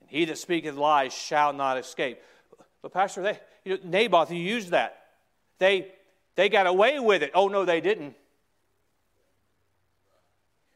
and 0.00 0.10
he 0.10 0.24
that 0.26 0.38
speaketh 0.38 0.76
lies 0.76 1.12
shall 1.12 1.52
not 1.52 1.78
escape. 1.78 2.20
But, 2.82 2.92
Pastor, 2.92 3.22
they, 3.22 3.40
you 3.64 3.76
know, 3.76 3.80
Naboth, 3.84 4.30
you 4.30 4.38
used 4.38 4.70
that. 4.70 5.02
They 5.58 5.92
they 6.34 6.48
got 6.48 6.66
away 6.66 6.98
with 6.98 7.22
it. 7.22 7.30
Oh, 7.34 7.48
no, 7.48 7.64
they 7.64 7.80
didn't. 7.80 8.14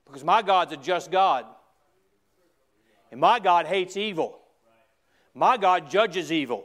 Because 0.06 0.24
my 0.24 0.42
God's 0.42 0.72
a 0.72 0.76
just 0.76 1.10
God. 1.10 1.46
And 3.10 3.20
my 3.20 3.38
God 3.38 3.66
hates 3.66 3.96
evil. 3.96 4.38
My 5.34 5.56
God 5.56 5.90
judges 5.90 6.32
evil. 6.32 6.64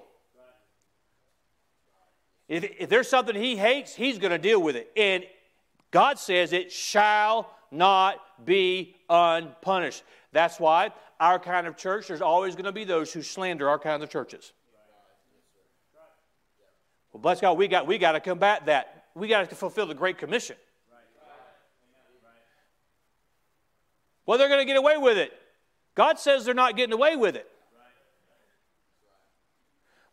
If, 2.47 2.63
if 2.79 2.89
there's 2.89 3.07
something 3.07 3.35
he 3.35 3.55
hates, 3.55 3.95
he's 3.95 4.17
going 4.17 4.31
to 4.31 4.37
deal 4.37 4.61
with 4.61 4.75
it. 4.75 4.91
And 4.95 5.23
God 5.91 6.19
says 6.19 6.53
it 6.53 6.71
shall 6.71 7.49
not 7.71 8.17
be 8.45 8.95
unpunished. 9.09 10.03
That's 10.33 10.59
why 10.59 10.91
our 11.19 11.39
kind 11.39 11.67
of 11.67 11.77
church, 11.77 12.07
there's 12.07 12.21
always 12.21 12.55
going 12.55 12.65
to 12.65 12.71
be 12.71 12.83
those 12.83 13.13
who 13.13 13.21
slander 13.21 13.69
our 13.69 13.79
kind 13.79 14.03
of 14.03 14.09
churches. 14.09 14.53
Well, 17.11 17.21
bless 17.21 17.41
God, 17.41 17.57
we 17.57 17.67
got, 17.67 17.87
we 17.87 17.97
got 17.97 18.13
to 18.13 18.19
combat 18.19 18.65
that. 18.67 19.05
We 19.15 19.27
got 19.27 19.49
to 19.49 19.55
fulfill 19.55 19.85
the 19.85 19.93
Great 19.93 20.17
Commission. 20.17 20.55
Well, 24.25 24.37
they're 24.37 24.47
going 24.47 24.61
to 24.61 24.65
get 24.65 24.77
away 24.77 24.95
with 24.97 25.17
it. 25.17 25.33
God 25.93 26.17
says 26.17 26.45
they're 26.45 26.53
not 26.53 26.77
getting 26.77 26.93
away 26.93 27.17
with 27.17 27.35
it. 27.35 27.50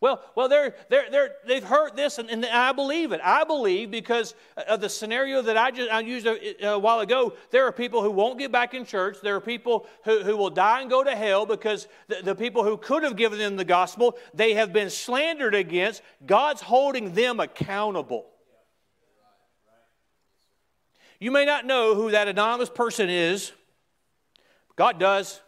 Well, 0.01 0.23
well, 0.37 0.49
they're, 0.49 0.77
they're, 0.91 1.11
they're, 1.11 1.31
they've 1.45 1.65
heard 1.65 1.97
this, 1.97 2.19
and, 2.19 2.31
and 2.31 2.47
I 2.47 2.71
believe 2.71 3.11
it. 3.11 3.21
I 3.23 3.43
believe 3.43 3.91
because 3.91 4.35
of 4.69 4.81
the 4.81 4.89
scenario 4.89 5.43
that 5.43 5.57
I 5.57 5.73
just 5.73 5.91
I 5.91 6.01
used 6.01 6.25
a, 6.25 6.69
a, 6.69 6.79
while 6.79 7.01
ago. 7.01 7.33
There 7.51 7.67
are 7.67 7.73
people 7.73 8.01
who 8.01 8.13
won't 8.13 8.39
get 8.39 8.53
back 8.53 8.75
in 8.75 8.85
church. 8.85 9.17
There 9.21 9.35
are 9.35 9.41
people 9.41 9.87
who, 10.05 10.23
who 10.23 10.37
will 10.37 10.51
die 10.51 10.83
and 10.83 10.91
go 10.91 11.03
to 11.03 11.17
hell 11.17 11.47
because 11.47 11.89
the, 12.07 12.21
the 12.23 12.35
people 12.37 12.63
who 12.63 12.77
could 12.77 13.03
have 13.03 13.17
given 13.17 13.41
them 13.41 13.57
the 13.57 13.65
gospel, 13.65 14.17
they 14.33 14.55
have 14.55 14.73
been 14.73 14.89
slandered 14.89 15.57
against. 15.57 16.03
God's 16.25 16.63
holding 16.63 17.15
them 17.15 17.41
accountable. 17.41 18.27
You 21.19 21.33
may 21.33 21.45
not 21.45 21.67
know 21.67 21.97
who 21.97 22.13
that 22.13 22.29
anonymous 22.29 22.71
person 22.71 23.11
is. 23.11 23.51
God 24.77 25.01
does. 25.01 25.41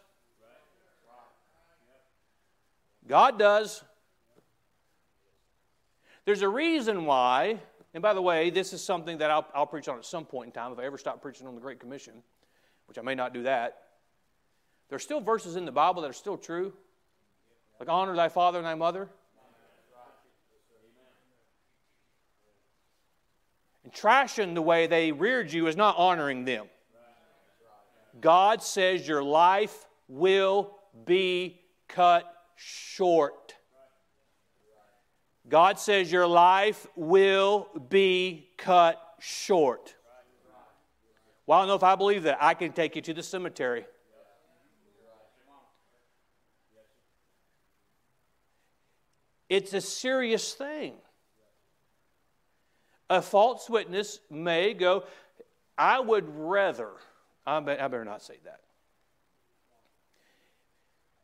God 3.07 3.39
does. 3.39 3.81
There's 6.25 6.41
a 6.41 6.49
reason 6.49 7.05
why, 7.05 7.59
and 7.93 8.01
by 8.01 8.13
the 8.13 8.21
way, 8.21 8.49
this 8.49 8.73
is 8.73 8.83
something 8.83 9.17
that 9.17 9.31
I'll, 9.31 9.47
I'll 9.53 9.65
preach 9.65 9.87
on 9.87 9.97
at 9.97 10.05
some 10.05 10.25
point 10.25 10.47
in 10.47 10.51
time 10.53 10.71
if 10.71 10.79
I 10.79 10.85
ever 10.85 10.97
stop 10.97 11.21
preaching 11.21 11.47
on 11.47 11.55
the 11.55 11.61
Great 11.61 11.79
Commission, 11.79 12.13
which 12.87 12.97
I 12.97 13.01
may 13.01 13.15
not 13.15 13.33
do 13.33 13.43
that. 13.43 13.83
There 14.89 14.95
are 14.95 14.99
still 14.99 15.21
verses 15.21 15.55
in 15.55 15.65
the 15.65 15.71
Bible 15.71 16.01
that 16.03 16.09
are 16.09 16.13
still 16.13 16.37
true, 16.37 16.73
like 17.79 17.89
honor 17.89 18.15
thy 18.15 18.29
father 18.29 18.59
and 18.59 18.67
thy 18.67 18.75
mother. 18.75 19.09
And 23.83 23.91
trashing 23.91 24.53
the 24.53 24.61
way 24.61 24.87
they 24.87 25.11
reared 25.11 25.51
you 25.51 25.67
is 25.67 25.75
not 25.75 25.97
honoring 25.97 26.45
them. 26.45 26.67
God 28.19 28.61
says 28.61 29.07
your 29.07 29.23
life 29.23 29.87
will 30.07 30.77
be 31.05 31.61
cut 31.87 32.31
short. 32.55 33.55
God 35.51 35.77
says 35.77 36.09
your 36.09 36.27
life 36.27 36.87
will 36.95 37.67
be 37.89 38.47
cut 38.55 38.97
short. 39.19 39.93
Well, 41.45 41.57
I 41.57 41.61
don't 41.61 41.67
know 41.67 41.75
if 41.75 41.83
I 41.83 41.95
believe 41.95 42.23
that. 42.23 42.37
I 42.39 42.53
can 42.53 42.71
take 42.71 42.95
you 42.95 43.01
to 43.01 43.13
the 43.13 43.21
cemetery. 43.21 43.85
It's 49.49 49.73
a 49.73 49.81
serious 49.81 50.53
thing. 50.53 50.93
A 53.09 53.21
false 53.21 53.69
witness 53.69 54.21
may 54.29 54.73
go, 54.73 55.03
I 55.77 55.99
would 55.99 56.29
rather, 56.33 56.91
I 57.45 57.59
better 57.59 58.05
not 58.05 58.21
say 58.21 58.37
that. 58.45 58.61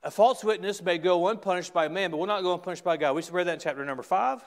A 0.07 0.09
false 0.09 0.41
witness 0.41 0.81
may 0.81 0.97
go 0.97 1.27
unpunished 1.27 1.73
by 1.73 1.89
man, 1.89 2.11
but 2.11 2.17
will 2.17 2.27
not 2.27 2.41
go 2.41 2.53
unpunished 2.53 2.85
by 2.85 2.95
God. 2.95 3.13
We 3.13 3.23
read 3.29 3.47
that 3.47 3.55
in 3.55 3.59
chapter 3.59 3.83
number 3.83 4.03
five. 4.03 4.41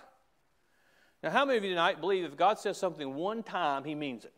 Now, 1.23 1.29
how 1.29 1.45
many 1.45 1.59
of 1.59 1.65
you 1.65 1.69
tonight 1.69 2.01
believe 2.01 2.25
if 2.25 2.35
God 2.35 2.59
says 2.59 2.79
something 2.79 3.15
one 3.15 3.43
time, 3.43 3.85
he 3.85 3.95
means 3.95 4.25
it? 4.25 4.33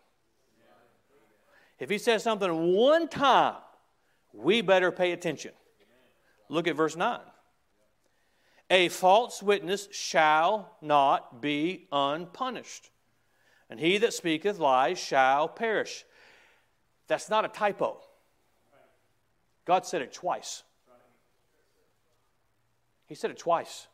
If 1.79 1.91
he 1.91 1.99
says 1.99 2.25
something 2.25 2.75
one 2.75 3.07
time, 3.07 3.55
we 4.33 4.63
better 4.63 4.91
pay 4.91 5.13
attention. 5.13 5.53
Look 6.49 6.67
at 6.67 6.75
verse 6.75 6.97
9. 6.97 7.21
A 8.71 8.89
false 8.89 9.45
witness 9.45 9.87
shall 9.93 10.77
not 10.83 11.41
be 11.41 11.87
unpunished, 11.93 12.91
and 13.71 13.79
he 13.79 13.97
that 13.99 14.13
speaketh 14.13 14.59
lies 14.59 14.99
shall 14.99 15.47
perish. 15.47 16.05
That's 17.07 17.31
not 17.31 17.45
a 17.45 17.49
typo. 17.49 18.01
God 19.65 19.87
said 19.87 20.03
it 20.03 20.13
twice. 20.13 20.65
He 23.13 23.17
said 23.17 23.31
it 23.31 23.37
twice. 23.39 23.89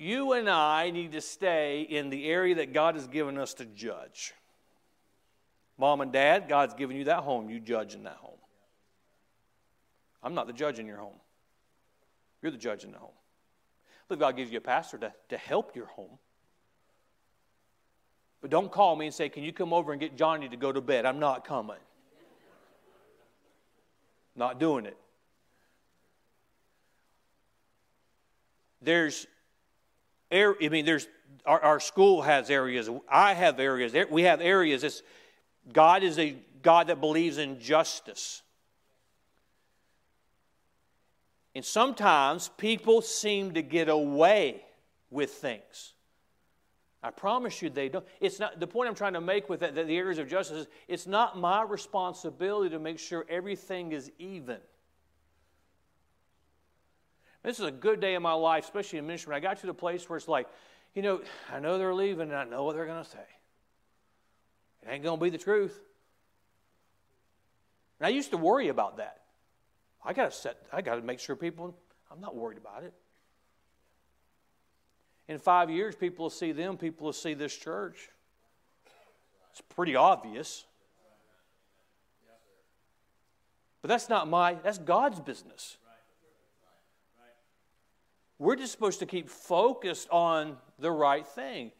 You 0.00 0.32
and 0.32 0.50
I 0.50 0.90
need 0.90 1.12
to 1.12 1.20
stay 1.20 1.82
in 1.82 2.10
the 2.10 2.28
area 2.28 2.56
that 2.56 2.72
God 2.72 2.96
has 2.96 3.06
given 3.06 3.38
us 3.38 3.54
to 3.54 3.64
judge. 3.64 4.34
Mom 5.78 6.00
and 6.00 6.10
dad, 6.12 6.48
God's 6.48 6.74
given 6.74 6.96
you 6.96 7.04
that 7.04 7.20
home. 7.20 7.48
You 7.48 7.60
judge 7.60 7.94
in 7.94 8.02
that 8.02 8.16
home. 8.16 8.40
I'm 10.20 10.34
not 10.34 10.48
the 10.48 10.52
judge 10.52 10.80
in 10.80 10.88
your 10.88 10.96
home. 10.96 11.20
You're 12.42 12.50
the 12.50 12.58
judge 12.58 12.82
in 12.82 12.90
the 12.90 12.98
home. 12.98 13.14
But 14.08 14.18
God 14.18 14.36
gives 14.36 14.50
you 14.50 14.58
a 14.58 14.60
pastor 14.60 14.98
to, 14.98 15.12
to 15.28 15.38
help 15.38 15.76
your 15.76 15.86
home. 15.86 16.18
But 18.40 18.50
don't 18.50 18.72
call 18.72 18.96
me 18.96 19.06
and 19.06 19.14
say, 19.14 19.28
Can 19.28 19.44
you 19.44 19.52
come 19.52 19.72
over 19.72 19.92
and 19.92 20.00
get 20.00 20.16
Johnny 20.16 20.48
to 20.48 20.56
go 20.56 20.72
to 20.72 20.80
bed? 20.80 21.06
I'm 21.06 21.20
not 21.20 21.46
coming. 21.46 21.76
Not 24.34 24.58
doing 24.58 24.84
it. 24.84 24.96
There's 28.82 29.26
I 30.30 30.54
mean, 30.70 30.84
there's 30.84 31.08
our, 31.46 31.60
our 31.60 31.80
school 31.80 32.22
has 32.22 32.50
areas. 32.50 32.88
I 33.10 33.34
have 33.34 33.58
areas. 33.58 33.94
We 34.10 34.22
have 34.22 34.40
areas. 34.40 34.84
It's, 34.84 35.02
God 35.72 36.02
is 36.02 36.18
a 36.18 36.36
God 36.62 36.88
that 36.88 37.00
believes 37.00 37.38
in 37.38 37.60
justice. 37.60 38.42
And 41.54 41.64
sometimes 41.64 42.50
people 42.56 43.02
seem 43.02 43.54
to 43.54 43.62
get 43.62 43.88
away 43.88 44.62
with 45.10 45.30
things. 45.32 45.94
I 47.02 47.10
promise 47.10 47.62
you 47.62 47.70
they 47.70 47.88
don't. 47.88 48.04
It's 48.20 48.38
not 48.38 48.58
the 48.60 48.66
point 48.66 48.88
I'm 48.88 48.94
trying 48.94 49.12
to 49.14 49.20
make 49.20 49.48
with 49.48 49.60
that, 49.60 49.74
the 49.74 49.96
areas 49.96 50.18
of 50.18 50.28
justice 50.28 50.58
is 50.58 50.66
it's 50.88 51.06
not 51.06 51.38
my 51.38 51.62
responsibility 51.62 52.70
to 52.70 52.78
make 52.78 52.98
sure 52.98 53.24
everything 53.28 53.92
is 53.92 54.10
even. 54.18 54.58
This 57.42 57.58
is 57.58 57.66
a 57.66 57.70
good 57.70 58.00
day 58.00 58.14
in 58.14 58.22
my 58.22 58.32
life, 58.32 58.64
especially 58.64 58.98
in 58.98 59.06
ministry. 59.06 59.34
I 59.34 59.40
got 59.40 59.60
to 59.60 59.66
the 59.66 59.74
place 59.74 60.08
where 60.08 60.16
it's 60.16 60.28
like, 60.28 60.48
you 60.94 61.02
know, 61.02 61.22
I 61.52 61.60
know 61.60 61.78
they're 61.78 61.94
leaving 61.94 62.28
and 62.28 62.34
I 62.34 62.44
know 62.44 62.64
what 62.64 62.74
they're 62.74 62.86
going 62.86 63.02
to 63.02 63.08
say. 63.08 63.18
It 64.82 64.90
ain't 64.90 65.02
going 65.02 65.18
to 65.18 65.22
be 65.22 65.30
the 65.30 65.38
truth. 65.38 65.78
And 68.00 68.06
I 68.06 68.10
used 68.10 68.30
to 68.30 68.36
worry 68.36 68.68
about 68.68 68.98
that. 68.98 69.22
I 70.04 70.12
got 70.12 70.30
to 70.30 70.36
set, 70.36 70.56
I 70.72 70.82
got 70.82 70.96
to 70.96 71.02
make 71.02 71.20
sure 71.20 71.36
people, 71.36 71.76
I'm 72.10 72.20
not 72.20 72.36
worried 72.36 72.58
about 72.58 72.84
it. 72.84 72.92
In 75.26 75.38
five 75.38 75.70
years, 75.70 75.94
people 75.94 76.24
will 76.24 76.30
see 76.30 76.52
them, 76.52 76.76
people 76.76 77.06
will 77.06 77.12
see 77.12 77.34
this 77.34 77.54
church. 77.54 78.08
It's 79.50 79.60
pretty 79.74 79.96
obvious. 79.96 80.64
But 83.82 83.88
that's 83.88 84.08
not 84.08 84.28
my, 84.28 84.54
that's 84.54 84.78
God's 84.78 85.20
business. 85.20 85.77
We're 88.38 88.56
just 88.56 88.72
supposed 88.72 89.00
to 89.00 89.06
keep 89.06 89.28
focused 89.28 90.08
on 90.10 90.56
the 90.78 90.90
right 90.90 91.26
thing. 91.26 91.72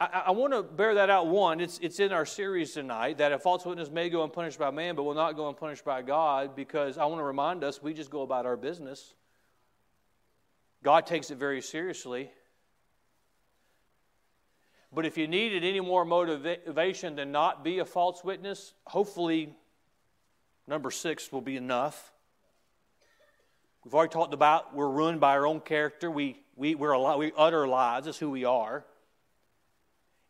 I, 0.00 0.22
I 0.26 0.30
want 0.30 0.54
to 0.54 0.62
bear 0.62 0.94
that 0.94 1.10
out. 1.10 1.26
One, 1.26 1.60
it's, 1.60 1.78
it's 1.80 2.00
in 2.00 2.12
our 2.12 2.24
series 2.24 2.72
tonight 2.72 3.18
that 3.18 3.32
a 3.32 3.38
false 3.38 3.66
witness 3.66 3.90
may 3.90 4.08
go 4.08 4.24
unpunished 4.24 4.58
by 4.58 4.70
man, 4.70 4.96
but 4.96 5.02
will 5.02 5.14
not 5.14 5.36
go 5.36 5.48
unpunished 5.48 5.84
by 5.84 6.00
God, 6.00 6.56
because 6.56 6.96
I 6.96 7.04
want 7.04 7.20
to 7.20 7.24
remind 7.24 7.62
us 7.62 7.82
we 7.82 7.92
just 7.92 8.10
go 8.10 8.22
about 8.22 8.46
our 8.46 8.56
business. 8.56 9.12
God 10.82 11.06
takes 11.06 11.30
it 11.30 11.36
very 11.36 11.60
seriously. 11.60 12.30
But 14.92 15.04
if 15.04 15.18
you 15.18 15.28
needed 15.28 15.62
any 15.62 15.80
more 15.80 16.04
motivation 16.04 17.16
than 17.16 17.30
not 17.30 17.62
be 17.62 17.78
a 17.78 17.84
false 17.84 18.24
witness, 18.24 18.72
hopefully 18.86 19.54
number 20.66 20.90
six 20.90 21.30
will 21.30 21.42
be 21.42 21.56
enough. 21.56 22.12
We've 23.84 23.94
already 23.94 24.12
talked 24.12 24.34
about 24.34 24.74
we're 24.74 24.88
ruined 24.88 25.20
by 25.20 25.32
our 25.32 25.46
own 25.46 25.60
character. 25.60 26.10
We, 26.10 26.38
we, 26.56 26.74
we're 26.74 26.92
a, 26.92 27.16
we 27.16 27.32
utter 27.36 27.66
lies. 27.66 28.04
That's 28.04 28.18
who 28.18 28.30
we 28.30 28.44
are. 28.44 28.84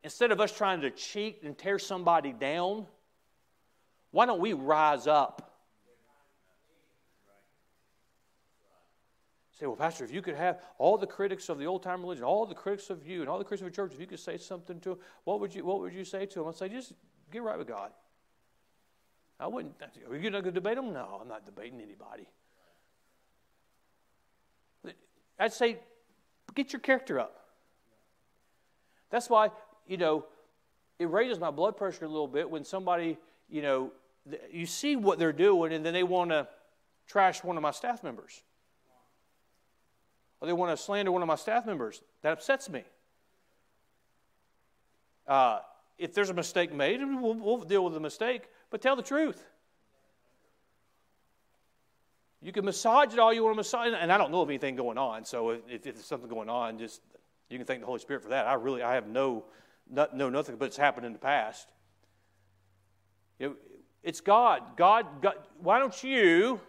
Instead 0.03 0.31
of 0.31 0.41
us 0.41 0.57
trying 0.57 0.81
to 0.83 0.91
cheat 0.91 1.43
and 1.43 1.59
tear 1.59 1.79
somebody 1.79 2.33
down, 2.33 2.87
why 4.13 4.27
don't 4.27 4.41
we 4.41 4.53
rise 4.53 5.07
up? 5.07 5.47
Say, 9.59 9.67
well, 9.67 9.77
Pastor, 9.77 10.05
if 10.05 10.13
you 10.13 10.23
could 10.23 10.37
have 10.37 10.63
all 10.79 10.97
the 10.97 11.07
critics 11.07 11.51
of 11.51 11.59
the 11.59 11.67
old 11.67 11.83
time 11.83 12.01
religion, 12.01 12.25
all 12.25 12.47
the 12.47 12.55
critics 12.55 12.89
of 12.89 13.07
you, 13.07 13.21
and 13.21 13.29
all 13.29 13.37
the 13.37 13.45
critics 13.45 13.61
of 13.61 13.71
the 13.71 13.77
church, 13.77 13.93
if 13.93 14.01
you 14.01 14.07
could 14.07 14.19
say 14.19 14.39
something 14.39 14.81
to 14.81 14.91
them, 14.91 14.99
what 15.25 15.39
would 15.41 15.55
you, 15.55 15.67
what 15.67 15.81
would 15.81 15.93
you 15.93 16.05
say 16.05 16.25
to 16.25 16.39
them? 16.39 16.49
I'd 16.49 16.57
say, 16.57 16.71
just 16.71 16.95
get 17.31 17.43
right 17.43 17.59
with 17.59 17.69
God. 17.69 17.91
I 19.39 19.49
wouldn't. 19.49 19.75
Are 20.09 20.17
you 20.17 20.31
going 20.31 20.43
to 20.43 20.51
debate 20.51 20.77
them? 20.77 20.95
No, 20.95 21.19
I'm 21.21 21.29
not 21.29 21.45
debating 21.45 21.81
anybody. 21.81 22.27
I'd 25.41 25.53
say, 25.53 25.79
get 26.55 26.73
your 26.73 26.81
character 26.81 27.19
up. 27.19 27.47
That's 29.11 29.29
why, 29.29 29.51
you 29.87 29.97
know, 29.97 30.27
it 30.99 31.09
raises 31.09 31.41
my 31.41 31.51
blood 31.51 31.77
pressure 31.77 32.05
a 32.05 32.09
little 32.09 32.29
bit 32.29 32.49
when 32.49 32.63
somebody, 32.63 33.19
you 33.49 33.63
know, 33.63 33.93
you 34.53 34.67
see 34.67 34.97
what 34.97 35.19
they're 35.19 35.33
doing 35.33 35.73
and 35.73 35.85
then 35.85 35.95
they 35.95 36.03
want 36.03 36.31
to 36.31 36.47
trash 37.07 37.43
one 37.43 37.57
of 37.57 37.63
my 37.63 37.71
staff 37.71 38.05
members. 38.05 38.43
Or 40.41 40.47
they 40.47 40.53
want 40.53 40.77
to 40.77 40.83
slander 40.83 41.11
one 41.11 41.23
of 41.23 41.29
my 41.29 41.37
staff 41.37 41.67
members. 41.67 42.03
That 42.23 42.33
upsets 42.33 42.69
me. 42.69 42.85
Uh, 45.27 45.61
if 45.99 46.15
there's 46.15 46.31
a 46.31 46.35
mistake 46.35 46.73
made, 46.73 47.01
we'll, 47.01 47.35
we'll 47.35 47.59
deal 47.59 47.85
with 47.85 47.95
the 47.95 48.01
mistake, 48.01 48.43
but 48.71 48.83
tell 48.83 48.97
the 48.97 49.03
truth. 49.03 49.47
You 52.43 52.53
can 52.53 52.65
massage 52.65 53.13
it 53.13 53.19
all 53.19 53.33
you 53.33 53.45
want 53.45 53.55
to 53.55 53.59
massage, 53.59 53.93
and 53.95 54.11
I 54.11 54.17
don't 54.17 54.31
know 54.31 54.41
of 54.41 54.49
anything 54.49 54.75
going 54.75 54.97
on. 54.97 55.25
So 55.25 55.51
if, 55.51 55.61
if 55.69 55.83
there's 55.83 56.05
something 56.05 56.29
going 56.29 56.49
on, 56.49 56.79
just 56.79 57.03
you 57.51 57.59
can 57.59 57.67
thank 57.67 57.81
the 57.81 57.87
Holy 57.87 57.99
Spirit 57.99 58.23
for 58.23 58.31
that. 58.31 58.47
I 58.47 58.55
really, 58.55 58.83
I 58.83 58.95
have 58.95 59.07
no, 59.07 59.45
not, 59.91 60.17
no 60.17 60.31
nothing, 60.31 60.57
but 60.57 60.67
it's 60.67 60.77
happened 60.77 61.05
in 61.05 61.13
the 61.13 61.19
past. 61.19 61.69
It, 63.39 63.53
it's 64.03 64.21
God. 64.21 64.77
God. 64.77 65.21
God. 65.21 65.35
Why 65.59 65.79
don't 65.79 66.03
you 66.03 66.61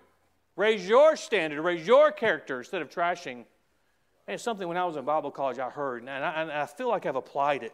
raise 0.57 0.85
your 0.85 1.15
standard, 1.15 1.61
raise 1.61 1.87
your 1.87 2.11
character 2.11 2.59
instead 2.59 2.81
of 2.81 2.89
trashing? 2.89 3.45
And 4.27 4.35
it's 4.35 4.43
something 4.43 4.67
when 4.67 4.77
I 4.77 4.85
was 4.85 4.97
in 4.97 5.05
Bible 5.05 5.31
college 5.31 5.57
I 5.57 5.69
heard, 5.69 6.01
and 6.01 6.09
I, 6.09 6.41
and 6.41 6.51
I 6.51 6.65
feel 6.65 6.89
like 6.89 7.05
I've 7.05 7.15
applied 7.15 7.63
it. 7.63 7.73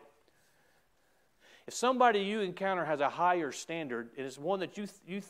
If 1.65 1.73
somebody 1.73 2.19
you 2.19 2.41
encounter 2.41 2.85
has 2.85 3.01
a 3.01 3.09
higher 3.09 3.51
standard, 3.51 4.09
and 4.17 4.25
it's 4.25 4.37
one 4.37 4.59
that 4.61 4.77
you, 4.77 4.87
you, 5.05 5.21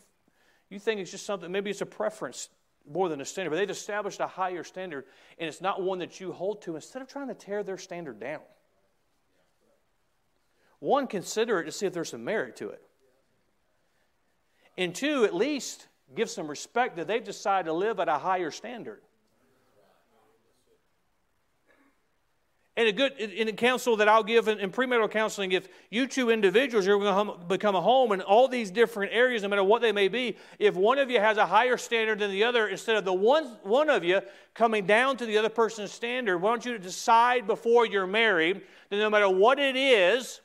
you 0.70 0.80
think 0.80 1.00
is 1.02 1.10
just 1.10 1.26
something, 1.26 1.52
maybe 1.52 1.70
it's 1.70 1.82
a 1.82 1.86
preference 1.86 2.50
more 2.92 3.10
than 3.10 3.22
a 3.22 3.26
standard, 3.26 3.52
but 3.52 3.58
they've 3.58 3.70
established 3.70 4.20
a 4.20 4.28
higher 4.28 4.64
standard, 4.64 5.06
and 5.38 5.48
it's 5.48 5.62
not 5.62 5.82
one 5.82 6.00
that 6.00 6.20
you 6.20 6.32
hold 6.32 6.62
to, 6.64 6.76
instead 6.76 7.02
of 7.02 7.08
trying 7.08 7.28
to 7.28 7.34
tear 7.34 7.64
their 7.64 7.78
standard 7.78 8.20
down, 8.20 8.42
one, 10.80 11.08
consider 11.08 11.60
it 11.60 11.66
to 11.66 11.72
see 11.72 11.86
if 11.86 11.94
there's 11.94 12.10
some 12.10 12.24
merit 12.24 12.56
to 12.58 12.70
it. 12.70 12.82
And 14.78 14.94
two, 14.94 15.26
at 15.26 15.34
least 15.34 15.88
give 16.16 16.30
some 16.30 16.48
respect 16.48 16.98
that 16.98 17.08
they've 17.08 17.24
decided 17.24 17.66
to 17.66 17.74
live 17.74 18.00
at 18.00 18.08
a 18.08 18.18
higher 18.18 18.52
standard. 18.52 19.02
And 22.78 22.88
a 22.88 22.92
good 22.92 23.14
in 23.18 23.48
a 23.48 23.54
counsel 23.54 23.98
that 23.98 24.08
I'll 24.08 24.24
give 24.24 24.48
in, 24.48 24.60
in 24.60 24.72
premarital 24.72 25.10
counseling, 25.10 25.52
if 25.52 25.68
you 25.90 26.06
two 26.06 26.30
individuals 26.30 26.86
you're 26.86 27.00
going 27.00 27.26
to 27.26 27.34
become 27.46 27.76
a 27.76 27.82
home 27.82 28.12
in 28.12 28.22
all 28.22 28.48
these 28.48 28.70
different 28.70 29.12
areas, 29.14 29.42
no 29.42 29.50
matter 29.50 29.64
what 29.64 29.82
they 29.82 29.92
may 29.92 30.08
be, 30.08 30.38
if 30.60 30.76
one 30.76 31.00
of 31.00 31.10
you 31.10 31.20
has 31.20 31.38
a 31.38 31.46
higher 31.48 31.76
standard 31.76 32.20
than 32.20 32.30
the 32.30 32.44
other, 32.44 32.68
instead 32.68 32.96
of 32.96 33.04
the 33.04 33.12
one 33.12 33.46
one 33.64 33.90
of 33.90 34.04
you 34.04 34.22
coming 34.54 34.86
down 34.86 35.18
to 35.18 35.26
the 35.26 35.40
other 35.40 35.50
person's 35.50 35.92
standard, 35.92 36.38
why 36.38 36.52
don't 36.52 36.66
you 36.66 36.78
decide 36.78 37.48
before 37.48 37.88
you're 37.88 38.06
married 38.06 38.62
that 38.92 38.98
no 38.98 39.10
matter 39.10 39.28
what 39.28 39.58
it 39.58 39.76
is, 39.76 40.40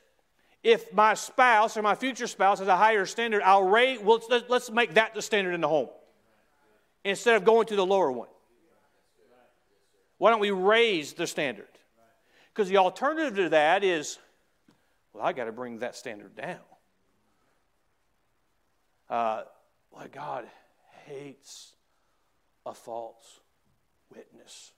if 0.63 0.91
my 0.91 1.13
spouse 1.13 1.77
or 1.77 1.83
my 1.83 1.93
future 1.93 2.25
spouse 2.25 2.57
has 2.57 2.67
a 2.67 2.75
higher 2.75 3.05
standard, 3.05 3.43
I'll 3.43 3.67
rate. 3.67 4.01
Well, 4.01 4.19
let's, 4.27 4.49
let's 4.49 4.71
make 4.71 4.95
that 4.95 5.13
the 5.13 5.21
standard 5.21 5.53
in 5.53 5.61
the 5.61 5.67
home 5.67 5.89
instead 7.03 7.35
of 7.35 7.45
going 7.45 7.67
to 7.67 7.75
the 7.75 7.85
lower 7.85 8.11
one. 8.11 8.29
Why 10.17 10.31
don't 10.31 10.39
we 10.39 10.49
raise 10.49 11.13
the 11.13 11.27
standard? 11.27 11.67
Because 12.53 12.69
the 12.69 12.77
alternative 12.77 13.35
to 13.35 13.49
that 13.49 13.83
is, 13.83 14.19
well, 15.11 15.23
I 15.23 15.33
got 15.33 15.45
to 15.45 15.51
bring 15.51 15.79
that 15.79 15.95
standard 15.95 16.35
down. 16.35 16.59
Uh, 19.09 19.43
well, 19.91 20.07
God 20.11 20.45
hates 21.05 21.73
a 22.65 22.73
false 22.73 23.39
witness. 24.15 24.71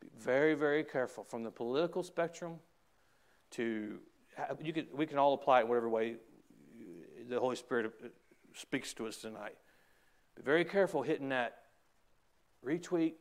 Be 0.00 0.08
very, 0.18 0.54
very 0.54 0.84
careful 0.84 1.24
from 1.24 1.42
the 1.42 1.50
political 1.50 2.02
spectrum 2.02 2.58
to 3.52 3.98
you 4.62 4.72
can, 4.72 4.86
we 4.94 5.06
can 5.06 5.18
all 5.18 5.34
apply 5.34 5.60
it 5.60 5.68
whatever 5.68 5.88
way 5.88 6.16
the 7.28 7.38
Holy 7.38 7.56
Spirit 7.56 7.92
speaks 8.54 8.94
to 8.94 9.06
us 9.06 9.18
tonight. 9.18 9.56
Be 10.36 10.42
very 10.42 10.64
careful 10.64 11.02
hitting 11.02 11.28
that 11.30 11.58
retweet, 12.64 13.14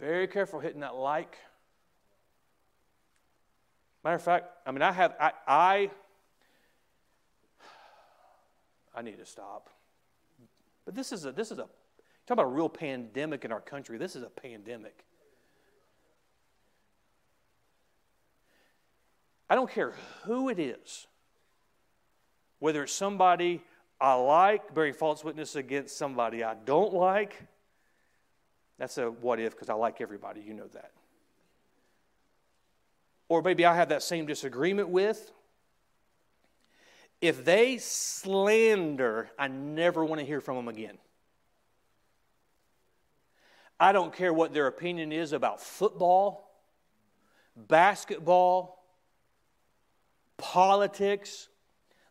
very 0.00 0.26
careful 0.26 0.58
hitting 0.60 0.80
that 0.80 0.96
like. 0.96 1.36
Matter 4.02 4.16
of 4.16 4.22
fact, 4.22 4.46
I 4.66 4.72
mean, 4.72 4.80
I 4.80 4.92
have, 4.92 5.14
I, 5.20 5.32
I, 5.46 5.90
I 8.96 9.02
need 9.02 9.18
to 9.18 9.26
stop. 9.26 9.68
But 10.86 10.94
this 10.94 11.12
is 11.12 11.26
a, 11.26 11.32
this 11.32 11.50
is 11.50 11.58
a, 11.58 11.68
talk 12.26 12.30
about 12.30 12.46
a 12.46 12.48
real 12.48 12.70
pandemic 12.70 13.44
in 13.44 13.52
our 13.52 13.60
country. 13.60 13.98
This 13.98 14.16
is 14.16 14.22
a 14.22 14.30
pandemic. 14.30 15.04
I 19.50 19.54
don't 19.54 19.70
care 19.70 19.92
who 20.24 20.48
it 20.48 20.58
is, 20.58 21.08
whether 22.58 22.84
it's 22.84 22.92
somebody 22.92 23.62
I 24.00 24.14
like 24.14 24.74
bearing 24.74 24.94
false 24.94 25.22
witness 25.22 25.56
against 25.56 25.98
somebody 25.98 26.42
I 26.42 26.54
don't 26.54 26.94
like 26.94 27.42
that's 28.80 28.96
a 28.96 29.10
what 29.10 29.38
if 29.38 29.52
because 29.52 29.68
I 29.68 29.74
like 29.74 30.00
everybody. 30.00 30.40
You 30.40 30.54
know 30.54 30.66
that. 30.68 30.90
Or 33.28 33.42
maybe 33.42 33.66
I 33.66 33.76
have 33.76 33.90
that 33.90 34.02
same 34.02 34.24
disagreement 34.24 34.88
with. 34.88 35.30
If 37.20 37.44
they 37.44 37.76
slander, 37.76 39.30
I 39.38 39.48
never 39.48 40.02
want 40.02 40.20
to 40.20 40.26
hear 40.26 40.40
from 40.40 40.56
them 40.56 40.66
again. 40.66 40.96
I 43.78 43.92
don't 43.92 44.14
care 44.14 44.32
what 44.32 44.54
their 44.54 44.66
opinion 44.66 45.12
is 45.12 45.34
about 45.34 45.60
football, 45.60 46.50
basketball, 47.54 48.82
politics. 50.38 51.48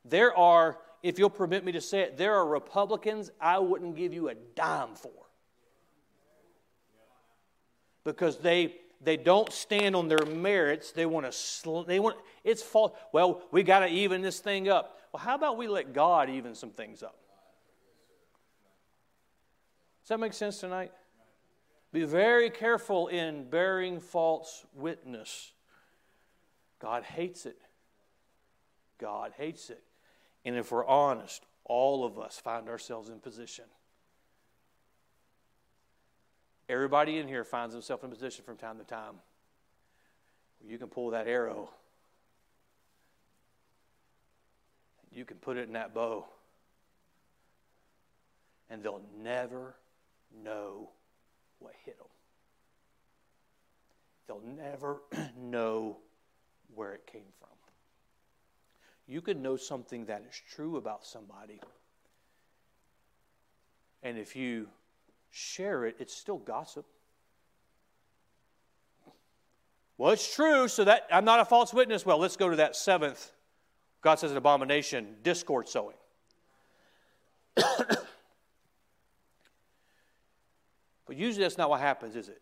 There 0.06 0.38
are, 0.38 0.78
if 1.02 1.18
you'll 1.18 1.32
permit 1.32 1.66
me 1.66 1.72
to 1.72 1.82
say 1.82 2.02
it, 2.02 2.18
there 2.18 2.36
are 2.36 2.46
Republicans 2.46 3.32
I 3.42 3.58
wouldn't 3.58 3.96
give 3.96 4.14
you 4.14 4.30
a 4.30 4.36
dime 4.36 4.94
for 4.94 5.19
because 8.04 8.38
they 8.38 8.76
they 9.02 9.16
don't 9.18 9.52
stand 9.52 9.96
on 9.96 10.08
their 10.08 10.26
merits. 10.26 10.92
They 10.92 11.06
want 11.06 11.26
to 11.26 11.32
sl- 11.32 11.82
they 11.82 12.00
want 12.00 12.18
it's 12.44 12.62
fault. 12.62 12.98
Well, 13.14 13.42
we 13.52 13.64
got 13.64 13.80
to 13.80 13.88
even 13.88 14.22
this 14.22 14.40
thing 14.40 14.70
up. 14.70 14.98
Well, 15.12 15.22
how 15.22 15.36
about 15.36 15.58
we 15.58 15.68
let 15.68 15.94
God 15.94 16.30
even 16.30 16.54
some 16.54 16.72
things 16.72 17.02
up? 17.02 17.16
Does 20.04 20.10
that 20.10 20.20
make 20.20 20.34
sense 20.34 20.60
tonight? 20.60 20.92
Be 21.92 22.04
very 22.04 22.50
careful 22.50 23.08
in 23.08 23.50
bearing 23.50 24.00
false 24.00 24.66
witness. 24.74 25.54
God 26.80 27.04
hates 27.04 27.46
it. 27.46 27.58
God 29.00 29.34
hates 29.38 29.70
it. 29.70 29.84
And 30.46 30.56
if 30.56 30.72
we're 30.72 30.86
honest, 30.86 31.46
all 31.66 32.06
of 32.06 32.20
us 32.20 32.40
find 32.40 32.70
ourselves 32.70 33.10
in 33.10 33.20
position. 33.20 33.66
Everybody 36.70 37.18
in 37.18 37.28
here 37.28 37.44
finds 37.44 37.74
himself 37.74 38.04
in 38.04 38.12
a 38.12 38.14
position 38.14 38.46
from 38.46 38.56
time 38.56 38.78
to 38.78 38.84
time 38.84 39.16
where 40.60 40.72
you 40.72 40.78
can 40.78 40.88
pull 40.88 41.10
that 41.10 41.28
arrow, 41.28 41.72
you 45.12 45.26
can 45.26 45.38
put 45.38 45.58
it 45.58 45.68
in 45.68 45.74
that 45.74 45.96
bow, 45.96 46.28
and 48.70 48.84
they'll 48.84 49.02
never 49.20 49.74
know 50.44 50.90
what 51.58 51.74
hit 51.86 51.98
them. 51.98 52.08
They'll 54.28 54.56
never 54.56 55.02
know 55.42 55.98
where 56.76 56.94
it 56.94 57.08
came 57.08 57.24
from. 57.40 57.50
You 59.08 59.22
can 59.22 59.42
know 59.42 59.58
something 59.58 60.06
that 60.06 60.24
is 60.30 60.40
true 60.54 60.78
about 60.78 61.04
somebody, 61.04 61.60
and 64.04 64.20
if 64.20 64.36
you 64.36 64.68
share 65.32 65.86
it, 65.86 65.96
it's 66.00 66.16
still 66.16 66.38
gossip. 66.38 66.86
Well, 69.98 70.12
it's 70.12 70.34
true, 70.34 70.68
so 70.68 70.86
that 70.86 71.08
I'm 71.12 71.26
not 71.26 71.42
a 71.42 71.46
false 71.46 71.74
witness. 71.74 72.06
Well, 72.06 72.18
let's 72.18 72.38
go 72.38 72.50
to 72.50 72.56
that 72.58 72.76
seventh. 72.76 73.32
God 74.02 74.16
says 74.16 74.32
an 74.32 74.38
abomination, 74.38 75.18
discord 75.24 75.68
sowing. 75.68 75.98
but 77.56 78.06
usually 81.10 81.44
that's 81.44 81.58
not 81.58 81.70
what 81.70 81.82
happens, 81.82 82.16
is 82.16 82.30
it? 82.30 82.42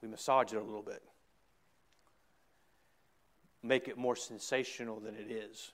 We 0.00 0.08
massage 0.08 0.52
it 0.52 0.56
a 0.56 0.62
little 0.62 0.82
bit, 0.82 1.02
make 3.62 3.88
it 3.88 3.98
more 3.98 4.14
sensational 4.14 5.00
than 5.00 5.16
it 5.16 5.28
is. 5.30 5.72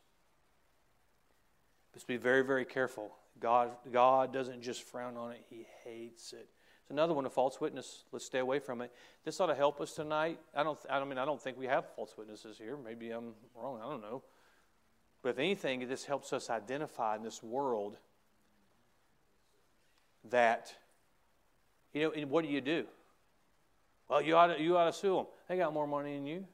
Let's 1.95 2.05
be 2.05 2.17
very, 2.17 2.43
very 2.43 2.65
careful. 2.65 3.13
God, 3.41 3.71
God 3.91 4.33
doesn't 4.33 4.63
just 4.63 4.83
frown 4.83 5.17
on 5.17 5.33
it, 5.33 5.45
He 5.49 5.67
hates 5.85 6.33
it. 6.33 6.49
It's 6.83 6.91
another 6.91 7.15
one, 7.15 7.27
a 7.27 7.31
false 7.31 7.61
witness. 7.61 8.05
Let's 8.11 8.25
stay 8.25 8.41
away 8.41 8.59
from 8.59 8.81
it. 8.81 8.93
This 9.25 9.41
ought 9.41 9.47
to 9.47 9.55
help 9.55 9.81
us 9.81 9.93
tonight. 9.93 10.39
I 10.55 10.63
don't, 10.63 10.79
I 10.91 11.03
mean, 11.05 11.19
I 11.19 11.25
don't 11.25 11.41
think 11.41 11.59
we 11.59 11.67
have 11.67 11.87
false 11.95 12.17
witnesses 12.19 12.59
here. 12.59 12.77
Maybe 12.77 13.11
I'm 13.11 13.35
wrong. 13.55 13.81
I 13.81 13.89
don't 13.89 14.03
know. 14.03 14.23
But 15.23 15.31
if 15.31 15.39
anything, 15.39 15.89
this 15.89 16.05
helps 16.05 16.33
us 16.33 16.51
identify 16.51 17.17
in 17.17 17.23
this 17.23 17.43
world 17.43 17.97
that, 20.31 20.75
you 21.93 22.03
know, 22.03 22.11
and 22.11 22.31
what 22.31 22.45
do 22.45 22.51
you 22.51 22.61
do? 22.61 22.87
Well, 24.09 24.21
you 24.21 24.37
ought 24.37 24.49
to, 24.49 24.61
you 24.61 24.77
ought 24.77 24.87
to 24.87 24.93
sue 24.93 25.17
them. 25.17 25.27
They 25.49 25.57
got 25.57 25.73
more 25.73 25.87
money 25.87 26.15
than 26.15 26.27
you. 26.27 26.45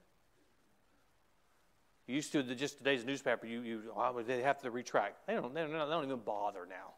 You 2.08 2.14
used 2.14 2.32
to 2.32 2.42
just 2.42 2.78
today's 2.78 3.04
newspaper. 3.04 3.46
You, 3.46 3.60
you 3.60 3.82
oh, 3.94 4.22
they 4.22 4.40
have 4.40 4.62
to 4.62 4.70
retract. 4.70 5.26
They 5.26 5.34
don't, 5.34 5.54
they 5.54 5.60
don't. 5.60 5.72
They 5.72 5.78
don't 5.78 6.04
even 6.04 6.20
bother 6.20 6.66
now. 6.66 6.94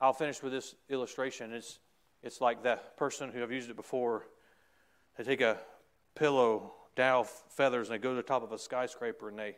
I'll 0.00 0.12
finish 0.12 0.42
with 0.42 0.52
this 0.52 0.74
illustration. 0.90 1.52
It's 1.52 1.78
it's 2.20 2.40
like 2.40 2.64
that 2.64 2.96
person 2.96 3.30
who 3.30 3.44
I've 3.44 3.52
used 3.52 3.70
it 3.70 3.76
before. 3.76 4.26
They 5.16 5.22
take 5.22 5.40
a 5.40 5.58
pillow, 6.16 6.74
dow 6.96 7.22
feathers, 7.22 7.88
and 7.88 7.94
they 7.94 8.02
go 8.02 8.10
to 8.10 8.16
the 8.16 8.22
top 8.24 8.42
of 8.42 8.50
a 8.50 8.58
skyscraper 8.58 9.28
and 9.28 9.38
they 9.38 9.56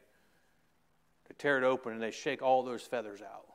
they 1.28 1.34
tear 1.38 1.56
it 1.56 1.64
open 1.64 1.94
and 1.94 2.02
they 2.02 2.10
shake 2.10 2.42
all 2.42 2.62
those 2.62 2.82
feathers 2.82 3.22
out. 3.22 3.46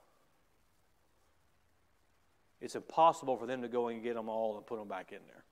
it's 2.62 2.76
impossible 2.76 3.38
for 3.38 3.46
them 3.46 3.62
to 3.62 3.68
go 3.68 3.90
and 3.90 4.02
get 4.02 4.16
them 4.16 4.28
all 4.28 4.58
and 4.58 4.66
put 4.66 4.80
them 4.80 4.88
back 4.88 5.12
in 5.12 5.20
there. 5.28 5.44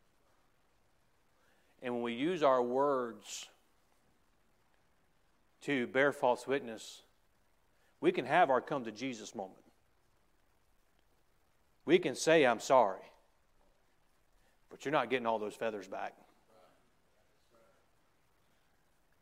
And 1.84 1.93
when 1.93 2.01
we 2.01 2.13
use 2.13 2.41
our 2.41 2.61
words 2.63 3.47
to 5.62 5.88
bear 5.88 6.12
false 6.12 6.47
witness, 6.47 7.01
we 7.99 8.12
can 8.12 8.26
have 8.26 8.49
our 8.49 8.62
come 8.62 8.86
to 8.86 8.91
Jesus 8.91 9.36
moment. 9.36 9.58
We 11.86 11.99
can 11.99 12.16
say, 12.16 12.45
I'm 12.45 12.60
sorry, 12.60 13.01
but 14.70 14.86
you're 14.86 14.91
not 14.91 15.10
getting 15.10 15.26
all 15.26 15.39
those 15.39 15.55
feathers 15.55 15.88
back. 15.88 16.14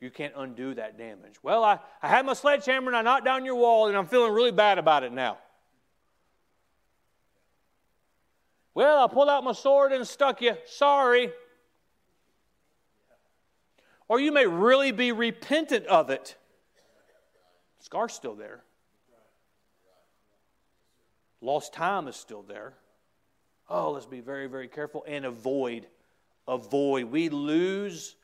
You 0.02 0.10
can't 0.10 0.34
undo 0.36 0.74
that 0.74 0.98
damage. 0.98 1.36
Well, 1.42 1.64
I, 1.64 1.80
I 2.02 2.08
had 2.08 2.26
my 2.26 2.34
sledgehammer 2.34 2.88
and 2.88 2.98
I 2.98 3.02
knocked 3.02 3.26
down 3.26 3.46
your 3.46 3.56
wall 3.56 3.88
and 3.88 3.96
I'm 3.96 4.06
feeling 4.06 4.34
really 4.34 4.52
bad 4.52 4.78
about 4.78 5.04
it 5.04 5.14
now. 5.14 5.38
Well, 8.74 9.04
I 9.04 9.08
pulled 9.08 9.30
out 9.30 9.44
my 9.44 9.54
sword 9.54 9.94
and 9.94 10.06
stuck 10.06 10.42
you. 10.42 10.56
Sorry. 10.66 11.32
Or 14.08 14.20
you 14.20 14.32
may 14.32 14.45
really 14.45 14.91
be 14.91 15.12
repentant 15.12 15.86
of 15.88 16.10
it. 16.10 16.36
Scar's 17.80 18.14
still 18.14 18.36
there. 18.36 18.64
Lost 21.41 21.74
time 21.74 22.08
is 22.08 22.16
still 22.16 22.41
there. 22.41 22.74
Oh, 23.70 23.91
let's 23.91 24.06
be 24.06 24.20
very, 24.20 24.47
very 24.47 24.68
careful 24.68 25.03
and 25.08 25.26
avoid. 25.26 25.88
Avoid. 26.47 27.06
We 27.06 27.30
lose, 27.30 28.16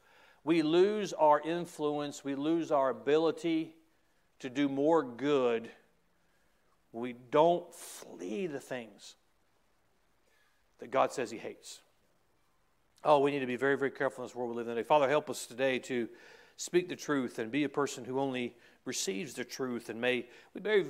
we 0.44 0.62
lose 0.62 1.14
our 1.14 1.40
influence, 1.40 2.24
we 2.24 2.36
lose 2.36 2.72
our 2.72 2.90
ability 2.90 3.76
to 4.40 4.50
do 4.50 4.70
more 4.70 5.04
good. 5.04 5.70
We 6.92 7.14
don't 7.14 7.74
flee 7.74 8.48
the 8.48 8.60
things 8.60 9.16
that 10.80 10.92
God 10.92 11.12
says 11.12 11.32
He 11.32 11.38
hates. 11.38 11.82
Oh, 13.04 13.18
we 13.20 13.32
need 13.32 13.40
to 13.40 13.48
be 13.48 13.56
very, 13.56 13.76
very 13.78 13.90
careful 13.90 14.24
in 14.24 14.28
this 14.28 14.36
world 14.36 14.52
we 14.52 14.58
live 14.58 14.68
in 14.68 14.76
today. 14.76 14.88
Father, 14.88 15.10
help 15.10 15.28
us 15.28 15.48
today 15.48 15.80
to 15.80 16.08
speak 16.56 16.88
the 16.88 16.96
truth 16.96 17.40
and 17.40 17.52
be 17.52 17.64
a 17.64 17.70
person 17.70 18.06
who 18.06 18.20
only 18.20 18.54
receives 18.86 19.34
the 19.34 19.44
truth 19.44 19.90
and 19.90 20.00
may 20.00 20.28
we 20.54 20.62
very, 20.62 20.82
very 20.82 20.90